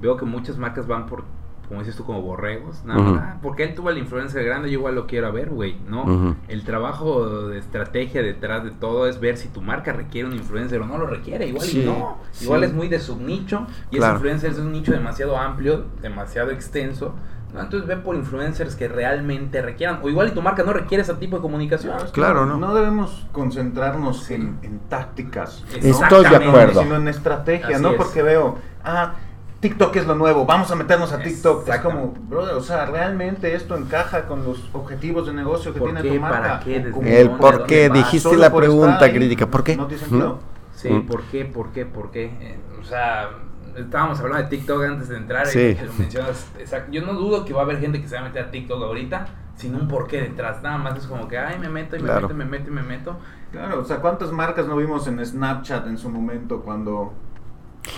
Veo 0.02 0.18
que 0.18 0.26
muchas 0.26 0.58
marcas 0.58 0.88
van 0.88 1.06
por 1.06 1.24
como 1.70 1.82
dices 1.82 1.96
tú, 1.96 2.04
como 2.04 2.24
borregos. 2.24 2.84
Nada, 2.84 3.38
porque 3.44 3.64
él 3.64 3.76
tuvo 3.76 3.92
la 3.92 4.00
influencia 4.00 4.42
grande, 4.42 4.72
yo 4.72 4.80
igual 4.80 4.96
lo 4.96 5.06
quiero 5.06 5.32
ver, 5.32 5.52
güey, 5.52 5.78
¿no? 5.88 6.36
El 6.48 6.64
trabajo 6.64 7.48
de 7.48 7.60
estrategia 7.60 8.24
detrás 8.24 8.64
de 8.64 8.72
todo 8.72 9.08
es 9.08 9.20
ver 9.20 9.38
si 9.38 9.50
tu 9.50 9.62
marca 9.62 9.94
requiere 9.94 10.28
un 10.28 10.34
influencer 10.34 10.82
o 10.82 10.88
no 10.88 10.98
lo 10.98 11.06
requiere. 11.06 11.48
Igual 11.48 11.68
no. 11.86 12.18
Igual 12.42 12.64
es 12.64 12.74
muy 12.74 12.88
de 12.88 13.00
subnicho 13.00 13.68
y 13.92 13.98
ese 13.98 14.10
influencer 14.10 14.52
es 14.52 14.58
un 14.58 14.72
nicho 14.72 14.92
demasiado 14.92 15.38
amplio, 15.38 15.86
demasiado 16.02 16.50
extenso 16.50 17.14
Entonces 17.52 17.88
ve 17.88 17.98
por 17.98 18.16
influencers 18.16 18.76
que 18.76 18.88
realmente 18.88 19.62
requieran. 19.62 20.00
O 20.02 20.10
igual 20.10 20.30
y 20.30 20.32
tu 20.32 20.42
marca 20.42 20.64
no 20.64 20.74
requiere 20.74 21.04
ese 21.04 21.14
tipo 21.16 21.36
de 21.36 21.44
comunicación. 21.44 21.96
Claro, 22.14 22.48
¿no? 22.48 22.58
No 22.58 22.74
debemos 22.74 23.28
concentrarnos 23.32 24.32
en, 24.32 24.58
en, 24.64 24.80
tácticas. 24.90 25.64
Estoy 25.80 26.28
de 26.28 26.36
acuerdo. 26.36 26.82
Sino 26.82 26.96
en 26.96 27.08
estrategia, 27.08 27.78
¿no? 27.78 27.96
Porque 27.96 28.24
veo, 28.24 28.58
ah, 28.84 29.14
TikTok 29.60 29.96
es 29.98 30.08
lo 30.08 30.16
nuevo, 30.16 30.46
vamos 30.46 30.72
a 30.72 30.76
meternos 30.76 31.12
a 31.12 31.20
TikTok. 31.22 31.68
Es 31.68 31.80
como, 31.80 32.14
brother, 32.30 32.56
o 32.56 32.62
sea, 32.62 32.86
realmente 32.86 33.54
esto 33.54 33.76
encaja 33.76 34.26
con 34.26 34.46
los 34.46 34.70
objetivos 34.74 35.28
de 35.28 35.34
negocio 35.34 35.74
que 35.74 35.82
tiene 35.82 36.02
tu 36.02 36.14
marca. 36.20 36.40
¿Para 36.40 36.60
qué? 36.62 36.76
El 36.78 37.32
por 37.32 37.66
qué, 37.66 37.90
dijiste 37.90 38.38
la 38.38 38.54
pregunta 38.54 39.12
crítica, 39.12 39.48
¿por 39.48 39.64
qué? 39.64 39.76
No 39.76 39.88
tiene 39.88 40.02
sentido. 40.02 40.40
Sí, 40.76 40.90
mm. 40.90 41.08
¿por 41.08 41.24
qué? 41.24 41.44
¿Por 41.44 41.72
qué? 41.74 41.86
¿Por 41.86 42.10
qué? 42.10 42.26
Eh, 42.40 42.58
o 42.80 42.86
sea, 42.86 43.32
estábamos 43.76 44.18
hablando 44.22 44.44
de 44.44 44.50
TikTok 44.50 44.82
antes 44.84 45.10
de 45.10 45.18
entrar 45.18 45.46
y 45.54 45.76
lo 45.76 45.94
mencionas. 45.94 46.48
Exacto. 46.58 46.92
Yo 46.94 47.02
no 47.02 47.14
dudo 47.14 47.44
que 47.44 47.54
va 47.54 47.62
a 47.62 47.64
haber 47.66 47.80
gente 47.80 48.02
que 48.02 48.08
se 48.08 48.16
va 48.16 48.22
a 48.22 48.24
meter 48.26 48.46
a 48.46 48.52
TikTok 48.52 48.82
ahorita 48.82 49.28
sin 49.58 49.76
un 49.76 49.90
porqué 49.90 50.22
detrás. 50.22 50.64
Nada 50.64 50.78
más 50.78 50.98
es 50.98 51.06
como 51.06 51.28
que, 51.28 51.38
ay, 51.38 51.60
me 51.60 51.68
meto 51.68 51.98
y 51.98 52.00
me 52.00 52.14
meto 52.14 52.32
y 52.32 52.34
me 52.34 52.46
meto 52.46 52.70
y 52.70 52.74
me 52.74 52.82
meto. 52.82 53.18
Claro, 53.52 53.82
o 53.82 53.84
sea, 53.84 53.98
¿cuántas 53.98 54.32
marcas 54.32 54.68
no 54.68 54.78
vimos 54.78 55.06
en 55.08 55.24
Snapchat 55.26 55.86
en 55.88 55.98
su 55.98 56.10
momento 56.10 56.62
cuando 56.62 57.14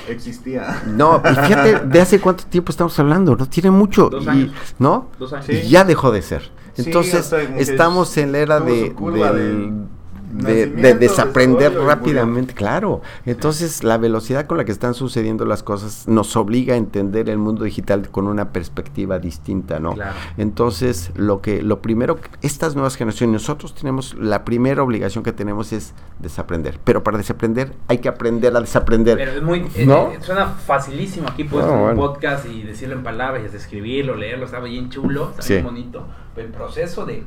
existía. 0.07 0.83
No, 0.87 1.21
y 1.23 1.35
fíjate, 1.35 1.79
¿de 1.85 2.01
hace 2.01 2.19
cuánto 2.19 2.45
tiempo 2.45 2.71
estamos 2.71 2.97
hablando? 2.99 3.35
No 3.35 3.47
tiene 3.47 3.71
mucho. 3.71 4.09
Dos 4.09 4.27
años. 4.27 4.53
¿No? 4.79 5.09
Dos 5.19 5.33
años. 5.33 5.49
Y 5.49 5.69
ya 5.69 5.83
dejó 5.83 6.11
de 6.11 6.21
ser. 6.21 6.51
Entonces, 6.77 7.33
estamos 7.57 8.17
en 8.17 8.31
la 8.31 8.37
era 8.39 8.59
de, 8.59 8.93
del 8.93 9.87
de, 10.31 10.93
desaprender 10.95 11.73
rápidamente, 11.73 12.53
claro. 12.53 13.01
Entonces, 13.25 13.83
la 13.83 13.97
velocidad 13.97 14.45
con 14.45 14.57
la 14.57 14.65
que 14.65 14.71
están 14.71 14.93
sucediendo 14.93 15.45
las 15.45 15.63
cosas 15.63 16.07
nos 16.07 16.35
obliga 16.35 16.73
a 16.73 16.77
entender 16.77 17.29
el 17.29 17.37
mundo 17.37 17.63
digital 17.63 18.09
con 18.09 18.27
una 18.27 18.51
perspectiva 18.51 19.19
distinta, 19.19 19.79
¿no? 19.79 19.95
Entonces, 20.37 21.11
lo 21.15 21.41
que 21.41 21.61
lo 21.61 21.81
primero 21.81 22.19
estas 22.41 22.75
nuevas 22.75 22.95
generaciones, 22.95 23.33
nosotros 23.33 23.75
tenemos 23.75 24.15
la 24.15 24.43
primera 24.45 24.83
obligación 24.83 25.23
que 25.23 25.31
tenemos 25.31 25.73
es 25.73 25.93
desaprender, 26.19 26.79
pero 26.83 27.03
para 27.03 27.17
desaprender 27.17 27.73
hay 27.87 27.99
que 27.99 28.09
aprender 28.09 28.55
a 28.55 28.61
desaprender. 28.61 29.17
Pero 29.17 29.31
es 29.31 29.41
muy 29.41 29.67
eh, 29.75 30.17
suena 30.21 30.47
facilísimo 30.47 31.27
aquí 31.27 31.43
puedes 31.43 31.69
un 31.69 31.95
podcast 31.95 32.45
y 32.45 32.63
decirlo 32.63 32.95
en 32.95 33.03
palabras, 33.03 33.43
y 33.51 33.55
escribirlo, 33.55 34.15
leerlo, 34.15 34.45
está 34.45 34.59
bien 34.59 34.89
chulo, 34.89 35.33
está 35.37 35.53
bien 35.53 35.65
bonito. 35.65 36.07
Pero 36.33 36.47
el 36.47 36.53
proceso 36.53 37.05
de 37.05 37.23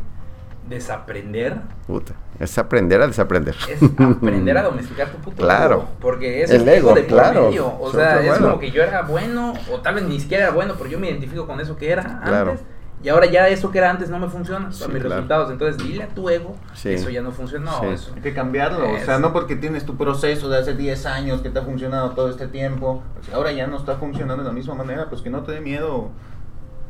desaprender. 0.68 1.56
Puta, 1.86 2.14
es 2.38 2.56
aprender 2.58 3.00
a 3.02 3.06
desaprender. 3.06 3.54
Es 3.68 3.80
aprender 3.82 4.56
a 4.58 4.62
domesticar 4.64 5.08
tu 5.10 5.18
puto 5.18 5.36
Claro. 5.36 5.88
porque 6.00 6.42
es 6.42 6.50
el 6.50 6.68
ego, 6.68 6.94
de 6.94 7.06
claro. 7.06 7.48
Medio. 7.48 7.78
O 7.80 7.90
sea, 7.92 8.20
es 8.24 8.38
como 8.38 8.58
que 8.58 8.70
yo 8.70 8.82
era 8.82 9.02
bueno, 9.02 9.54
o 9.72 9.80
tal 9.80 9.96
vez 9.96 10.04
ni 10.04 10.20
siquiera 10.20 10.44
era 10.44 10.52
bueno, 10.52 10.74
pero 10.76 10.88
yo 10.90 10.98
me 10.98 11.08
identifico 11.10 11.46
con 11.46 11.60
eso 11.60 11.76
que 11.76 11.90
era 11.90 12.20
antes. 12.22 12.60
Y 13.02 13.10
ahora 13.10 13.26
ya 13.26 13.48
eso 13.48 13.70
que 13.70 13.76
era 13.76 13.90
antes 13.90 14.08
no 14.08 14.18
me 14.18 14.28
funciona, 14.28 14.72
son 14.72 14.94
mis 14.94 15.02
resultados. 15.02 15.50
Entonces 15.52 15.76
dile 15.86 16.04
a 16.04 16.08
tu 16.08 16.30
ego, 16.30 16.56
eso 16.84 17.10
ya 17.10 17.20
no 17.20 17.32
funcionó. 17.32 17.82
Eso. 17.84 18.12
Hay 18.16 18.22
que 18.22 18.32
cambiarlo, 18.32 18.90
o 18.94 18.98
sea, 19.00 19.18
no 19.18 19.30
porque 19.34 19.56
tienes 19.56 19.84
tu 19.84 19.98
proceso 19.98 20.48
de 20.48 20.58
hace 20.60 20.74
10 20.74 21.04
años 21.04 21.42
que 21.42 21.50
te 21.50 21.58
ha 21.58 21.62
funcionado 21.62 22.12
todo 22.12 22.30
este 22.30 22.46
tiempo, 22.48 23.02
pues 23.14 23.30
ahora 23.34 23.52
ya 23.52 23.66
no 23.66 23.76
está 23.76 23.96
funcionando 23.96 24.42
de 24.42 24.48
la 24.48 24.54
misma 24.54 24.74
manera, 24.74 25.10
pues 25.10 25.20
que 25.20 25.28
no 25.28 25.42
te 25.42 25.52
dé 25.52 25.60
miedo 25.60 26.12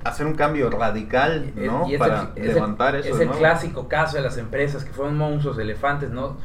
hacer 0.05 0.27
un 0.27 0.35
cambio 0.35 0.71
radical, 0.71 1.53
¿no? 1.57 1.87
Para 1.99 2.31
levantar 2.37 2.97
eso. 2.97 3.14
Es 3.14 3.21
el 3.21 3.31
clásico 3.31 3.88
caso 3.88 4.17
de 4.17 4.23
las 4.23 4.37
empresas 4.37 4.85
que 4.85 4.93
fueron 4.93 5.17
monstruos, 5.17 5.59
elefantes, 5.59 6.11
¿no? 6.11 6.37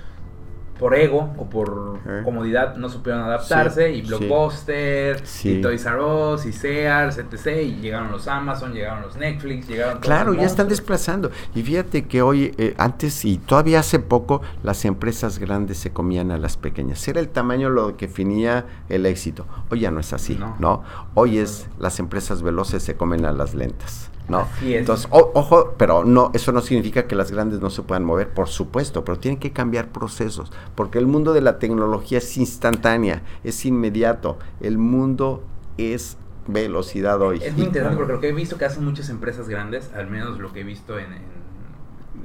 Por 0.79 0.95
ego 0.95 1.33
o 1.37 1.49
por 1.49 1.99
comodidad 2.23 2.77
no 2.77 2.89
supieron 2.89 3.21
adaptarse 3.23 3.91
y 3.91 4.01
Blockbuster 4.01 5.21
y 5.43 5.61
Toys 5.61 5.85
R 5.85 6.01
Us 6.01 6.45
y 6.45 6.53
Sears, 6.53 7.17
etc. 7.17 7.61
Y 7.63 7.81
llegaron 7.81 8.11
los 8.11 8.27
Amazon, 8.27 8.73
llegaron 8.73 9.01
los 9.01 9.17
Netflix, 9.17 9.67
llegaron 9.67 9.99
Claro, 9.99 10.33
ya 10.33 10.45
están 10.45 10.69
desplazando. 10.69 11.31
Y 11.53 11.63
fíjate 11.63 12.07
que 12.07 12.21
hoy, 12.21 12.53
eh, 12.57 12.73
antes 12.77 13.25
y 13.25 13.37
todavía 13.37 13.81
hace 13.81 13.99
poco, 13.99 14.41
las 14.63 14.85
empresas 14.85 15.37
grandes 15.37 15.77
se 15.77 15.91
comían 15.91 16.31
a 16.31 16.37
las 16.37 16.55
pequeñas. 16.55 17.05
Era 17.07 17.19
el 17.19 17.27
tamaño 17.27 17.69
lo 17.69 17.97
que 17.97 18.07
definía 18.07 18.65
el 18.87 19.05
éxito. 19.05 19.45
Hoy 19.69 19.81
ya 19.81 19.91
no 19.91 19.99
es 19.99 20.13
así, 20.13 20.35
¿no? 20.35 20.55
¿no? 20.59 20.83
Hoy 21.13 21.39
es 21.39 21.67
las 21.77 21.99
empresas 21.99 22.41
veloces 22.41 22.83
se 22.83 22.95
comen 22.95 23.25
a 23.25 23.33
las 23.33 23.53
lentas. 23.53 24.09
¿No? 24.29 24.47
Entonces, 24.61 25.07
ojo, 25.11 25.73
pero 25.77 26.05
no, 26.05 26.31
eso 26.33 26.51
no 26.51 26.61
significa 26.61 27.07
que 27.07 27.15
las 27.15 27.31
grandes 27.31 27.59
no 27.59 27.69
se 27.69 27.81
puedan 27.81 28.05
mover, 28.05 28.29
por 28.29 28.47
supuesto, 28.47 29.03
pero 29.03 29.19
tienen 29.19 29.39
que 29.39 29.51
cambiar 29.51 29.89
procesos, 29.89 30.51
porque 30.75 30.99
el 30.99 31.07
mundo 31.07 31.33
de 31.33 31.41
la 31.41 31.59
tecnología 31.59 32.19
es 32.19 32.37
instantánea, 32.37 33.23
es 33.43 33.65
inmediato, 33.65 34.37
el 34.61 34.77
mundo 34.77 35.43
es 35.77 36.17
velocidad 36.47 37.21
hoy. 37.21 37.39
Es 37.43 37.55
muy 37.55 37.65
interesante 37.65 37.97
porque 37.97 38.13
lo 38.13 38.19
que 38.19 38.29
he 38.29 38.33
visto 38.33 38.57
que 38.57 38.65
hacen 38.65 38.83
muchas 38.83 39.09
empresas 39.09 39.47
grandes, 39.49 39.91
al 39.93 40.09
menos 40.09 40.39
lo 40.39 40.51
que 40.51 40.61
he 40.61 40.63
visto 40.63 40.97
en, 40.97 41.07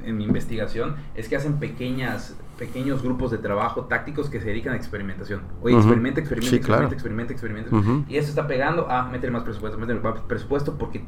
en, 0.03 0.17
mi 0.17 0.23
investigación, 0.23 0.95
es 1.15 1.29
que 1.29 1.35
hacen 1.35 1.59
pequeñas 1.59 2.35
pequeños 2.57 3.03
grupos 3.03 3.31
de 3.31 3.37
trabajo 3.37 3.83
tácticos 3.83 4.29
que 4.29 4.39
se 4.39 4.47
dedican 4.47 4.73
a 4.73 4.77
experimentación. 4.77 5.41
Oye, 5.61 5.75
experimenta, 5.75 6.21
experimenta, 6.21 6.55
experimenta, 6.55 7.33
experimenta, 7.33 7.33
experimenta, 7.33 8.09
Y 8.09 8.15
eso 8.15 8.29
está 8.29 8.47
pegando, 8.47 8.87
ah, 8.89 9.09
métele 9.11 9.33
más 9.33 9.43
presupuesto, 9.43 9.77
métele 9.77 9.99
más 9.99 10.21
presupuesto 10.21 10.77
porque 10.77 11.03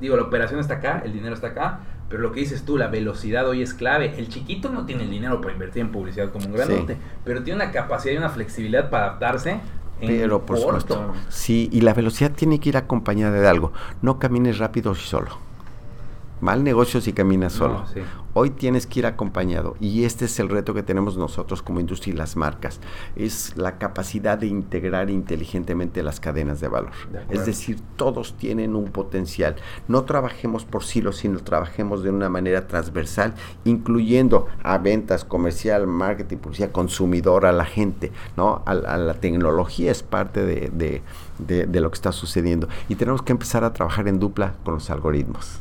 digo, 0.00 0.16
la 0.16 0.22
operación 0.22 0.60
está 0.60 0.74
acá, 0.74 1.02
el 1.04 1.12
dinero 1.12 1.34
está 1.34 1.48
acá, 1.48 1.80
pero 2.08 2.22
lo 2.22 2.32
que 2.32 2.40
dices 2.40 2.64
tú, 2.64 2.78
la 2.78 2.88
velocidad 2.88 3.46
hoy 3.48 3.62
es 3.62 3.74
clave. 3.74 4.14
El 4.18 4.28
chiquito 4.28 4.70
no 4.70 4.86
tiene 4.86 5.04
el 5.04 5.10
dinero 5.10 5.40
para 5.40 5.52
invertir 5.52 5.82
en 5.82 5.92
publicidad 5.92 6.30
como 6.30 6.46
un 6.46 6.52
grandote, 6.52 6.96
pero 7.24 7.42
tiene 7.42 7.62
una 7.62 7.72
capacidad 7.72 8.14
y 8.14 8.16
una 8.16 8.30
flexibilidad 8.30 8.88
para 8.90 9.06
adaptarse. 9.06 9.60
En 10.00 10.08
pero 10.08 10.46
por 10.46 10.58
supuesto. 10.58 11.12
Sí, 11.28 11.68
y 11.72 11.80
la 11.80 11.92
velocidad 11.92 12.30
tiene 12.30 12.60
que 12.60 12.68
ir 12.70 12.76
acompañada 12.76 13.38
de 13.38 13.48
algo. 13.48 13.72
No 14.00 14.18
camines 14.18 14.58
rápido 14.58 14.94
solo. 14.94 15.47
Mal 16.40 16.62
negocio 16.62 17.00
si 17.00 17.12
caminas 17.12 17.52
solo. 17.52 17.84
Hoy 18.34 18.50
tienes 18.50 18.86
que 18.86 19.00
ir 19.00 19.06
acompañado 19.06 19.74
y 19.80 20.04
este 20.04 20.26
es 20.26 20.38
el 20.38 20.48
reto 20.48 20.72
que 20.72 20.84
tenemos 20.84 21.16
nosotros 21.16 21.62
como 21.62 21.80
industria 21.80 22.14
y 22.14 22.16
las 22.16 22.36
marcas. 22.36 22.80
Es 23.16 23.56
la 23.56 23.78
capacidad 23.78 24.38
de 24.38 24.46
integrar 24.46 25.10
inteligentemente 25.10 26.02
las 26.04 26.20
cadenas 26.20 26.60
de 26.60 26.68
valor. 26.68 26.92
es 27.30 27.46
decir, 27.46 27.80
todos 27.96 28.34
tienen 28.36 28.76
un 28.76 28.86
potencial. 28.92 29.56
No 29.88 30.04
trabajemos 30.04 30.64
por 30.64 30.84
silos, 30.84 31.16
sino 31.16 31.40
trabajemos 31.40 32.04
de 32.04 32.10
una 32.10 32.28
manera 32.28 32.68
transversal, 32.68 33.34
incluyendo 33.64 34.46
a 34.62 34.78
ventas, 34.78 35.24
comercial, 35.24 35.88
marketing, 35.88 36.36
publicidad, 36.36 36.70
consumidor, 36.70 37.46
a 37.46 37.52
la 37.52 37.64
gente, 37.64 38.12
¿no? 38.36 38.62
A, 38.66 38.74
la 38.74 39.14
tecnología 39.14 39.90
es 39.90 40.02
parte 40.02 40.44
de, 40.44 41.02
de 41.38 41.80
lo 41.80 41.90
que 41.90 41.94
está 41.96 42.12
sucediendo. 42.12 42.68
Y 42.88 42.94
tenemos 42.94 43.22
que 43.22 43.32
empezar 43.32 43.64
a 43.64 43.72
trabajar 43.72 44.06
en 44.06 44.20
dupla 44.20 44.54
con 44.62 44.74
los 44.74 44.90
algoritmos. 44.90 45.60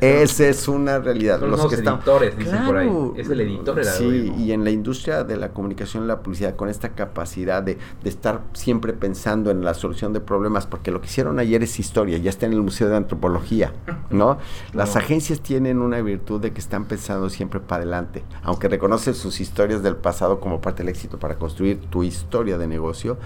Esa 0.00 0.48
es 0.48 0.68
una 0.68 0.98
realidad. 0.98 1.40
los, 1.40 1.66
que 1.66 1.76
editores, 1.76 2.36
dicen 2.36 2.64
por 2.66 2.76
ahí. 2.76 2.90
Es 3.16 3.28
el 3.28 3.40
editor 3.40 3.74
de 3.76 3.84
Sí, 3.84 4.32
y 4.38 4.52
en 4.52 4.64
la 4.64 4.70
industria 4.70 5.24
de 5.24 5.36
la 5.36 5.50
comunicación 5.50 6.04
y 6.04 6.06
la 6.06 6.22
publicidad, 6.22 6.56
con 6.56 6.68
esta 6.68 6.90
capacidad 6.90 7.62
de, 7.62 7.78
estar 8.04 8.42
siempre 8.52 8.92
pensando 8.92 9.50
en 9.50 9.64
la 9.64 9.74
solución 9.74 10.12
de 10.12 10.20
problemas, 10.20 10.66
porque 10.66 10.90
lo 10.90 11.00
que 11.00 11.06
hicieron 11.06 11.38
ayer 11.38 11.62
es 11.62 11.78
historia, 11.78 12.18
ya 12.18 12.30
está 12.30 12.46
en 12.46 12.52
el 12.52 12.62
Museo 12.62 12.88
de 12.88 12.96
Antropología, 12.96 13.72
¿no? 14.10 14.38
Las 14.72 14.96
agencias 14.96 15.40
tienen 15.40 15.80
una 15.80 16.00
virtud 16.00 16.40
de 16.40 16.52
que 16.52 16.60
están 16.60 16.84
pensando 16.84 17.30
siempre 17.30 17.60
para 17.60 17.82
adelante, 17.82 18.24
aunque 18.42 18.68
reconocen 18.68 19.14
sus 19.14 19.40
historias 19.40 19.82
del 19.82 19.96
pasado 19.96 20.40
como 20.40 20.60
parte 20.60 20.82
del 20.82 20.90
éxito 20.90 21.18
para 21.18 21.36
construir 21.36 21.80
tu 21.90 22.02
historia 22.02 22.58
de 22.58 22.66
negocio 22.66 23.18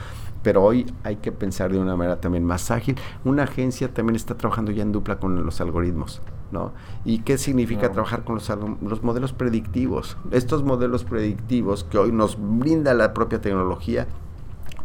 pero 0.43 0.63
hoy 0.63 0.87
hay 1.03 1.17
que 1.17 1.33
pensar 1.33 1.73
de 1.73 1.79
una 1.79 1.97
manera 1.97 2.21
también 2.21 2.45
más 2.45 2.71
ágil. 2.71 2.97
Una 3.25 3.45
agencia 3.45 3.93
también 3.93 4.17
está 4.17 4.37
trabajando 4.37 4.71
ya 4.71 4.83
en 4.83 4.93
dupla 4.93 5.19
con 5.19 5.45
los 5.45 5.61
algoritmos. 5.61 6.23
¿No? 6.51 6.73
¿Y 7.05 7.21
qué 7.21 7.39
significa 7.39 7.91
trabajar 7.93 8.25
con 8.25 8.37
los, 8.37 8.49
los, 8.83 9.03
modelos 9.03 9.33
predictivos? 9.33 10.17
Estos 10.31 10.63
modelos 10.63 11.05
predictivos 11.05 11.85
que 11.85 11.99
hoy 11.99 12.13
nos 12.13 12.39
brinda 12.39 12.95
la 12.95 13.15
propia 13.15 13.41
tecnología, 13.41 14.07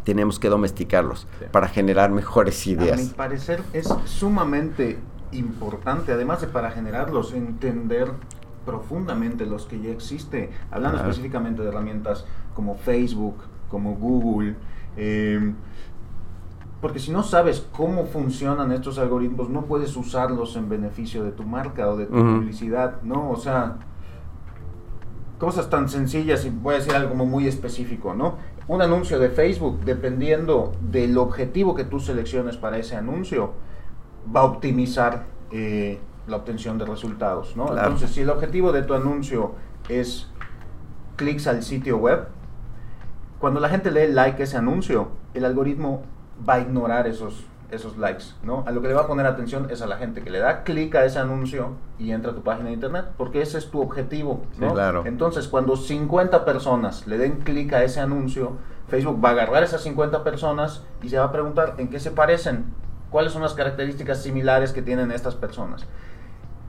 tenemos 0.04 0.40
que 0.40 0.50
domesticarlos 0.50 1.28
para 1.52 1.68
generar 1.68 2.12
mejores 2.12 2.68
ideas. 2.68 3.00
A 3.00 3.04
mi 3.04 3.10
parecer 3.10 3.62
es 3.74 3.88
sumamente 4.06 5.00
importante, 5.32 6.12
además 6.12 6.42
de 6.42 6.48
para 6.48 6.72
generarlos, 6.72 7.34
entender 7.34 8.12
profundamente 8.66 9.46
los 9.46 9.66
que 9.66 9.80
ya 9.82 9.92
existe, 9.92 10.52
hablando 10.72 11.00
específicamente 11.00 11.62
de 11.62 11.70
herramientas 11.70 12.26
como 12.54 12.76
Facebook, 12.76 13.36
como 13.70 13.96
Google, 13.96 14.56
eh, 14.96 15.54
porque 16.84 17.00
si 17.00 17.12
no 17.12 17.24
sabes 17.24 17.66
cómo 17.72 18.08
funcionan 18.08 18.74
estos 18.74 18.98
algoritmos, 18.98 19.50
no 19.50 19.62
puedes 19.62 19.96
usarlos 19.96 20.58
en 20.58 20.68
beneficio 20.68 21.24
de 21.24 21.32
tu 21.32 21.44
marca 21.44 21.88
o 21.88 21.96
de 21.96 22.08
tu 22.08 22.12
publicidad, 22.12 23.02
¿no? 23.04 23.32
O 23.32 23.38
sea, 23.38 23.78
cosas 25.40 25.70
tan 25.70 25.88
sencillas 25.88 26.44
y 26.44 26.50
voy 26.50 26.76
a 26.76 26.78
decir 26.80 26.94
algo 26.94 27.12
como 27.12 27.26
muy 27.26 27.48
específico, 27.48 28.14
¿no? 28.14 28.36
Un 28.68 28.82
anuncio 28.82 29.18
de 29.18 29.30
Facebook, 29.30 29.80
dependiendo 29.86 30.74
del 30.82 31.18
objetivo 31.18 31.74
que 31.74 31.86
tú 31.86 32.02
selecciones 32.02 32.58
para 32.58 32.78
ese 32.78 32.98
anuncio, 32.98 33.54
va 34.36 34.42
a 34.42 34.44
optimizar 34.44 35.28
eh, 35.52 36.02
la 36.28 36.36
obtención 36.36 36.78
de 36.78 36.86
resultados, 36.86 37.56
¿no? 37.56 37.70
Entonces, 37.70 38.12
si 38.12 38.20
el 38.20 38.30
objetivo 38.30 38.74
de 38.74 38.84
tu 38.84 38.94
anuncio 38.94 39.54
es 39.88 40.30
clics 41.16 41.48
al 41.48 41.64
sitio 41.64 41.96
web, 41.96 42.28
cuando 43.40 43.62
la 43.62 43.70
gente 43.70 43.90
lee 43.90 44.12
like 44.12 44.44
ese 44.44 44.58
anuncio, 44.58 45.08
el 45.34 45.46
algoritmo 45.46 46.04
va 46.48 46.56
a 46.56 46.60
ignorar 46.60 47.08
esos 47.08 47.46
esos 47.74 47.98
likes, 47.98 48.26
¿no? 48.44 48.64
A 48.68 48.72
lo 48.72 48.82
que 48.82 48.88
le 48.88 48.94
va 48.94 49.02
a 49.02 49.08
poner 49.08 49.26
atención 49.26 49.68
es 49.70 49.82
a 49.82 49.88
la 49.88 49.98
gente 49.98 50.22
que 50.22 50.30
le 50.30 50.40
da 50.40 50.64
clic 50.64 50.94
a 50.96 51.06
ese 51.06 51.20
anuncio 51.20 51.72
y 51.98 52.12
entra 52.12 52.32
a 52.32 52.36
tu 52.36 52.42
página 52.42 52.68
de 52.68 52.74
internet, 52.74 53.06
porque 53.18 53.42
ese 53.42 53.58
es 53.58 53.70
tu 53.72 53.82
objetivo, 53.82 54.44
¿no? 54.60 54.74
claro. 54.74 55.04
Entonces, 55.06 55.48
cuando 55.48 55.76
50 55.76 56.46
personas 56.46 57.08
le 57.08 57.18
den 57.18 57.38
clic 57.38 57.74
a 57.74 57.84
ese 57.84 58.00
anuncio, 58.00 58.58
Facebook 58.88 59.24
va 59.24 59.30
a 59.30 59.32
agarrar 59.32 59.64
esas 59.64 59.82
50 59.82 60.24
personas 60.24 60.84
y 61.02 61.10
se 61.10 61.18
va 61.18 61.26
a 61.26 61.32
preguntar 61.32 61.76
en 61.78 61.90
qué 61.90 62.00
se 62.00 62.12
parecen, 62.12 62.66
cuáles 63.10 63.34
son 63.34 63.42
las 63.42 63.54
características 63.54 64.22
similares 64.22 64.72
que 64.72 64.82
tienen 64.82 65.12
estas 65.12 65.36
personas. 65.36 65.86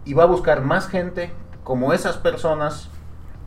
Y 0.04 0.14
va 0.14 0.24
a 0.24 0.26
buscar 0.26 0.62
más 0.62 0.88
gente 0.88 1.32
como 1.64 1.92
esas 1.92 2.16
personas 2.18 2.90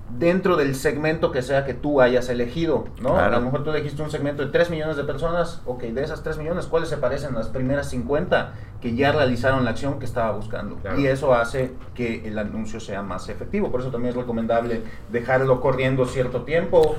dentro 0.10 0.56
del 0.56 0.74
segmento 0.76 1.32
que 1.32 1.42
sea 1.42 1.66
que 1.66 1.74
tú 1.74 2.00
hayas 2.02 2.30
elegido, 2.30 2.86
¿no? 3.02 3.10
Claro. 3.14 3.36
A 3.36 3.40
lo 3.40 3.46
mejor 3.46 3.64
tú 3.64 3.72
elegiste 3.72 4.02
un 4.02 4.10
segmento 4.10 4.44
de 4.46 4.52
3 4.52 4.70
millones 4.70 4.96
de 4.98 5.04
personas, 5.04 5.62
ok, 5.66 5.82
de 5.84 6.04
esas 6.04 6.24
3 6.24 6.38
millones, 6.38 6.66
¿cuáles 6.68 6.90
se 6.90 6.98
parecen 6.98 7.36
a 7.36 7.40
las 7.40 7.50
primeras 7.50 7.90
50 7.90 8.54
que 8.82 8.96
ya 8.96 9.12
realizaron 9.12 9.66
la 9.66 9.72
acción 9.72 10.00
que 10.00 10.06
estaba 10.06 10.32
buscando? 10.32 10.78
Claro. 10.78 11.00
Y 11.00 11.08
eso 11.08 11.34
hace 11.34 11.74
que 11.94 12.28
el 12.28 12.38
anuncio 12.40 12.80
sea 12.80 13.02
más 13.02 13.28
efectivo, 13.30 13.70
por 13.72 13.82
eso 13.82 13.92
también 13.92 14.12
es 14.12 14.16
recomendable 14.18 14.82
dejarlo 15.12 15.60
corriendo 15.62 16.06
cierto 16.06 16.44
tiempo, 16.44 16.96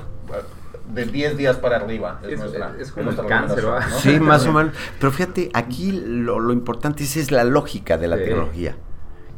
de 0.93 1.05
10 1.05 1.37
días 1.37 1.57
para 1.57 1.75
arriba. 1.77 2.19
Es- 2.27 2.39
nuestra- 2.39 2.73
es 2.79 2.91
como 2.91 3.05
nuestra 3.05 3.23
el 3.25 3.29
cáncer. 3.29 3.63
¿no? 3.63 3.79
Sí, 3.99 4.19
más 4.19 4.45
o 4.47 4.53
menos. 4.53 4.73
Pero 4.99 5.11
fíjate, 5.11 5.49
aquí 5.53 5.91
lo, 5.91 6.39
lo 6.39 6.51
importante 6.53 7.03
es, 7.03 7.15
es 7.17 7.31
la 7.31 7.43
lógica 7.43 7.97
de 7.97 8.07
la 8.07 8.17
Sí. 8.17 8.23
tecnología. 8.23 8.75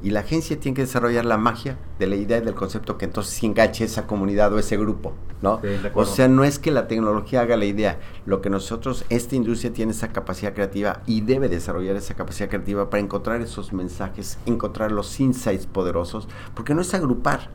Y 0.04 0.10
la 0.10 0.22
agencia 0.22 0.60
tiene 0.60 0.76
que 0.76 0.82
desarrollar 0.82 1.26
la 1.26 1.38
magia 1.38 1.78
de 2.00 2.08
la 2.08 2.16
idea 2.16 2.40
y 2.40 2.42
del 2.42 2.56
concepto 2.56 2.98
que 2.98 3.06
entonces 3.06 3.34
sí 3.34 3.46
enganche 3.46 3.84
esa 3.84 4.08
comunidad 4.08 4.52
o 4.54 4.60
ese 4.60 4.78
grupo, 4.78 5.14
¿no? 5.42 5.62
Sí, 5.62 5.68
o 5.94 6.06
sea, 6.06 6.28
no 6.28 6.44
es 6.44 6.58
que 6.58 6.72
la 6.72 6.88
tecnología 6.88 7.42
haga 7.42 7.56
la 7.56 7.66
idea. 7.66 8.00
Lo 8.26 8.42
que 8.42 8.50
nosotros, 8.50 9.06
esta 9.10 9.36
industria 9.36 9.74
tiene 9.74 9.92
esa 9.92 10.10
capacidad 10.10 10.54
creativa 10.54 11.02
y 11.06 11.22
debe 11.22 11.50
desarrollar 11.50 11.96
esa 11.96 12.16
capacidad 12.16 12.50
creativa 12.50 12.90
para 12.90 13.02
encontrar 13.02 13.42
esos 13.42 13.74
mensajes, 13.74 14.40
encontrar 14.46 14.92
los 14.92 15.20
insights 15.20 15.68
poderosos, 15.68 16.28
porque 16.56 16.74
no 16.74 16.82
es 16.82 16.94
agrupar, 16.94 17.50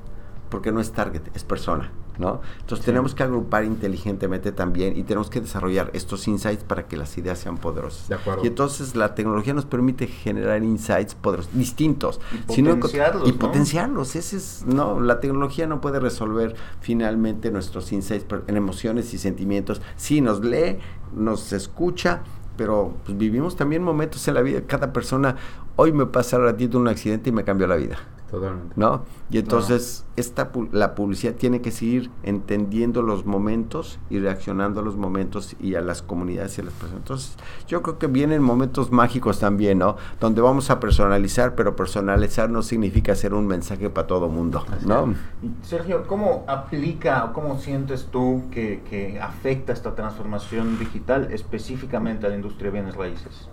porque 0.48 0.72
no 0.72 0.80
es 0.80 0.92
target, 0.92 1.22
es 1.34 1.44
persona, 1.44 1.90
¿no? 2.18 2.40
Entonces 2.60 2.84
Sí. 2.84 2.86
tenemos 2.86 3.14
que 3.14 3.22
agrupar 3.22 3.64
inteligentemente 3.64 4.52
también 4.52 4.96
y 4.96 5.02
tenemos 5.02 5.28
que 5.30 5.40
desarrollar 5.40 5.90
estos 5.92 6.26
insights 6.28 6.64
para 6.64 6.86
que 6.86 6.96
las 6.96 7.16
ideas 7.18 7.38
sean 7.38 7.58
poderosas. 7.58 8.08
De 8.08 8.14
acuerdo. 8.14 8.44
Y 8.44 8.46
entonces 8.46 8.94
la 8.96 9.14
tecnología 9.14 9.54
nos 9.54 9.66
permite 9.66 10.06
generar 10.06 10.62
insights 10.62 11.14
poderosos, 11.14 11.50
distintos. 11.54 12.20
Y 12.48 12.52
Si 12.54 12.62
no- 12.62 12.70
potenciarlos, 12.76 13.28
y 13.28 13.32
¿no? 13.32 13.38
potenciarlos. 13.38 14.16
Ese 14.16 14.36
es, 14.36 14.64
no, 14.66 15.00
la 15.00 15.20
tecnología 15.20 15.66
no 15.66 15.80
puede 15.80 16.00
resolver 16.00 16.54
finalmente 16.80 17.50
nuestros 17.50 17.92
insights 17.92 18.26
en 18.46 18.56
emociones 18.56 19.12
y 19.14 19.18
sentimientos. 19.18 19.82
Sí, 19.96 20.20
nos 20.20 20.44
lee, 20.44 20.78
nos 21.14 21.52
escucha, 21.52 22.20
pero 22.56 22.94
pues, 23.04 23.18
vivimos 23.18 23.56
también 23.56 23.82
momentos 23.82 24.26
en 24.28 24.34
la 24.34 24.42
vida. 24.42 24.62
Cada 24.66 24.92
persona, 24.92 25.36
hoy 25.76 25.92
me 25.92 26.06
pasa 26.06 26.38
ratito 26.38 26.78
un 26.78 26.88
accidente 26.88 27.30
y 27.30 27.32
me 27.32 27.44
cambió 27.44 27.66
la 27.66 27.76
vida. 27.76 27.98
Totalmente. 28.30 28.72
¿no? 28.76 29.04
Y 29.30 29.38
entonces 29.38 30.04
esta 30.16 30.52
pu- 30.52 30.68
la 30.72 30.94
publicidad 30.96 31.34
tiene 31.34 31.60
que 31.60 31.70
seguir 31.70 32.10
entendiendo 32.24 33.02
los 33.02 33.24
momentos 33.24 34.00
y 34.10 34.18
reaccionando 34.18 34.80
a 34.80 34.82
los 34.82 34.96
momentos 34.96 35.54
y 35.60 35.76
a 35.76 35.80
las 35.80 36.02
comunidades 36.02 36.58
y 36.58 36.62
a 36.62 36.64
las 36.64 36.72
personas. 36.74 36.98
Entonces, 37.02 37.36
yo 37.68 37.82
creo 37.82 37.98
que 37.98 38.08
vienen 38.08 38.42
momentos 38.42 38.90
mágicos 38.90 39.38
también, 39.38 39.78
¿no? 39.78 39.96
Donde 40.20 40.40
vamos 40.40 40.70
a 40.70 40.80
personalizar, 40.80 41.54
pero 41.54 41.76
personalizar 41.76 42.50
no 42.50 42.62
significa 42.62 43.12
hacer 43.12 43.32
un 43.32 43.46
mensaje 43.46 43.90
para 43.90 44.06
todo 44.08 44.28
mundo, 44.28 44.64
Así 44.72 44.86
¿no? 44.86 45.14
Sergio, 45.62 46.06
¿cómo 46.08 46.44
aplica 46.48 47.24
o 47.26 47.32
cómo 47.32 47.58
sientes 47.58 48.08
tú 48.10 48.42
que, 48.50 48.82
que 48.90 49.20
afecta 49.20 49.72
esta 49.72 49.94
transformación 49.94 50.78
digital 50.78 51.28
específicamente 51.30 52.26
a 52.26 52.30
la 52.30 52.34
industria 52.36 52.70
de 52.70 52.80
bienes 52.80 52.96
raíces? 52.96 53.48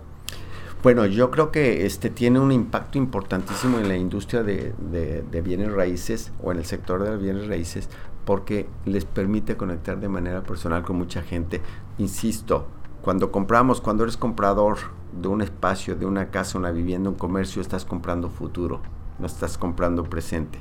Bueno, 0.84 1.06
yo 1.06 1.30
creo 1.30 1.50
que 1.50 1.86
este 1.86 2.10
tiene 2.10 2.38
un 2.38 2.52
impacto 2.52 2.98
importantísimo 2.98 3.78
en 3.78 3.88
la 3.88 3.96
industria 3.96 4.42
de, 4.42 4.74
de- 4.92 5.22
de 5.22 5.40
bienes 5.40 5.72
raíces 5.72 6.30
o 6.42 6.52
en 6.52 6.58
el 6.58 6.66
sector 6.66 7.02
de 7.02 7.16
bienes 7.16 7.46
raíces 7.48 7.88
porque 8.26 8.68
les 8.84 9.04
permite 9.06 9.56
conectar 9.56 9.98
de 9.98 10.08
manera 10.10 10.42
personal 10.42 10.82
con 10.82 10.96
mucha 10.96 11.22
gente. 11.22 11.62
Insisto, 11.98 12.66
cuando 13.02 13.32
compramos, 13.32 13.80
cuando 13.80 14.02
eres 14.04 14.16
comprador 14.18 14.76
de 15.20 15.28
un 15.28 15.40
espacio, 15.40 15.96
de 15.96 16.04
una 16.06 16.30
casa, 16.30 16.58
una 16.58 16.70
vivienda, 16.70 17.08
un 17.08 17.16
comercio, 17.16 17.62
estás 17.62 17.84
comprando 17.86 18.28
futuro, 18.28 18.80
no 19.18 19.26
estás 19.26 19.56
comprando 19.56 20.04
presente. 20.04 20.58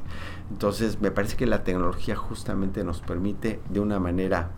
Entonces, 0.51 1.01
me 1.01 1.09
parece 1.11 1.35
que 1.35 1.47
la 1.47 1.63
tecnología 1.63 2.15
justamente 2.15 2.83
nos 2.83 3.01
permite 3.01 3.59
de 3.69 3.79
una 3.79 3.99
manera 3.99 4.49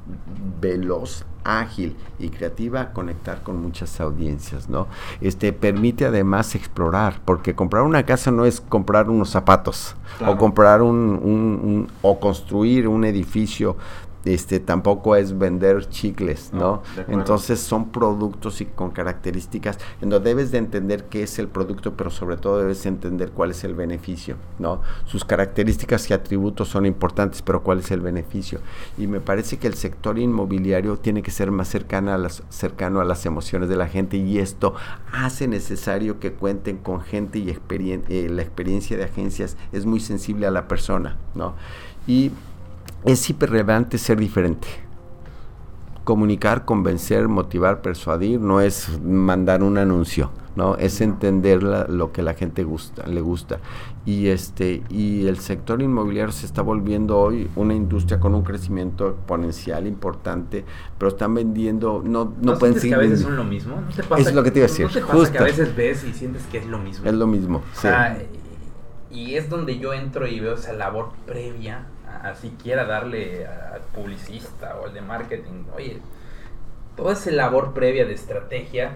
veloz, 0.59 1.25
ágil 1.43 1.95
y 2.19 2.29
creativa 2.29 2.91
conectar 2.91 3.43
con 3.43 3.61
muchas 3.61 3.99
audiencias, 4.01 4.67
¿no? 4.67 4.87
Este 5.21 5.53
permite 5.53 6.05
además 6.05 6.55
explorar, 6.55 7.21
porque 7.23 7.53
comprar 7.55 7.83
una 7.83 8.03
casa 8.05 8.31
no 8.31 8.45
es 8.45 8.61
comprar 8.61 9.09
unos 9.09 9.29
zapatos 9.29 9.95
Claro. 10.17 10.33
o 10.33 10.37
comprar 10.37 10.81
un, 10.81 10.95
un- 11.21 11.59
un- 11.63 11.87
o 12.01 12.19
construir 12.19 12.87
un 12.87 13.05
edificio 13.05 13.77
este 14.25 14.59
tampoco 14.59 15.15
es 15.15 15.37
vender 15.37 15.87
chicles, 15.89 16.49
No, 16.51 16.59
¿no? 16.59 16.81
Entonces 17.07 17.59
son 17.59 17.89
productos 17.91 18.59
y 18.61 18.65
con 18.65 18.91
características 18.91 19.77
en 20.01 20.09
donde 20.09 20.29
debes 20.29 20.51
de 20.51 20.57
entender 20.57 21.05
qué 21.05 21.23
es 21.23 21.37
el 21.39 21.47
producto, 21.47 21.93
pero 21.95 22.09
sobre 22.09 22.37
todo 22.37 22.57
debes 22.57 22.85
entender 22.85 23.31
cuál 23.31 23.51
es 23.51 23.63
el 23.63 23.75
beneficio, 23.75 24.35
¿no? 24.59 24.81
Sus 25.05 25.23
características 25.23 26.09
y 26.09 26.13
atributos 26.13 26.67
son 26.67 26.85
importantes, 26.85 27.41
pero 27.41 27.61
cuál 27.63 27.79
es 27.79 27.91
el 27.91 28.01
beneficio. 28.01 28.59
Y 28.97 29.07
me 29.07 29.19
parece 29.21 29.57
que 29.57 29.67
el 29.67 29.75
sector 29.75 30.17
inmobiliario 30.17 30.97
tiene 30.97 31.21
que 31.21 31.31
ser 31.31 31.51
más 31.51 31.67
cercana 31.67 32.15
a 32.15 32.17
las, 32.17 32.43
cercano 32.49 33.01
a 33.01 33.05
las 33.05 33.25
emociones 33.25 33.69
de 33.69 33.75
la 33.75 33.87
gente 33.87 34.17
y 34.17 34.39
esto 34.39 34.73
hace 35.13 35.47
necesario 35.47 36.19
que 36.19 36.33
cuenten 36.33 36.77
con 36.77 37.01
gente 37.01 37.39
y 37.39 37.47
experien- 37.47 38.03
eh, 38.09 38.27
la 38.29 38.41
experiencia 38.41 38.97
de 38.97 39.03
agencias 39.03 39.57
es 39.71 39.85
muy 39.85 39.99
sensible 39.99 40.47
a 40.47 40.51
la 40.51 40.67
persona, 40.67 41.17
¿no? 41.35 41.53
Y 42.07 42.31
es 43.05 43.29
hiper 43.29 43.51
relevante 43.51 43.97
ser 43.97 44.19
diferente. 44.19 44.67
Comunicar, 46.03 46.65
convencer, 46.65 47.27
motivar, 47.27 47.81
persuadir 47.81 48.39
no 48.39 48.61
es 48.61 48.99
mandar 49.03 49.63
un 49.63 49.79
anuncio, 49.79 50.29
¿no? 50.55 50.75
Es 50.77 51.01
entender 51.01 51.63
la- 51.63 51.85
lo 51.87 52.11
que 52.11 52.21
la 52.21 52.35
gente 52.35 52.63
gusta, 52.63 53.07
le 53.07 53.21
gusta. 53.21 53.57
Y 54.05 54.27
este 54.27 54.83
y 54.89 55.25
el 55.25 55.39
sector 55.39 55.81
inmobiliario 55.81 56.31
se 56.31 56.45
está 56.45 56.61
volviendo 56.61 57.17
hoy 57.17 57.49
una 57.55 57.73
industria 57.73 58.19
con 58.19 58.35
un 58.35 58.43
crecimiento 58.43 59.07
exponencial 59.09 59.87
importante, 59.87 60.63
pero 60.99 61.09
están 61.09 61.33
vendiendo 61.33 62.03
no 62.05 62.25
no, 62.39 62.51
¿No 62.53 62.59
pueden 62.59 62.79
que 62.79 62.93
a 62.93 62.99
veces 62.99 63.21
son 63.21 63.35
lo 63.35 63.43
mismo? 63.43 63.81
¿No 63.81 63.89
te 63.95 64.03
pasa 64.03 64.29
Es 64.29 64.35
lo 64.35 64.43
que 64.43 64.51
te 64.51 64.59
iba 64.59 64.65
a 64.67 64.69
decir, 64.69 64.85
¿No 64.85 64.91
te 64.91 65.01
pasa 65.01 65.13
justo. 65.13 65.31
que 65.31 65.37
a 65.39 65.43
veces 65.43 65.75
ves 65.75 66.03
y 66.03 66.13
sientes 66.13 66.43
que 66.51 66.59
es 66.59 66.67
lo 66.67 66.77
mismo? 66.77 67.07
es 67.07 67.13
lo 67.15 67.25
mismo. 67.25 67.57
O 67.57 67.61
sí. 67.73 67.81
sea, 67.81 68.15
y 69.09 69.33
es 69.35 69.49
donde 69.49 69.79
yo 69.79 69.91
entro 69.93 70.27
y 70.27 70.39
veo 70.39 70.53
esa 70.53 70.73
labor 70.73 71.13
previa 71.25 71.87
a, 72.23 72.29
a 72.29 72.35
siquiera 72.35 72.85
darle 72.85 73.45
al 73.47 73.81
publicista 73.93 74.75
o 74.77 74.85
al 74.87 74.93
de 74.93 75.01
marketing. 75.01 75.63
Oye, 75.75 75.99
toda 76.95 77.13
esa 77.13 77.31
labor 77.31 77.73
previa 77.73 78.05
de 78.05 78.13
estrategia 78.13 78.91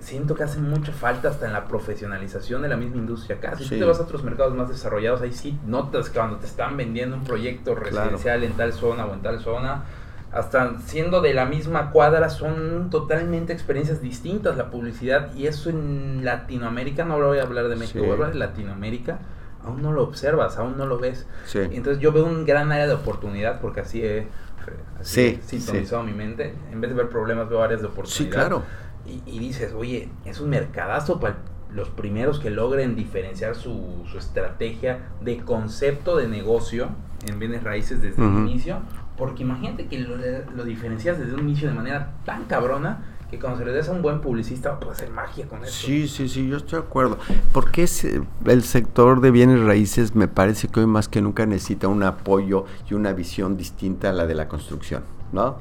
siento 0.00 0.34
que 0.36 0.44
hace 0.44 0.60
mucha 0.60 0.92
falta 0.92 1.28
hasta 1.28 1.46
en 1.46 1.52
la 1.52 1.66
profesionalización 1.66 2.62
de 2.62 2.68
la 2.68 2.76
misma 2.76 2.96
industria 2.98 3.36
acá. 3.36 3.56
Si 3.56 3.64
Sí. 3.64 3.70
tú 3.70 3.78
te 3.80 3.84
vas 3.84 3.98
a 3.98 4.02
otros 4.04 4.22
mercados 4.22 4.54
más 4.54 4.68
desarrollados, 4.68 5.22
ahí 5.22 5.32
sí 5.32 5.58
notas 5.66 6.08
que 6.10 6.18
cuando 6.18 6.36
te 6.36 6.46
están 6.46 6.76
vendiendo 6.76 7.16
un 7.16 7.24
proyecto 7.24 7.74
residencial 7.74 8.44
en 8.44 8.52
tal 8.52 8.72
zona 8.72 9.06
o 9.06 9.14
en 9.14 9.22
tal 9.22 9.40
zona, 9.40 9.82
hasta 10.30 10.78
siendo 10.80 11.20
de 11.22 11.32
la 11.34 11.46
misma 11.46 11.90
cuadra, 11.90 12.28
son 12.28 12.90
totalmente 12.90 13.52
experiencias 13.52 14.00
distintas 14.02 14.56
la 14.56 14.70
publicidad. 14.70 15.34
Y 15.34 15.46
eso 15.46 15.70
en 15.70 16.24
Latinoamérica, 16.24 17.04
no 17.04 17.18
voy 17.18 17.38
a 17.38 17.42
hablar 17.42 17.68
de 17.68 17.76
México, 17.76 17.98
Sí. 18.00 18.04
voy 18.04 18.10
a 18.10 18.12
hablar 18.14 18.32
de 18.34 18.38
Latinoamérica, 18.38 19.18
aún 19.64 19.82
no 19.82 19.92
lo 19.92 20.02
observas, 20.02 20.56
aún 20.58 20.76
no 20.76 20.86
lo 20.86 20.98
ves. 20.98 21.26
Sí. 21.46 21.58
Entonces 21.60 22.00
yo 22.02 22.12
veo 22.12 22.24
un 22.24 22.44
gran 22.44 22.70
área 22.72 22.86
de 22.86 22.94
oportunidad 22.94 23.60
porque 23.60 23.80
así 23.80 24.02
he, 24.04 24.28
así 24.98 25.14
Sí, 25.14 25.40
he 25.40 25.42
sintonizado 25.42 26.02
mi 26.02 26.12
mente. 26.12 26.54
En 26.70 26.80
vez 26.80 26.90
de 26.90 26.96
ver 26.96 27.08
problemas, 27.08 27.48
veo 27.48 27.62
áreas 27.62 27.80
de 27.80 27.86
oportunidad. 27.88 28.18
Sí, 28.18 28.28
claro. 28.30 28.62
Y, 29.06 29.22
y 29.26 29.38
dices, 29.38 29.72
oye, 29.74 30.08
es 30.24 30.40
un 30.40 30.50
mercadazo 30.50 31.18
para 31.20 31.36
los 31.72 31.90
primeros 31.90 32.38
que 32.40 32.50
logren 32.50 32.96
diferenciar 32.96 33.54
su, 33.54 34.04
su 34.10 34.18
estrategia 34.18 35.00
de 35.20 35.38
concepto 35.38 36.16
de 36.16 36.28
negocio 36.28 36.88
en 37.26 37.38
bienes 37.38 37.62
raíces 37.62 38.00
desde 38.00 38.22
Ujú. 38.22 38.38
el 38.38 38.48
inicio. 38.48 38.78
Porque 39.16 39.42
imagínate 39.42 39.86
que 39.86 39.98
lo, 39.98 40.16
lo 40.16 40.64
diferencias 40.64 41.18
desde 41.18 41.34
un 41.34 41.40
inicio 41.40 41.68
de 41.68 41.74
manera 41.74 42.12
tan 42.24 42.44
cabrona 42.44 43.02
que 43.30 43.38
cuando 43.38 43.58
se 43.58 43.64
le 43.66 43.72
des 43.72 43.88
a 43.88 43.92
un 43.92 44.00
buen 44.00 44.20
publicista 44.20 44.80
puede 44.80 44.92
hacer 44.92 45.10
magia 45.10 45.46
con 45.46 45.62
eso. 45.62 45.86
Sí, 45.86 46.08
sí, 46.08 46.28
sí, 46.28 46.48
yo 46.48 46.56
estoy 46.56 46.80
de 46.80 46.86
acuerdo. 46.86 47.18
Porque 47.52 47.82
es, 47.82 48.04
el 48.04 48.62
sector 48.62 49.20
de 49.20 49.30
bienes 49.30 49.60
raíces 49.60 50.14
me 50.14 50.28
parece 50.28 50.68
que 50.68 50.80
hoy 50.80 50.86
más 50.86 51.08
que 51.08 51.20
nunca 51.20 51.44
necesita 51.44 51.88
un 51.88 52.02
apoyo 52.02 52.64
y 52.88 52.94
una 52.94 53.12
visión 53.12 53.56
distinta 53.56 54.10
a 54.10 54.12
la 54.12 54.26
de 54.26 54.34
la 54.34 54.48
construcción, 54.48 55.02
¿no? 55.32 55.58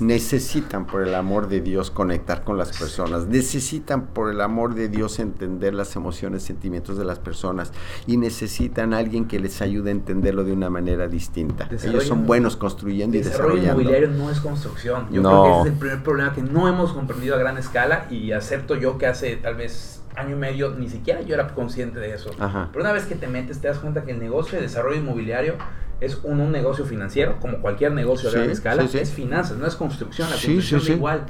Necesitan 0.00 0.86
por 0.86 1.02
el 1.02 1.14
amor 1.14 1.48
de 1.48 1.60
Dios 1.60 1.90
conectar 1.90 2.44
con 2.44 2.58
las 2.58 2.76
personas, 2.76 3.26
necesitan 3.26 4.06
por 4.06 4.30
el 4.30 4.40
amor 4.40 4.74
de 4.74 4.88
Dios 4.88 5.18
entender 5.18 5.74
las 5.74 5.94
emociones, 5.96 6.42
sentimientos 6.42 6.96
de 6.98 7.04
las 7.04 7.18
personas 7.18 7.72
y 8.06 8.16
necesitan 8.16 8.94
a 8.94 8.98
alguien 8.98 9.26
que 9.26 9.38
les 9.38 9.60
ayude 9.62 9.90
a 9.90 9.92
entenderlo 9.92 10.44
de 10.44 10.52
una 10.52 10.70
manera 10.70 11.08
distinta. 11.08 11.68
Ellos 11.82 12.04
son 12.04 12.26
buenos 12.26 12.56
construyendo 12.56 13.16
y 13.16 13.20
desarrollando. 13.20 13.56
Desarrollo 13.56 13.82
inmobiliario 13.82 14.08
no 14.10 14.30
es 14.30 14.40
construcción. 14.40 15.06
Yo 15.10 15.22
creo 15.22 15.44
que 15.44 15.50
ese 15.50 15.60
es 15.60 15.66
el 15.66 15.78
primer 15.78 16.02
problema 16.02 16.32
que 16.32 16.42
no 16.42 16.68
hemos 16.68 16.92
comprendido 16.92 17.34
a 17.34 17.38
gran 17.38 17.58
escala 17.58 18.06
y 18.10 18.32
acepto 18.32 18.74
yo 18.76 18.98
que 18.98 19.06
hace 19.06 19.36
tal 19.36 19.56
vez 19.56 19.99
año 20.16 20.36
y 20.36 20.38
medio 20.38 20.70
ni 20.70 20.88
siquiera 20.88 21.22
yo 21.22 21.34
era 21.34 21.48
consciente 21.48 21.98
de 22.00 22.14
eso. 22.14 22.30
Pero 22.72 22.84
una 22.84 22.92
vez 22.92 23.06
que 23.06 23.14
te 23.14 23.26
metes 23.26 23.60
te 23.60 23.68
das 23.68 23.78
cuenta 23.78 24.02
que 24.02 24.12
el 24.12 24.18
negocio 24.18 24.56
de 24.56 24.62
desarrollo 24.62 24.98
inmobiliario 24.98 25.54
es 26.00 26.18
un, 26.24 26.40
un 26.40 26.50
negocio 26.50 26.86
financiero, 26.86 27.36
como 27.40 27.58
cualquier 27.60 27.92
negocio 27.92 28.30
a 28.30 28.32
gran 28.32 28.48
escala, 28.48 28.82
es 28.82 29.12
finanzas, 29.12 29.58
no 29.58 29.66
es 29.66 29.76
construcción, 29.76 30.30
la 30.30 30.36
construcción 30.36 30.80
es 30.80 30.88
igual. 30.88 31.26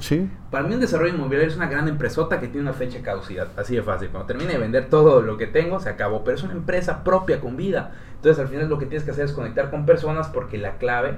Para 0.49 0.65
mí 0.65 0.73
un 0.73 0.79
desarrollo 0.79 1.13
inmobiliario 1.13 1.49
es 1.49 1.57
una 1.57 1.67
gran 1.67 1.89
empresota 1.89 2.39
que 2.39 2.47
tiene 2.47 2.61
una 2.61 2.73
fecha 2.73 2.97
de 2.97 3.03
caducidad, 3.03 3.49
así 3.57 3.75
de 3.75 3.83
fácil. 3.83 4.09
Cuando 4.09 4.27
termine 4.27 4.53
de 4.53 4.59
vender 4.59 4.89
todo 4.89 5.21
lo 5.21 5.37
que 5.37 5.47
tengo, 5.47 5.79
se 5.81 5.89
acabó, 5.89 6.23
pero 6.23 6.37
es 6.37 6.43
una 6.43 6.53
empresa 6.53 7.03
propia 7.03 7.41
con 7.41 7.57
vida. 7.57 7.91
Entonces 8.15 8.39
al 8.41 8.47
final 8.47 8.69
lo 8.69 8.77
que 8.77 8.85
tienes 8.85 9.03
que 9.03 9.11
hacer 9.11 9.25
es 9.25 9.33
conectar 9.33 9.71
con 9.71 9.85
personas 9.85 10.29
porque 10.29 10.57
la 10.57 10.77
clave 10.77 11.17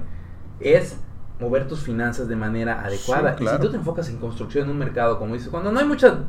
es 0.59 0.97
mover 1.39 1.67
tus 1.67 1.81
finanzas 1.81 2.27
de 2.27 2.35
manera 2.35 2.83
adecuada. 2.83 3.35
Y 3.39 3.45
si 3.45 3.57
tú 3.59 3.69
te 3.69 3.77
enfocas 3.77 4.09
en 4.09 4.17
construcción 4.17 4.65
en 4.65 4.71
un 4.71 4.79
mercado, 4.79 5.19
como 5.19 5.35
dices, 5.35 5.49
cuando 5.49 5.71
no 5.71 5.79
hay 5.79 5.85
mucha 5.85 6.19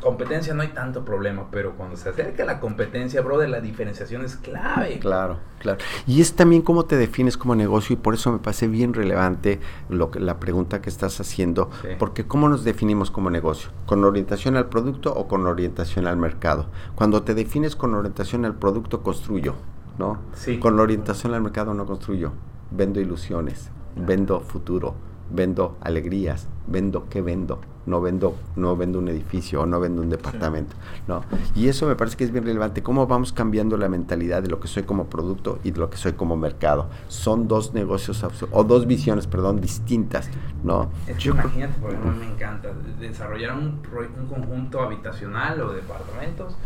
competencia 0.00 0.54
no 0.54 0.62
hay 0.62 0.68
tanto 0.68 1.04
problema, 1.04 1.46
pero 1.50 1.76
cuando 1.76 1.96
se 1.96 2.08
acerca 2.08 2.44
la 2.44 2.60
competencia, 2.60 3.20
brother, 3.22 3.48
la 3.48 3.60
diferenciación 3.60 4.24
es 4.24 4.36
clave. 4.36 4.98
Claro, 4.98 5.38
claro. 5.58 5.78
Y 6.06 6.20
es 6.20 6.34
también 6.34 6.62
cómo 6.62 6.84
te 6.84 6.96
defines 6.96 7.36
como 7.36 7.54
negocio 7.54 7.94
y 7.94 7.96
por 7.96 8.14
eso 8.14 8.32
me 8.32 8.38
parece 8.38 8.68
bien 8.68 8.94
relevante 8.94 9.60
lo 9.88 10.10
que, 10.10 10.20
la 10.20 10.40
pregunta 10.40 10.80
que 10.80 10.90
estás 10.90 11.20
haciendo, 11.20 11.70
porque 11.98 12.26
cómo 12.26 12.48
nos 12.48 12.64
definimos 12.64 13.10
como 13.10 13.30
negocio, 13.30 13.70
con 13.86 14.04
orientación 14.04 14.56
al 14.56 14.68
producto 14.68 15.12
o 15.12 15.28
con 15.28 15.46
orientación 15.46 16.06
al 16.06 16.16
mercado. 16.16 16.66
Cuando 16.94 17.22
te 17.22 17.34
defines 17.34 17.76
con 17.76 17.94
orientación 17.94 18.44
al 18.44 18.54
producto, 18.54 19.02
construyo, 19.02 19.54
¿no? 19.98 20.18
Sí. 20.34 20.58
Con 20.58 20.80
orientación 20.80 21.34
al 21.34 21.42
mercado 21.42 21.74
no 21.74 21.86
construyo, 21.86 22.32
vendo 22.70 23.00
ilusiones, 23.00 23.70
vendo 23.96 24.40
futuro, 24.40 24.94
vendo 25.30 25.76
alegrías, 25.80 26.48
vendo 26.66 27.08
qué 27.08 27.22
vendo 27.22 27.60
no 27.86 28.00
vendo, 28.00 28.36
no 28.56 28.76
vendo 28.76 28.98
un 28.98 29.08
edificio 29.08 29.62
o 29.62 29.66
no 29.66 29.80
vendo 29.80 30.02
un 30.02 30.10
departamento, 30.10 30.76
¿no? 31.08 31.24
Y 31.54 31.68
eso 31.68 31.86
me 31.86 31.96
parece 31.96 32.16
que 32.16 32.24
es 32.24 32.30
bien 32.30 32.44
relevante, 32.44 32.82
cómo 32.82 33.06
vamos 33.06 33.32
cambiando 33.32 33.76
la 33.76 33.88
mentalidad 33.88 34.42
de 34.42 34.48
lo 34.48 34.60
que 34.60 34.68
soy 34.68 34.84
como 34.84 35.06
producto 35.06 35.58
y 35.64 35.70
de 35.72 35.80
lo 35.80 35.90
que 35.90 35.96
soy 35.96 36.12
como 36.12 36.36
mercado. 36.36 36.88
Son 37.08 37.48
dos 37.48 37.74
negocios, 37.74 38.24
o 38.50 38.64
dos 38.64 38.86
visiones, 38.86 39.26
perdón, 39.26 39.60
distintas, 39.60 40.30
¿no? 40.62 40.90
imagínate, 41.06 41.74
por 41.80 41.90
ejemplo, 41.90 42.12
me 42.12 42.26
encanta 42.26 42.70
desarrollar 42.98 43.56
un, 43.56 43.80
un 44.18 44.26
conjunto 44.26 44.80
habitacional 44.80 45.60
o 45.60 45.72
departamentos 45.72 46.56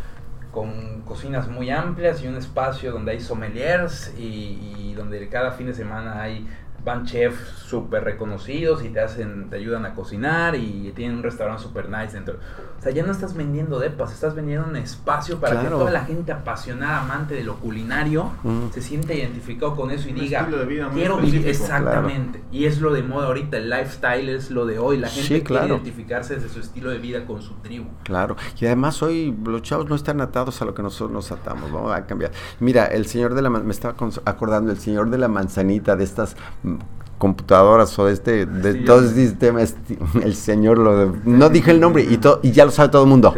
con 0.52 1.00
cocinas 1.00 1.48
muy 1.48 1.68
amplias 1.70 2.22
y 2.22 2.28
un 2.28 2.36
espacio 2.36 2.92
donde 2.92 3.10
hay 3.10 3.20
sommeliers 3.20 4.14
y, 4.16 4.60
y 4.78 4.94
donde 4.96 5.28
cada 5.28 5.50
fin 5.50 5.66
de 5.66 5.74
semana 5.74 6.22
hay 6.22 6.46
van 6.84 7.06
chefs 7.06 7.64
súper 7.66 8.04
reconocidos 8.04 8.84
y 8.84 8.90
te 8.90 9.00
hacen, 9.00 9.48
te 9.48 9.56
ayudan 9.56 9.86
a 9.86 9.94
cocinar 9.94 10.54
y 10.54 10.92
tienen 10.94 11.16
un 11.18 11.22
restaurante 11.22 11.62
súper 11.62 11.88
nice 11.88 12.12
dentro. 12.12 12.36
O 12.78 12.82
sea, 12.82 12.92
ya 12.92 13.04
no 13.04 13.12
estás 13.12 13.34
vendiendo 13.34 13.78
depas, 13.78 14.12
estás 14.12 14.34
vendiendo 14.34 14.68
un 14.68 14.76
espacio 14.76 15.40
para 15.40 15.62
que 15.62 15.68
toda 15.68 15.90
la 15.90 16.04
gente 16.04 16.32
apasionada, 16.32 17.00
amante 17.00 17.34
de 17.34 17.42
lo 17.42 17.56
culinario, 17.56 18.30
se 18.72 18.82
sienta 18.82 19.14
identificado 19.14 19.74
con 19.74 19.90
eso 19.90 20.08
y 20.08 20.12
diga, 20.12 20.46
quiero 20.92 21.18
vivir 21.18 21.48
exactamente. 21.48 22.42
Y 22.52 22.66
es 22.66 22.80
lo 22.80 22.92
de 22.92 23.02
moda 23.02 23.28
ahorita, 23.28 23.56
el 23.56 23.70
lifestyle 23.70 24.28
es 24.28 24.50
lo 24.50 24.66
de 24.66 24.78
hoy, 24.78 24.98
la 24.98 25.08
gente 25.08 25.42
quiere 25.42 25.66
identificarse 25.66 26.34
desde 26.34 26.48
su 26.50 26.60
estilo 26.60 26.90
de 26.90 26.98
vida 26.98 27.24
con 27.24 27.40
su 27.42 27.54
tribu. 27.54 27.86
Claro, 28.02 28.36
y 28.60 28.66
además 28.66 29.02
hoy 29.02 29.34
los 29.44 29.62
chavos 29.62 29.88
no 29.88 29.94
están 29.94 30.20
atados 30.20 30.60
a 30.60 30.64
lo 30.66 30.74
que 30.74 30.82
nosotros 30.82 31.10
nos 31.10 31.32
atamos, 31.32 31.72
vamos 31.72 31.92
a 31.94 32.04
cambiar. 32.06 32.32
Mira, 32.60 32.86
el 32.86 33.06
señor 33.06 33.34
de 33.34 33.42
la, 33.42 33.50
me 33.50 33.72
estaba 33.72 33.94
acordando, 34.26 34.70
el 34.70 34.78
señor 34.78 35.08
de 35.10 35.18
la 35.18 35.28
manzanita, 35.28 35.96
de 35.96 36.04
estas 36.04 36.36
computadoras 37.18 37.98
o 37.98 38.06
de 38.06 38.12
este 38.12 38.46
de 38.46 38.74
todos 38.82 39.04
estos 39.04 39.16
sistemas 39.16 39.76
el 40.22 40.34
señor 40.34 40.78
lo 40.78 41.16
no 41.24 41.48
dije 41.48 41.70
el 41.70 41.80
nombre 41.80 42.02
y 42.02 42.16
todo 42.18 42.40
y 42.42 42.50
ya 42.52 42.64
lo 42.64 42.70
sabe 42.70 42.90
todo 42.90 43.04
el 43.04 43.08
mundo 43.08 43.34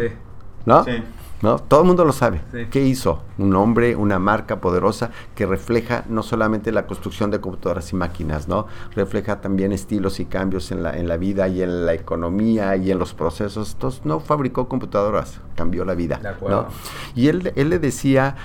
¿no? 0.65 0.85
Sí. 0.85 1.03
¿No? 1.43 1.59
Todo 1.59 1.81
el 1.81 1.87
mundo 1.87 2.05
lo 2.05 2.13
sabe. 2.13 2.41
¿Qué 2.71 2.85
hizo? 2.85 3.23
Un 3.39 3.55
hombre, 3.55 3.97
una 3.97 4.19
marca 4.19 4.61
poderosa 4.61 5.11
que 5.35 5.47
refleja 5.47 6.05
no 6.09 6.23
solamente 6.23 6.73
la 6.73 6.87
construcción 6.87 7.31
de 7.31 7.41
computadoras 7.41 7.93
y 7.93 7.97
máquinas, 7.97 8.49
¿no? 8.49 8.67
Refleja 8.95 9.41
también 9.41 9.73
estilos 9.73 10.21
y 10.21 10.25
cambios 10.25 10.73
en 10.73 10.83
la, 10.83 10.97
en 10.97 11.09
la 11.09 11.17
vida 11.17 11.49
y 11.49 11.63
en 11.63 11.87
la 11.87 11.95
economía 11.95 12.77
y 12.77 12.91
en 12.91 12.99
los 12.99 13.15
procesos. 13.15 13.73
Entonces, 13.75 14.05
no 14.05 14.21
fabricó 14.21 14.69
computadoras, 14.69 15.41
cambió 15.55 15.85
la 15.85 15.95
vida, 15.95 16.21
¿no? 16.49 16.67
Y 17.15 17.29
él, 17.29 17.53
él 17.57 17.69
le 17.71 17.79
decía, 17.79 18.37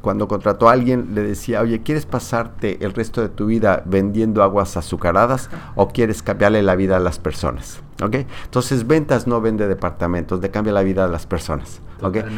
cuando 0.00 0.28
contrató 0.28 0.68
a 0.68 0.72
alguien, 0.72 1.14
le 1.14 1.22
decía, 1.22 1.62
oye, 1.62 1.82
¿quieres 1.82 2.06
pasarte 2.06 2.84
el 2.84 2.92
resto 2.92 3.22
de 3.22 3.28
tu 3.28 3.46
vida 3.46 3.82
vendiendo 3.86 4.42
aguas 4.42 4.76
azucaradas 4.76 5.50
o 5.74 5.88
quieres 5.88 6.22
cambiarle 6.22 6.62
la 6.62 6.76
vida 6.76 6.96
a 6.96 7.00
las 7.00 7.18
personas? 7.18 7.80
Entonces, 7.98 8.86
ventas 8.86 9.26
no 9.26 9.40
vende 9.40 9.66
departamentos, 9.68 10.40
le 10.40 10.50
cambia 10.50 10.72
la 10.72 10.82
vida 10.82 11.04
a 11.04 11.08
las 11.08 11.26
personas. 11.26 11.80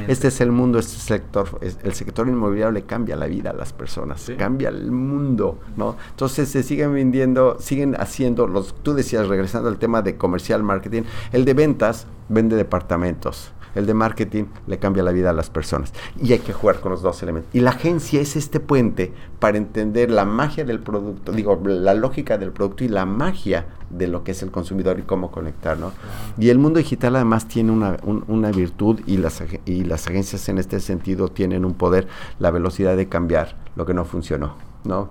Este 0.06 0.28
es 0.28 0.40
el 0.40 0.52
mundo, 0.52 0.78
este 0.78 0.98
sector, 0.98 1.58
el 1.60 1.92
sector 1.92 2.28
inmobiliario 2.28 2.70
le 2.70 2.82
cambia 2.82 3.16
la 3.16 3.26
vida 3.26 3.50
a 3.50 3.52
las 3.52 3.72
personas, 3.72 4.30
cambia 4.38 4.68
el 4.68 4.92
mundo, 4.92 5.58
¿no? 5.76 5.96
Entonces 6.10 6.48
se 6.48 6.62
siguen 6.62 6.94
vendiendo, 6.94 7.56
siguen 7.58 7.96
haciendo, 7.98 8.46
los, 8.46 8.74
tú 8.82 8.94
decías, 8.94 9.26
regresando 9.26 9.68
al 9.68 9.78
tema 9.78 10.00
de 10.02 10.16
comercial 10.16 10.62
marketing, 10.62 11.02
el 11.32 11.44
de 11.44 11.54
ventas 11.54 12.06
vende 12.28 12.54
departamentos 12.54 13.52
el 13.78 13.86
de 13.86 13.94
marketing 13.94 14.44
le 14.66 14.78
cambia 14.78 15.02
la 15.02 15.12
vida 15.12 15.30
a 15.30 15.32
las 15.32 15.50
personas. 15.50 15.92
Y 16.20 16.32
hay 16.32 16.40
que 16.40 16.52
jugar 16.52 16.80
con 16.80 16.90
los 16.92 17.02
dos 17.02 17.22
elementos. 17.22 17.54
Y 17.54 17.60
la 17.60 17.70
agencia 17.70 18.20
es 18.20 18.36
este 18.36 18.60
puente 18.60 19.12
para 19.38 19.56
entender 19.56 20.10
la 20.10 20.24
magia 20.24 20.64
del 20.64 20.80
producto, 20.80 21.32
digo, 21.32 21.60
la 21.64 21.94
lógica 21.94 22.38
del 22.38 22.50
producto 22.50 22.84
y 22.84 22.88
la 22.88 23.06
magia 23.06 23.66
de 23.90 24.08
lo 24.08 24.24
que 24.24 24.32
es 24.32 24.42
el 24.42 24.50
consumidor 24.50 24.98
y 24.98 25.02
cómo 25.02 25.30
conectar, 25.30 25.78
¿no? 25.78 25.92
Y 26.36 26.50
el 26.50 26.58
mundo 26.58 26.78
digital 26.78 27.16
además 27.16 27.46
tiene 27.46 27.72
una, 27.72 27.96
una 28.02 28.50
virtud 28.50 29.00
y 29.06 29.16
las, 29.16 29.42
y 29.64 29.84
las 29.84 30.06
agencias 30.08 30.48
en 30.48 30.58
este 30.58 30.80
sentido 30.80 31.28
tienen 31.28 31.64
un 31.64 31.74
poder, 31.74 32.08
la 32.38 32.50
velocidad 32.50 32.96
de 32.96 33.08
cambiar 33.08 33.56
lo 33.76 33.86
que 33.86 33.94
no 33.94 34.04
funcionó, 34.04 34.56
¿no? 34.84 35.10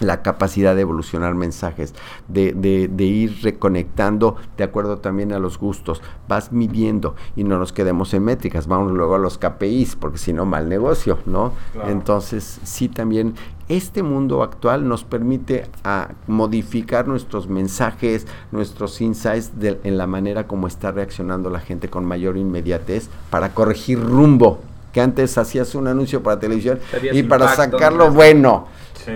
La 0.00 0.22
capacidad 0.22 0.74
de 0.74 0.82
evolucionar 0.82 1.34
mensajes, 1.34 1.94
de, 2.28 2.52
de, 2.52 3.04
ir 3.04 3.38
reconectando 3.42 4.36
de 4.56 4.64
acuerdo 4.64 4.98
también 4.98 5.32
a 5.32 5.38
los 5.38 5.58
gustos. 5.58 6.02
Vas 6.28 6.52
midiendo 6.52 7.14
y 7.36 7.44
no 7.44 7.58
nos 7.58 7.72
quedemos 7.72 8.14
en 8.14 8.24
métricas, 8.24 8.66
vamos 8.66 8.92
luego 8.92 9.14
a 9.14 9.18
los 9.18 9.38
KPIs, 9.38 9.96
porque 9.96 10.18
si 10.18 10.32
no, 10.32 10.44
mal 10.44 10.68
negocio, 10.68 11.18
¿no? 11.26 11.52
Entonces, 11.86 12.60
sí 12.64 12.88
también 12.88 13.34
este 13.68 14.02
mundo 14.02 14.42
actual 14.42 14.88
nos 14.88 15.04
permite 15.04 15.66
a 15.84 16.12
modificar 16.26 17.06
nuestros 17.06 17.48
mensajes, 17.48 18.26
nuestros 18.50 19.00
insights 19.00 19.52
en 19.60 19.98
la 19.98 20.06
manera 20.06 20.46
como 20.46 20.66
está 20.66 20.90
reaccionando 20.90 21.50
la 21.50 21.60
gente 21.60 21.88
con 21.88 22.04
mayor 22.04 22.36
inmediatez 22.36 23.08
para 23.30 23.50
corregir 23.50 24.00
rumbo. 24.00 24.60
Que 24.92 25.02
antes 25.02 25.36
hacías 25.36 25.74
un 25.74 25.86
anuncio 25.86 26.22
para 26.22 26.40
televisión 26.40 26.80
y 27.12 27.22
para 27.22 27.54
sacarlo 27.54 28.10
bueno 28.10 28.66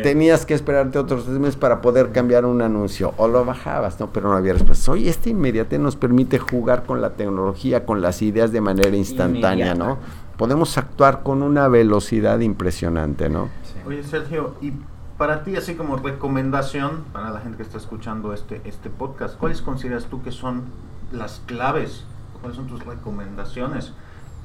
Tenías 0.01 0.47
que 0.47 0.55
esperarte 0.55 0.99
otros 0.99 1.25
tres 1.25 1.39
meses 1.39 1.57
para 1.57 1.81
poder 1.81 2.13
cambiar 2.13 2.45
un 2.45 2.63
anuncio 2.63 3.13
o 3.17 3.29
lo 3.29 3.45
bajabas, 3.45 4.01
¿no? 4.01 4.11
Pero 4.13 4.29
no 4.29 4.37
había 4.37 4.55
respuesta. 4.55 4.93
Hoy 4.93 5.09
este 5.09 5.31
inmediate 5.31 5.79
nos 5.79 5.97
permite 5.97 6.39
jugar 6.39 6.85
con 6.85 7.03
la 7.03 7.11
tecnología, 7.11 7.85
con 7.85 8.01
las 8.01 8.23
ideas 8.23 8.53
de 8.53 8.61
manera 8.61 8.97
instantánea, 8.97 9.75
¿no? 9.75 9.99
Podemos 10.37 10.79
actuar 10.79 11.23
con 11.23 11.43
una 11.43 11.69
velocidad 11.69 12.41
impresionante, 12.41 13.29
¿no? 13.29 13.49
Oye, 13.87 14.03
Sergio, 14.03 14.55
y 14.61 14.73
para 15.19 15.45
ti, 15.45 15.57
así 15.57 15.75
como 15.75 15.97
recomendación 15.97 17.05
para 17.13 17.31
la 17.31 17.41
gente 17.41 17.59
que 17.59 17.63
está 17.63 17.79
escuchando 17.79 18.33
este, 18.33 18.61
este 18.65 18.91
podcast, 18.91 19.37
¿cuáles 19.39 19.63
consideras 19.63 20.07
tú 20.07 20.23
que 20.23 20.33
son 20.33 20.65
las 21.13 21.43
claves? 21.47 22.05
¿Cuáles 22.41 22.57
son 22.57 22.67
tus 22.67 22.85
recomendaciones 22.85 23.93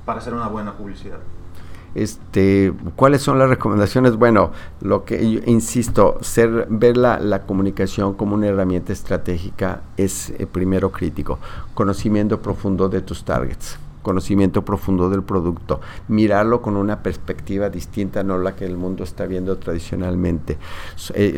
para 0.05 0.19
hacer 0.19 0.33
una 0.33 0.47
buena 0.47 0.73
publicidad? 0.73 1.19
Este, 1.97 2.73
¿Cuáles 2.95 3.23
son 3.23 3.39
las 3.39 3.49
recomendaciones? 3.49 4.17
Bueno, 4.17 4.51
lo 4.81 5.03
que 5.03 5.31
yo 5.31 5.39
insisto, 5.47 6.17
ser, 6.21 6.67
ver 6.69 6.95
la, 6.95 7.43
comunicación 7.47 8.13
como 8.13 8.35
una 8.35 8.47
herramienta 8.47 8.93
estratégica 8.93 9.81
es 9.97 10.29
eh, 10.37 10.45
primero 10.45 10.91
crítico. 10.91 11.39
Conocimiento 11.73 12.39
profundo 12.41 12.87
de 12.87 13.01
tus 13.01 13.23
targets 13.23 13.79
conocimiento 14.07 14.63
profundo 14.63 15.09
del 15.09 15.21
producto, 15.21 15.81
mirarlo 16.07 16.61
con 16.61 16.77
una 16.77 17.03
perspectiva 17.03 17.69
distinta, 17.69 18.23
no 18.23 18.37
la 18.37 18.55
que 18.55 18.63
el 18.63 18.77
mundo 18.77 19.03
está 19.03 19.25
viendo 19.25 19.57
tradicionalmente. 19.57 20.57
Eh, 21.13 21.35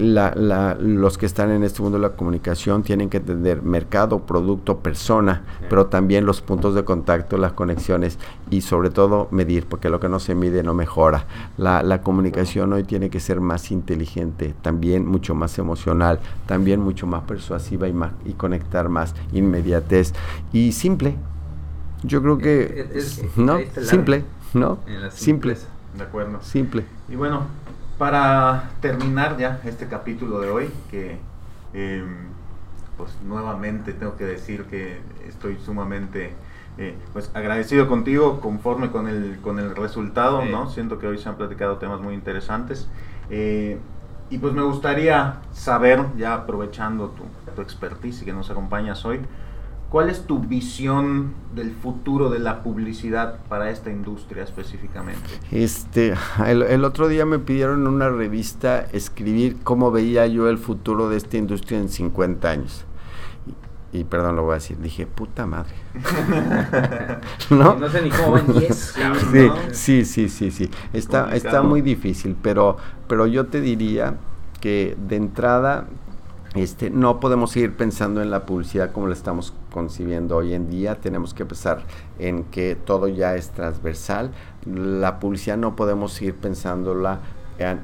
los 0.80 1.18
que 1.18 1.26
están 1.26 1.50
en 1.50 1.64
este 1.64 1.82
mundo 1.82 1.98
de 1.98 2.04
la 2.04 2.16
comunicación 2.16 2.84
tienen 2.84 3.10
que 3.10 3.18
entender 3.18 3.64
mercado, 3.64 4.20
producto, 4.20 4.82
persona, 4.82 5.42
pero 5.68 5.88
también 5.88 6.28
los 6.28 6.42
puntos 6.42 6.76
de 6.76 6.84
contacto, 6.84 7.38
las 7.38 7.54
conexiones 7.54 8.20
y 8.52 8.62
sobre 8.62 8.92
todo 8.92 9.30
medir, 9.32 9.66
porque 9.66 9.90
lo 9.90 10.00
que 10.00 10.08
no 10.08 10.20
se 10.20 10.36
mide 10.36 10.62
no 10.62 10.76
mejora. 10.76 11.26
La, 11.58 11.82
la 11.82 12.04
comunicación 12.04 12.72
hoy 12.74 12.84
tiene 12.84 13.10
que 13.10 13.20
ser 13.20 13.42
más 13.42 13.72
inteligente, 13.72 14.54
también 14.62 15.08
mucho 15.08 15.34
más 15.34 15.58
emocional, 15.58 16.20
también 16.46 16.82
mucho 16.82 17.08
más 17.08 17.24
persuasiva 17.24 17.88
y, 17.88 17.94
más, 17.94 18.12
y 18.26 18.34
conectar 18.34 18.90
más, 18.90 19.16
inmediatez 19.34 20.14
y 20.54 20.72
simple. 20.72 21.16
Yo 22.04 22.22
creo 22.22 22.38
que 22.38 22.90
es, 22.94 23.22
no 23.38 23.60
simple, 23.82 24.24
¿no? 24.54 24.80
Simple. 25.12 25.58
De 25.98 26.04
acuerdo. 26.04 26.40
Simple. 26.42 26.86
Y 27.10 27.16
bueno, 27.16 27.48
para 27.98 28.72
terminar 28.82 29.38
ya 29.38 29.60
este 29.66 29.88
capítulo 29.88 30.40
de 30.40 30.50
hoy, 30.50 30.70
que 30.90 31.18
em, 31.74 32.30
pues 32.98 33.18
nuevamente 33.26 33.94
tengo 33.94 34.16
que 34.16 34.26
decir 34.26 34.66
que 34.66 35.00
estoy 35.28 35.58
sumamente 35.66 36.34
eh, 36.78 36.96
pues 37.12 37.30
agradecido 37.34 37.90
contigo, 37.90 38.40
conforme 38.40 38.90
con 38.90 39.10
el, 39.10 39.40
con 39.42 39.60
el 39.60 39.76
resultado, 39.76 40.46
¿no? 40.46 40.70
Siento 40.70 40.98
que 40.98 41.08
hoy 41.08 41.18
se 41.18 41.28
han 41.28 41.36
platicado 41.36 41.78
temas 41.78 42.00
muy 42.00 42.14
interesantes. 42.14 42.88
Eh, 43.30 43.78
y 44.30 44.38
pues 44.38 44.54
me 44.54 44.62
gustaría 44.62 45.40
saber, 45.52 46.06
ya 46.16 46.36
aprovechando 46.36 47.10
tu, 47.10 47.24
tu 47.54 47.62
expertise 47.62 48.22
y 48.22 48.26
que 48.26 48.32
nos 48.32 48.50
acompañas 48.50 49.04
hoy, 49.04 49.20
¿Cuál 49.90 50.10
es 50.12 50.28
tu 50.28 50.38
visión 50.38 51.34
del 51.56 51.72
futuro 51.72 52.30
de 52.30 52.38
la 52.38 52.62
publicidad 52.62 53.40
para 53.50 53.72
esta 53.72 53.90
industria 53.90 54.44
específicamente? 54.44 55.28
Este, 55.52 56.14
el, 56.46 56.86
otro 56.86 57.08
día 57.08 57.26
me 57.26 57.40
pidieron 57.40 57.82
en 57.82 57.88
una 57.88 58.10
revista 58.10 58.82
escribir 58.94 59.58
cómo 59.64 59.90
veía 59.90 60.28
yo 60.28 60.48
el 60.48 60.60
futuro 60.60 61.10
de 61.10 61.18
esta 61.18 61.38
industria 61.38 61.80
en 61.80 61.90
50 61.90 62.50
años. 62.50 62.86
Y, 63.92 64.04
perdón, 64.04 64.36
lo 64.36 64.44
voy 64.44 64.52
a 64.52 64.56
decir, 64.56 64.78
dije, 64.78 65.08
puta 65.08 65.48
madre. 65.48 65.74
¿No? 67.50 67.76
no 67.76 67.90
sé 67.90 68.04
ni 68.04 68.12
cómo 68.12 68.34
van 68.34 68.46
10. 68.46 68.96
sí, 69.72 70.06
sí, 70.06 70.06
sí, 70.06 70.30
sí, 70.30 70.52
sí. 70.52 70.70
Está, 70.94 71.36
está 71.36 71.64
muy 71.64 71.82
difícil, 71.82 72.38
pero, 72.40 72.78
pero 73.08 73.26
yo 73.26 73.48
te 73.48 73.60
diría 73.60 74.18
que 74.62 74.96
de 75.08 75.16
entrada 75.16 75.88
este, 76.56 76.90
no 76.90 77.20
podemos 77.20 77.52
seguir 77.52 77.76
pensando 77.78 78.22
en 78.22 78.32
la 78.32 78.46
publicidad 78.46 78.92
como 78.92 79.08
la 79.08 79.14
estamos 79.14 79.54
concibiendo 79.72 80.38
hoy 80.38 80.54
en 80.54 80.70
día. 80.70 80.96
Tenemos 80.96 81.34
que 81.34 81.46
pensar 81.46 81.84
en 82.18 82.44
que 82.46 82.76
todo 82.76 83.08
ya 83.08 83.36
es 83.36 83.50
transversal. 83.50 84.32
La 84.66 85.20
publicidad 85.20 85.58
no 85.58 85.76
podemos 85.76 86.14
seguir 86.14 86.36
pensándola 86.36 87.20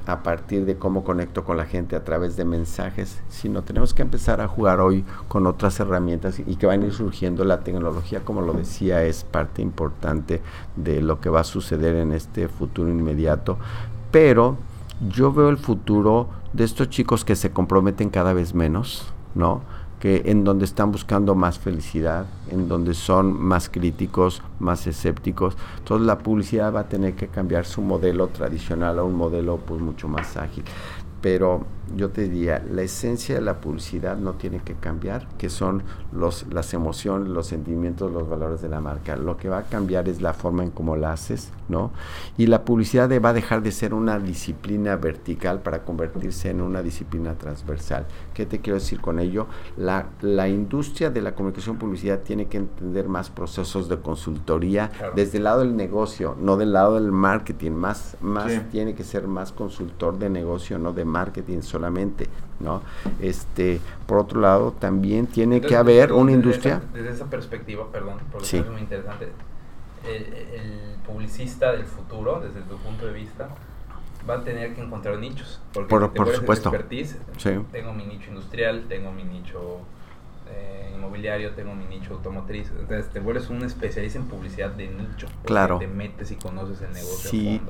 a 0.05 0.23
partir 0.23 0.65
de 0.65 0.77
cómo 0.77 1.03
conecto 1.03 1.43
con 1.43 1.57
la 1.57 1.65
gente 1.65 1.95
a 1.97 2.03
través 2.03 2.37
de 2.37 2.45
mensajes, 2.45 3.21
sino 3.27 3.63
tenemos 3.63 3.93
que 3.93 4.03
empezar 4.03 4.39
a 4.39 4.47
jugar 4.47 4.79
hoy 4.79 5.03
con 5.27 5.45
otras 5.47 5.79
herramientas 5.79 6.39
y 6.39 6.55
que 6.55 6.65
van 6.65 6.81
a 6.81 6.85
ir 6.85 6.93
surgiendo. 6.93 7.43
La 7.43 7.59
tecnología, 7.59 8.21
como 8.21 8.41
lo 8.41 8.53
decía, 8.53 9.03
es 9.03 9.25
parte 9.25 9.61
importante 9.61 10.41
de 10.77 11.01
lo 11.01 11.19
que 11.19 11.29
va 11.29 11.41
a 11.41 11.43
suceder 11.43 11.95
en 11.95 12.13
este 12.13 12.47
futuro 12.47 12.89
inmediato. 12.89 13.57
Pero 14.11 14.57
yo 15.09 15.31
veo 15.33 15.49
el 15.49 15.57
futuro 15.57 16.29
de 16.53 16.63
estos 16.63 16.89
chicos 16.89 17.25
que 17.25 17.35
se 17.35 17.51
comprometen 17.51 18.09
cada 18.09 18.33
vez 18.33 18.53
menos, 18.53 19.07
¿no? 19.33 19.61
Que 19.99 20.23
en 20.25 20.43
donde 20.43 20.65
están 20.65 20.91
buscando 20.91 21.35
más 21.35 21.57
felicidad, 21.57 22.25
en 22.49 22.67
donde 22.67 22.93
son 22.93 23.41
más 23.41 23.69
críticos, 23.69 24.41
más 24.59 24.87
escépticos. 24.87 25.57
Entonces 25.79 26.05
la 26.05 26.19
publicidad 26.19 26.73
va 26.73 26.81
a 26.81 26.89
tener 26.89 27.15
que 27.15 27.27
cambiar 27.27 27.65
su 27.65 27.81
modelo 27.81 28.27
tradicional 28.27 28.99
a 28.99 29.03
un 29.03 29.15
modelo 29.15 29.57
pues 29.57 29.81
mucho 29.81 30.07
más 30.07 30.37
ágil 30.37 30.63
pero 31.25 31.65
yo 31.95 32.09
te 32.09 32.23
diría, 32.23 32.63
la 32.71 32.81
esencia 32.81 33.35
de 33.35 33.41
la 33.41 33.61
publicidad 33.61 34.17
no 34.17 34.33
tiene 34.33 34.59
que 34.59 34.73
cambiar, 34.73 35.27
que 35.37 35.49
son 35.49 35.83
los, 36.11 36.45
las 36.51 36.73
emociones, 36.73 37.29
los 37.29 37.47
sentimientos, 37.47 38.11
los 38.11 38.27
valores 38.27 38.61
de 38.61 38.69
la 38.69 38.81
marca. 38.81 39.15
Lo 39.15 39.37
que 39.37 39.49
va 39.49 39.59
a 39.59 39.63
cambiar 39.63 40.09
es 40.09 40.21
la 40.21 40.33
forma 40.33 40.63
en 40.63 40.71
cómo 40.71 40.95
la 40.95 41.13
haces, 41.13 41.51
¿no? 41.69 41.91
Y 42.37 42.47
la 42.47 42.65
publicidad 42.65 43.09
va 43.23 43.29
a 43.29 43.33
dejar 43.33 43.61
de 43.61 43.71
ser 43.71 43.93
una 43.93 44.19
disciplina 44.19 44.95
vertical 44.95 45.61
para 45.61 45.83
convertirse 45.83 46.49
en 46.49 46.61
una 46.61 46.81
disciplina 46.81 47.35
transversal. 47.35 48.05
¿Qué 48.33 48.45
te 48.45 48.59
quiero 48.59 48.79
decir 48.79 48.99
con 48.99 49.19
ello? 49.19 49.47
La, 49.77 50.07
la 50.21 50.47
industria 50.47 51.09
de 51.09 51.21
la 51.21 51.35
comunicación 51.35 51.77
publicidad 51.77 52.21
tiene 52.21 52.47
que 52.47 52.57
entender 52.57 53.07
más 53.07 53.29
procesos 53.29 53.89
de 53.89 53.99
consultoría 53.99 54.91
desde 55.15 55.37
el 55.37 55.45
lado 55.45 55.59
del 55.59 55.75
negocio, 55.75 56.35
no 56.39 56.57
del 56.57 56.73
lado 56.73 56.95
del 56.95 57.11
marketing. 57.11 57.71
Más, 57.71 58.17
más 58.21 58.69
tiene 58.71 58.95
que 58.95 59.03
ser 59.03 59.27
más 59.27 59.51
consultor 59.51 60.17
de 60.17 60.29
negocio, 60.29 60.77
no 60.79 60.93
de 60.93 61.05
marketing 61.05 61.61
solamente, 61.75 62.29
¿no? 62.61 62.81
Este, 63.19 63.81
por 64.07 64.19
otro 64.19 64.39
lado, 64.39 64.71
también 64.71 65.27
tiene 65.27 65.59
que 65.59 65.75
haber 65.75 66.13
una 66.13 66.31
industria. 66.31 66.81
desde 66.93 67.09
esa 67.09 67.25
perspectiva, 67.25 67.91
perdón, 67.91 68.19
porque 68.31 68.59
es 68.59 68.69
muy 68.69 68.81
interesante. 68.81 69.27
El, 70.07 70.95
publicista 71.05 71.71
del 71.71 71.85
futuro, 71.85 72.39
desde 72.39 72.61
tu 72.61 72.77
punto 72.77 73.05
de 73.05 73.13
vista, 73.13 73.49
va 74.27 74.37
a 74.37 74.43
tener 74.43 74.73
que 74.73 74.81
encontrar 74.81 75.19
nichos. 75.19 75.61
Porque 75.71 75.89
por, 75.89 76.11
por 76.13 76.33
supuesto. 76.33 76.69
Expertise, 76.69 77.17
Tengo 77.71 77.93
mi 77.93 78.05
nicho 78.05 78.29
industrial, 78.29 78.85
tengo 78.89 79.11
mi 79.11 79.23
nicho 79.23 79.81
eh, 80.49 80.91
inmobiliario, 80.95 81.51
tengo 81.51 81.73
mi 81.75 81.85
nicho 81.85 82.13
automotriz. 82.13 82.71
Entonces 82.71 83.09
te 83.11 83.19
vuelves 83.19 83.49
un 83.49 83.63
especialista 83.63 84.19
en 84.19 84.25
publicidad 84.25 84.71
de 84.71 84.87
nicho. 84.87 85.27
Claro. 85.43 85.79
Te 85.79 85.87
metes 85.87 86.31
y 86.31 86.35
conoces 86.35 86.81
el 86.81 86.93
negocio. 86.93 87.29
Sí. 87.29 87.61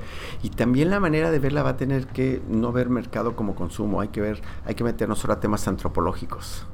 Y 0.43 0.49
también 0.49 0.89
la 0.89 0.99
manera 0.99 1.32
de 1.32 1.39
verla 1.39 1.63
va 1.63 1.71
a 1.71 1.78
tener 1.78 2.07
que 2.07 2.41
no 2.47 2.71
ver 2.71 2.89
mercado 2.89 3.36
como 3.36 3.55
consumo. 3.55 4.01
Hay 4.01 4.09
que 4.09 4.21
ver, 4.21 4.41
hay 4.65 4.76
que 4.76 4.84
meternos 4.84 5.23
ahora 5.23 5.36
a 5.36 5.39
temas 5.39 5.67
antropológicos 5.67 6.65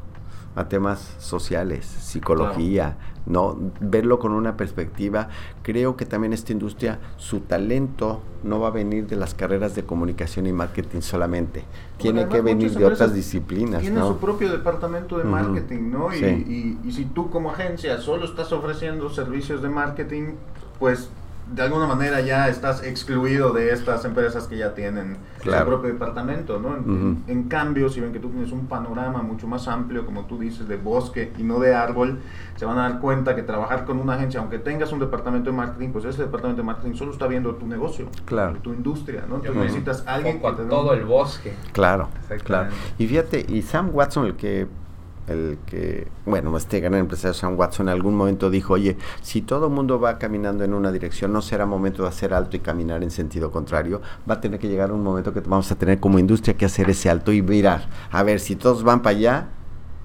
a 0.56 0.68
temas 0.68 1.16
sociales, 1.20 1.86
psicología, 1.86 2.98
¿no? 3.26 3.58
Verlo 3.80 4.20
con 4.20 4.34
una 4.34 4.58
perspectiva. 4.58 5.30
Creo 5.64 5.96
que 5.96 6.06
también 6.06 6.34
esta 6.34 6.52
industria, 6.52 7.00
su 7.18 7.42
talento 7.42 8.22
no 8.44 8.60
va 8.60 8.70
a 8.70 8.72
venir 8.72 9.08
de 9.08 9.16
las 9.16 9.34
carreras 9.34 9.76
de 9.76 9.84
comunicación 9.84 10.48
y 10.48 10.54
marketing 10.54 11.02
solamente. 11.02 11.64
Tiene 11.98 12.28
que 12.28 12.42
venir 12.42 12.72
de 12.72 12.86
otras 12.86 13.14
disciplinas, 13.14 13.82
Tiene 13.82 14.02
su 14.02 14.18
propio 14.18 14.52
departamento 14.52 15.18
de 15.18 15.24
marketing, 15.24 15.92
¿no? 15.92 16.14
y, 16.14 16.78
y 16.84 16.92
si 16.92 17.06
tú 17.06 17.30
como 17.30 17.52
agencia 17.52 18.00
solo 18.00 18.26
estás 18.26 18.52
ofreciendo 18.52 19.10
servicios 19.10 19.62
de 19.62 19.70
marketing, 19.70 20.34
pues 20.80 21.10
de 21.52 21.62
alguna 21.62 21.86
manera 21.86 22.22
ya 22.22 22.48
estás 22.48 22.84
excluido 22.84 23.52
de 23.52 23.72
estas 23.72 24.06
empresas 24.06 24.48
que 24.48 24.58
ya 24.58 24.74
tienen 24.74 25.18
su 25.44 25.50
propio 25.50 25.92
departamento, 25.92 26.60
¿no? 26.60 26.76
En, 27.28 27.44
cambio, 27.44 27.90
si 27.90 28.00
ven 28.00 28.14
que 28.14 28.20
tú 28.20 28.30
tienes 28.30 28.52
un 28.52 28.68
panorama 28.68 29.22
mucho 29.22 29.48
más 29.48 29.68
amplio, 29.68 30.06
como 30.06 30.26
tú 30.26 30.40
dices, 30.40 30.68
de 30.68 30.78
bosque 30.78 31.34
y 31.38 31.44
no 31.44 31.60
de 31.60 31.74
árbol, 31.76 32.20
se 32.56 32.66
van 32.66 32.78
a 32.78 32.84
dar 32.84 33.00
cuenta 33.00 33.36
que 33.36 33.44
trabajar 33.44 33.86
con 33.86 34.00
una 34.00 34.14
agencia, 34.14 34.40
aunque 34.40 34.60
tengas 34.60 34.92
un 34.92 35.00
departamento 35.00 35.50
de 35.50 35.58
marketing, 35.58 35.90
pues 35.90 36.06
ese 36.06 36.24
departamento 36.24 36.62
de 36.62 36.66
marketing 36.66 36.96
solo 36.96 37.12
está 37.12 37.28
viendo 37.28 37.56
tu 37.56 37.68
negocio, 37.68 38.08
tu 38.62 38.74
industria, 38.74 39.26
¿no? 39.28 39.36
Entonces 39.36 39.64
necesitas 39.64 40.04
alguien 40.08 40.42
que 40.42 40.52
te 40.52 40.64
todo 40.64 40.94
el 40.94 41.06
bosque. 41.06 41.54
Claro, 41.74 42.10
claro. 42.44 42.70
Y 42.98 43.08
fíjate, 43.08 43.46
y 43.48 43.62
Sam 43.62 43.90
Watson, 43.94 44.28
el 44.28 44.36
que 44.36 44.68
el 45.28 45.58
que, 45.66 46.08
bueno, 46.26 46.56
este 46.58 46.80
gran 46.80 46.96
empresario 46.96 47.34
Sam 47.34 47.58
Watson 47.58 47.88
en 47.88 47.94
algún 47.94 48.16
momento 48.16 48.50
dijo, 48.50 48.74
oye, 48.74 48.98
si 49.22 49.42
todo 49.42 49.68
el 49.68 49.74
mundo 49.74 50.00
va 50.00 50.18
caminando 50.18 50.64
en 50.64 50.74
una 50.74 50.92
dirección, 50.92 51.34
no 51.34 51.42
será 51.42 51.66
momento 51.66 52.04
de 52.04 52.10
hacer 52.10 52.34
alto 52.34 52.58
y 52.58 52.60
caminar 52.60 53.04
en 53.04 53.12
sentido 53.12 53.52
contrario, 53.52 54.02
va 54.30 54.36
a 54.36 54.42
tener 54.42 54.60
que 54.60 54.68
llegar 54.68 54.92
un 54.92 55.04
momento 55.04 55.34
que 55.34 55.42
vamos 55.42 55.72
a 55.72 55.76
tener 55.76 56.00
como 56.00 56.20
industria 56.20 56.56
que 56.56 56.66
hacer 56.66 56.90
ese 56.90 57.10
alto 57.10 57.32
y 57.32 57.42
mirar, 57.42 57.88
a 58.12 58.24
ver, 58.24 58.40
si 58.40 58.56
todos 58.56 58.84
van 58.84 59.02
para 59.02 59.18
allá, 59.18 59.48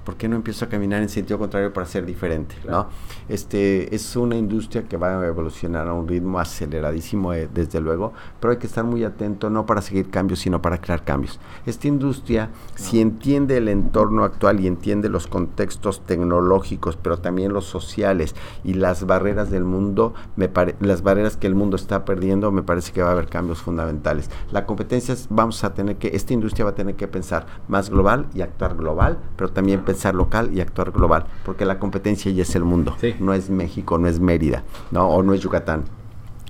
¿por 0.07 0.17
qué 0.17 0.29
no 0.29 0.37
empiezo 0.37 0.65
a 0.65 0.69
caminar 0.69 1.03
en 1.03 1.09
sentido 1.09 1.37
contrario 1.37 1.73
para 1.73 1.85
ser 1.85 2.07
diferente? 2.07 2.55
¿no? 2.67 2.87
Este, 3.29 3.93
es 3.93 4.15
una 4.15 4.37
industria 4.37 4.85
que 4.85 4.97
va 4.97 5.21
a 5.21 5.27
evolucionar 5.27 5.89
a 5.89 5.93
un 5.93 6.07
ritmo 6.07 6.39
aceleradísimo, 6.39 7.35
eh, 7.35 7.49
desde 7.53 7.81
luego, 7.81 8.13
pero 8.39 8.53
hay 8.53 8.59
que 8.59 8.69
estar 8.69 8.85
muy 8.85 9.03
atento, 9.03 9.51
no 9.51 9.67
para 9.67 9.83
seguir 9.83 10.09
cambios, 10.09 10.39
sino 10.39 10.63
para 10.63 10.81
crear 10.81 11.03
cambios. 11.05 11.41
Esta 11.67 11.89
industria, 11.89 12.51
si 12.77 13.01
entiende 13.01 13.57
el 13.57 13.69
entorno 13.69 14.23
actual 14.23 14.61
y 14.61 14.69
entiende 14.69 15.09
los 15.09 15.27
contextos 15.27 16.07
tecnológicos, 16.07 16.97
pero 16.97 17.19
también 17.19 17.53
los 17.53 17.65
sociales 17.65 18.37
y 18.63 18.75
las 18.75 19.07
barreras 19.07 19.51
del 19.51 19.65
mundo, 19.65 20.15
me 20.37 20.49
las 20.81 21.03
barreras 21.03 21.37
que 21.37 21.49
el 21.49 21.57
mundo 21.57 21.75
está 21.75 22.05
perdiendo, 22.05 22.53
me 22.53 22.63
parece 22.63 22.93
que 22.93 23.03
va 23.03 23.09
a 23.09 23.13
haber 23.13 23.27
cambios 23.27 23.61
fundamentales. 23.61 24.31
La 24.53 24.67
competencia, 24.67 25.17
vamos 25.31 25.65
a 25.65 25.75
tener 25.75 25.97
que, 25.97 26.15
esta 26.15 26.33
industria 26.33 26.65
va 26.65 26.71
a 26.71 26.75
tener 26.77 26.95
que 26.95 27.09
pensar 27.09 27.47
más 27.67 27.91
global 27.91 28.29
y 28.35 28.43
actuar 28.43 28.77
global, 28.77 29.19
pero 29.37 29.51
también 29.51 29.81
pensar 29.81 29.96
local 30.13 30.51
y 30.53 30.61
actuar 30.61 30.93
global, 30.93 31.27
porque 31.45 31.65
la 31.65 31.79
competencia 31.79 32.31
ya 32.33 32.43
es 32.43 32.55
el 32.55 32.65
mundo, 32.65 32.97
no 33.21 33.35
es 33.35 33.51
México, 33.51 33.99
no 33.99 34.09
es 34.09 34.21
Mérida, 34.21 34.65
¿no? 34.91 35.09
o 35.09 35.23
no 35.23 35.35
es 35.35 35.41
Yucatán. 35.41 35.85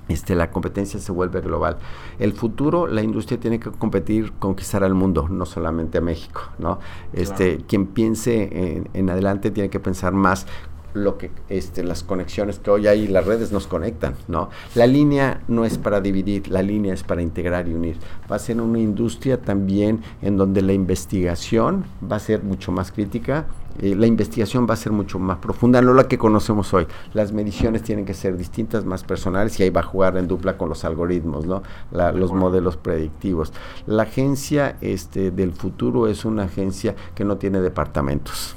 Este, 0.07 0.35
la 0.35 0.51
competencia 0.51 1.01
se 1.01 1.11
vuelve 1.11 1.41
global. 1.41 1.77
El 2.17 2.31
futuro, 2.31 2.87
la 2.87 3.01
industria 3.01 3.39
tiene 3.39 3.59
que 3.59 3.71
competir, 3.71 4.31
conquistar 4.39 4.83
al 4.83 4.93
mundo, 4.93 5.27
no 5.27 5.45
solamente 5.45 5.97
a 5.97 6.01
México, 6.01 6.43
¿no? 6.59 6.79
Este, 7.11 7.57
quien 7.67 7.87
piense 7.87 8.49
en, 8.53 8.89
en, 8.93 9.09
adelante 9.09 9.51
tiene 9.51 9.69
que 9.69 9.81
pensar 9.81 10.13
más 10.13 10.47
lo 10.93 11.17
que 11.17 11.31
este, 11.49 11.83
las 11.83 12.03
conexiones 12.03 12.59
que 12.59 12.71
hoy 12.71 12.87
hay, 12.87 13.07
las 13.07 13.25
redes 13.25 13.51
nos 13.51 13.67
conectan, 13.67 14.15
¿no? 14.27 14.49
La 14.75 14.87
línea 14.87 15.41
no 15.47 15.65
es 15.65 15.77
para 15.77 16.01
dividir, 16.01 16.47
la 16.49 16.61
línea 16.61 16.93
es 16.93 17.03
para 17.03 17.21
integrar 17.21 17.67
y 17.67 17.73
unir. 17.73 17.97
Va 18.31 18.37
a 18.37 18.39
ser 18.39 18.59
una 18.61 18.79
industria 18.79 19.41
también 19.41 20.01
en 20.21 20.37
donde 20.37 20.61
la 20.61 20.73
investigación 20.73 21.85
va 22.09 22.17
a 22.17 22.19
ser 22.19 22.43
mucho 22.43 22.71
más 22.71 22.91
crítica, 22.91 23.47
eh, 23.79 23.95
la 23.95 24.07
investigación 24.07 24.65
va 24.67 24.73
a 24.73 24.77
ser 24.77 24.91
mucho 24.91 25.19
más 25.19 25.37
profunda, 25.37 25.81
no 25.81 25.93
la 25.93 26.07
que 26.07 26.17
conocemos 26.17 26.73
hoy. 26.73 26.87
Las 27.13 27.31
mediciones 27.31 27.83
tienen 27.83 28.05
que 28.05 28.13
ser 28.13 28.35
distintas, 28.37 28.85
más 28.85 29.03
personales, 29.03 29.59
y 29.59 29.63
ahí 29.63 29.69
va 29.69 29.81
a 29.81 29.83
jugar 29.83 30.17
en 30.17 30.27
dupla 30.27 30.57
con 30.57 30.69
los 30.69 30.83
algoritmos, 30.83 31.45
¿no? 31.45 31.61
los 31.91 32.33
modelos 32.33 32.77
predictivos. 32.77 33.53
La 33.85 34.03
agencia 34.03 34.77
este, 34.81 35.31
del 35.31 35.53
futuro 35.53 36.07
es 36.07 36.25
una 36.25 36.43
agencia 36.43 36.95
que 37.13 37.23
no 37.23 37.37
tiene 37.37 37.61
departamentos. 37.61 38.55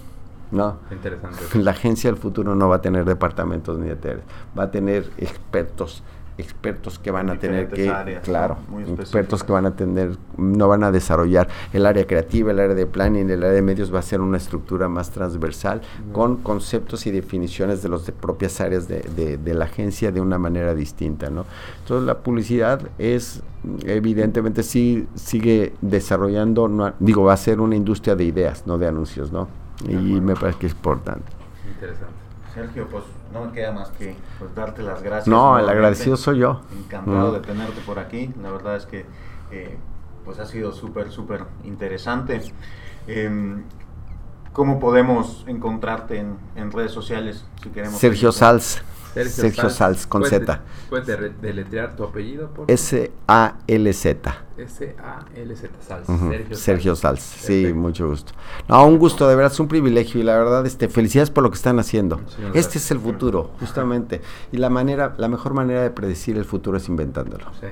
No. 0.50 0.78
Interesante. 0.90 1.38
La 1.58 1.72
agencia 1.72 2.10
del 2.10 2.18
futuro 2.18 2.54
no 2.54 2.68
va 2.68 2.76
a 2.76 2.82
tener 2.82 3.04
departamentos 3.04 3.78
ni 3.78 3.88
de 3.88 4.18
va 4.58 4.64
a 4.64 4.70
tener 4.70 5.10
expertos 5.18 6.02
expertos 6.40 6.98
que 6.98 7.10
van 7.10 7.30
a 7.30 7.38
tener 7.38 7.68
que, 7.68 7.92
claro, 8.22 8.56
expertos 8.98 9.44
que 9.44 9.52
van 9.52 9.66
a 9.66 9.76
tener, 9.76 10.16
no 10.36 10.68
van 10.68 10.82
a 10.82 10.90
desarrollar 10.90 11.48
el 11.72 11.86
área 11.86 12.06
creativa, 12.06 12.50
el 12.50 12.58
área 12.58 12.74
de 12.74 12.86
planning, 12.86 13.30
el 13.30 13.42
área 13.42 13.54
de 13.54 13.62
medios 13.62 13.94
va 13.94 14.00
a 14.00 14.02
ser 14.02 14.20
una 14.20 14.38
estructura 14.38 14.88
más 14.88 15.10
transversal 15.10 15.82
con 16.12 16.38
conceptos 16.38 17.06
y 17.06 17.10
definiciones 17.10 17.82
de 17.82 17.88
las 17.90 18.10
propias 18.10 18.60
áreas 18.60 18.88
de, 18.88 19.02
de, 19.36 19.54
la 19.54 19.66
agencia 19.66 20.10
de 20.10 20.20
una 20.20 20.38
manera 20.38 20.74
distinta, 20.74 21.28
¿no? 21.30 21.44
Entonces 21.80 22.06
la 22.06 22.18
publicidad 22.18 22.80
es, 22.98 23.42
evidentemente 23.84 24.62
sí 24.62 25.06
sigue 25.14 25.74
desarrollando, 25.82 26.68
no, 26.68 26.94
digo, 26.98 27.24
va 27.24 27.34
a 27.34 27.36
ser 27.36 27.60
una 27.60 27.76
industria 27.76 28.16
de 28.16 28.24
ideas, 28.24 28.66
no 28.66 28.78
de 28.78 28.86
anuncios, 28.86 29.30
¿no? 29.32 29.59
Y 29.88 30.20
me 30.20 30.34
parece 30.34 30.58
que 30.58 30.66
es 30.66 30.72
importante. 30.72 31.30
Interesante. 31.68 32.20
Sergio, 32.54 32.88
pues 32.88 33.04
no 33.32 33.44
me 33.46 33.52
queda 33.52 33.72
más 33.72 33.90
que 33.90 34.16
pues, 34.38 34.54
darte 34.54 34.82
las 34.82 35.02
gracias. 35.02 35.28
No, 35.28 35.58
el 35.58 35.68
agradecido 35.68 36.16
soy 36.16 36.38
yo. 36.38 36.62
Encantado 36.76 37.32
de 37.32 37.40
tenerte 37.40 37.80
por 37.82 37.98
aquí. 37.98 38.32
La 38.42 38.50
verdad 38.50 38.76
es 38.76 38.86
que 38.86 39.06
eh, 39.50 39.78
pues 40.24 40.38
ha 40.38 40.46
sido 40.46 40.72
súper, 40.72 41.10
súper 41.10 41.44
interesante. 41.64 42.40
Em, 43.06 43.62
¿Cómo 44.52 44.80
podemos 44.80 45.44
encontrarte 45.46 46.18
en, 46.18 46.72
redes 46.72 46.90
sociales 46.90 47.44
si 47.62 47.70
queremos? 47.70 47.98
Sergio 47.98 48.32
Sals. 48.32 48.82
Sergio, 49.14 49.70
Salz, 49.70 50.06
con 50.06 50.24
Z. 50.24 50.60
¿Puedes 50.88 51.06
deletrear 51.40 51.96
tu 51.96 52.04
apellido? 52.04 52.50
S-A-L-Z. 52.66 54.36
S-A-L-Z, 54.56 55.68
Salz. 55.86 56.06
Sergio, 56.58 56.96
Salz. 56.96 57.20
sí, 57.20 57.72
mucho 57.74 58.08
gusto. 58.08 58.32
No, 58.68 58.86
un 58.86 58.98
gusto, 58.98 59.28
de 59.28 59.34
verdad, 59.34 59.52
es 59.52 59.60
un 59.60 59.68
privilegio 59.68 60.20
y 60.20 60.24
la 60.24 60.36
verdad, 60.36 60.66
este, 60.66 60.88
felicidades 60.88 61.30
por 61.30 61.42
lo 61.42 61.50
que 61.50 61.56
están 61.56 61.78
haciendo. 61.78 62.20
este 62.54 62.78
es 62.78 62.90
el 62.90 63.00
futuro, 63.00 63.50
justamente. 63.60 64.20
Y 64.52 64.58
la 64.58 64.70
manera, 64.70 65.14
la 65.18 65.28
mejor 65.28 65.54
manera 65.54 65.82
de 65.82 65.90
predecir 65.90 66.36
el 66.36 66.44
futuro 66.44 66.76
es 66.76 66.88
inventándolo. 66.88 67.46
Sí. 67.60 67.66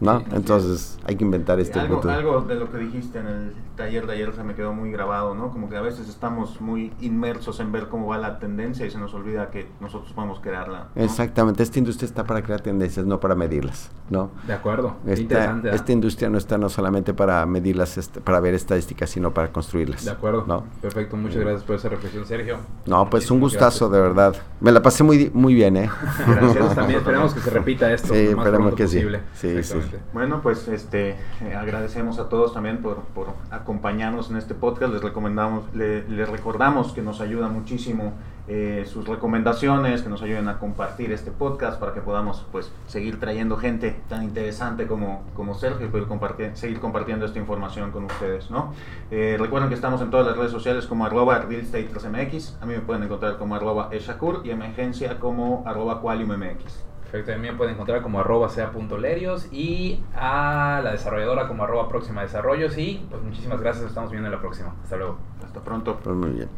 ¿No? 0.00 0.22
Entonces 0.32 0.98
hay 1.04 1.16
que 1.16 1.24
inventar 1.24 1.60
este 1.60 1.78
algo, 1.78 2.02
Algo 2.08 2.40
de 2.42 2.54
lo 2.54 2.70
que 2.70 2.78
dijiste 2.78 3.18
en 3.18 3.26
el 3.26 3.54
taller 3.76 4.06
de 4.06 4.14
ayer 4.14 4.32
se 4.34 4.42
me 4.42 4.54
quedó 4.54 4.72
muy 4.72 4.90
grabado, 4.90 5.34
¿no? 5.34 5.50
Como 5.50 5.68
que 5.68 5.76
a 5.76 5.80
veces 5.80 6.08
estamos 6.08 6.60
muy 6.60 6.92
inmersos 7.00 7.60
en 7.60 7.72
ver 7.72 7.88
cómo 7.88 8.06
va 8.06 8.18
la 8.18 8.38
tendencia 8.38 8.86
y 8.86 8.90
se 8.90 8.98
nos 8.98 9.14
olvida 9.14 9.50
que 9.50 9.68
nosotros 9.80 10.12
podemos 10.12 10.40
crearla. 10.40 10.88
Exactamente, 10.94 11.62
esta 11.62 11.78
industria 11.78 12.06
está 12.06 12.24
para 12.24 12.42
crear 12.42 12.60
tendencias, 12.60 13.06
no 13.06 13.20
para 13.20 13.34
medirlas, 13.34 13.90
¿no? 14.08 14.30
De 14.46 14.52
acuerdo, 14.52 14.96
esta, 15.06 15.60
¿eh? 15.64 15.70
esta 15.72 15.92
industria 15.92 16.28
no 16.28 16.38
está 16.38 16.58
no 16.58 16.68
solamente 16.68 17.14
para 17.14 17.44
medirlas, 17.46 17.96
este, 17.98 18.20
para 18.20 18.40
ver 18.40 18.54
estadísticas, 18.54 19.10
sino 19.10 19.32
para 19.32 19.52
construirlas. 19.52 20.04
De 20.04 20.10
acuerdo, 20.10 20.44
¿no? 20.46 20.64
perfecto, 20.80 21.16
muchas 21.16 21.38
gracias 21.38 21.64
por 21.64 21.76
esa 21.76 21.88
reflexión, 21.88 22.24
Sergio. 22.26 22.58
No, 22.86 23.08
pues 23.08 23.30
un 23.30 23.40
gustazo, 23.40 23.88
de 23.88 24.00
verdad. 24.00 24.34
Me 24.60 24.72
la 24.72 24.82
pasé 24.82 25.04
muy, 25.04 25.30
muy 25.32 25.54
bien, 25.54 25.76
¿eh? 25.76 25.90
Gracias, 26.26 26.74
también 26.74 26.98
esperemos 27.00 27.34
que 27.34 27.40
se 27.40 27.50
repita 27.50 27.92
esto. 27.92 28.14
Sí, 28.14 28.20
esperemos 28.20 28.74
que 28.74 28.88
sí. 28.88 29.02
Sí, 29.34 29.62
sí. 29.62 29.78
Bueno, 30.12 30.40
pues 30.42 30.68
este 30.68 31.10
eh, 31.42 31.54
agradecemos 31.54 32.18
a 32.18 32.28
todos 32.28 32.54
también 32.54 32.78
por, 32.78 32.98
por, 33.14 33.28
acompañarnos 33.50 34.30
en 34.30 34.36
este 34.36 34.54
podcast. 34.54 34.92
Les 34.92 35.02
recomendamos, 35.02 35.64
les 35.74 36.28
recordamos 36.28 36.92
que 36.92 37.02
nos 37.02 37.20
ayuda 37.20 37.48
muchísimo 37.48 38.14
eh, 38.52 38.84
sus 38.84 39.06
recomendaciones, 39.06 40.02
que 40.02 40.08
nos 40.08 40.22
ayuden 40.22 40.48
a 40.48 40.58
compartir 40.58 41.12
este 41.12 41.30
podcast 41.30 41.78
para 41.78 41.92
que 41.92 42.00
podamos 42.00 42.44
pues 42.50 42.72
seguir 42.88 43.20
trayendo 43.20 43.56
gente 43.56 44.00
tan 44.08 44.24
interesante 44.24 44.88
como, 44.88 45.22
como 45.34 45.54
Sergio 45.54 45.86
y 45.86 45.88
poder 45.88 46.08
compartir, 46.08 46.50
seguir 46.54 46.80
compartiendo 46.80 47.26
esta 47.26 47.38
información 47.38 47.92
con 47.92 48.06
ustedes. 48.06 48.50
¿no? 48.50 48.74
Eh, 49.12 49.36
recuerden 49.38 49.68
que 49.68 49.76
estamos 49.76 50.02
en 50.02 50.10
todas 50.10 50.26
las 50.26 50.36
redes 50.36 50.50
sociales 50.50 50.86
como 50.86 51.06
arroba 51.06 51.46
realestate3mx. 51.46 52.60
A 52.60 52.66
mí 52.66 52.74
me 52.74 52.80
pueden 52.80 53.04
encontrar 53.04 53.38
como 53.38 53.54
arroba 53.54 53.88
eshakur 53.92 54.40
y 54.42 54.50
emergencia 54.50 55.20
como 55.20 55.62
arroba 55.64 56.00
qualiummx. 56.00 56.89
Perfecto, 57.10 57.32
también 57.32 57.56
pueden 57.56 57.74
encontrar 57.74 58.02
como 58.02 58.20
arroba 58.20 58.48
sea.lerios 58.48 59.52
y 59.52 60.00
a 60.14 60.80
la 60.84 60.92
desarrolladora 60.92 61.48
como 61.48 61.64
arroba 61.64 61.88
próxima 61.88 62.22
desarrollos 62.22 62.78
y 62.78 63.04
pues 63.10 63.20
muchísimas 63.22 63.60
gracias, 63.60 63.86
estamos 63.86 64.12
viendo 64.12 64.28
en 64.28 64.34
la 64.34 64.40
próxima. 64.40 64.76
Hasta 64.82 64.96
luego. 64.96 65.18
Hasta 65.44 65.60
pronto. 65.60 65.98
Pues 66.04 66.14
muy 66.14 66.30
bien. 66.30 66.48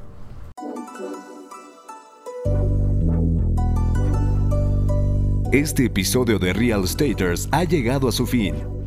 Este 5.53 5.86
episodio 5.86 6.38
de 6.38 6.53
Real 6.53 6.86
Staters 6.86 7.48
ha 7.50 7.64
llegado 7.64 8.09
a 8.09 8.12
su 8.12 8.26
fin. 8.26 8.82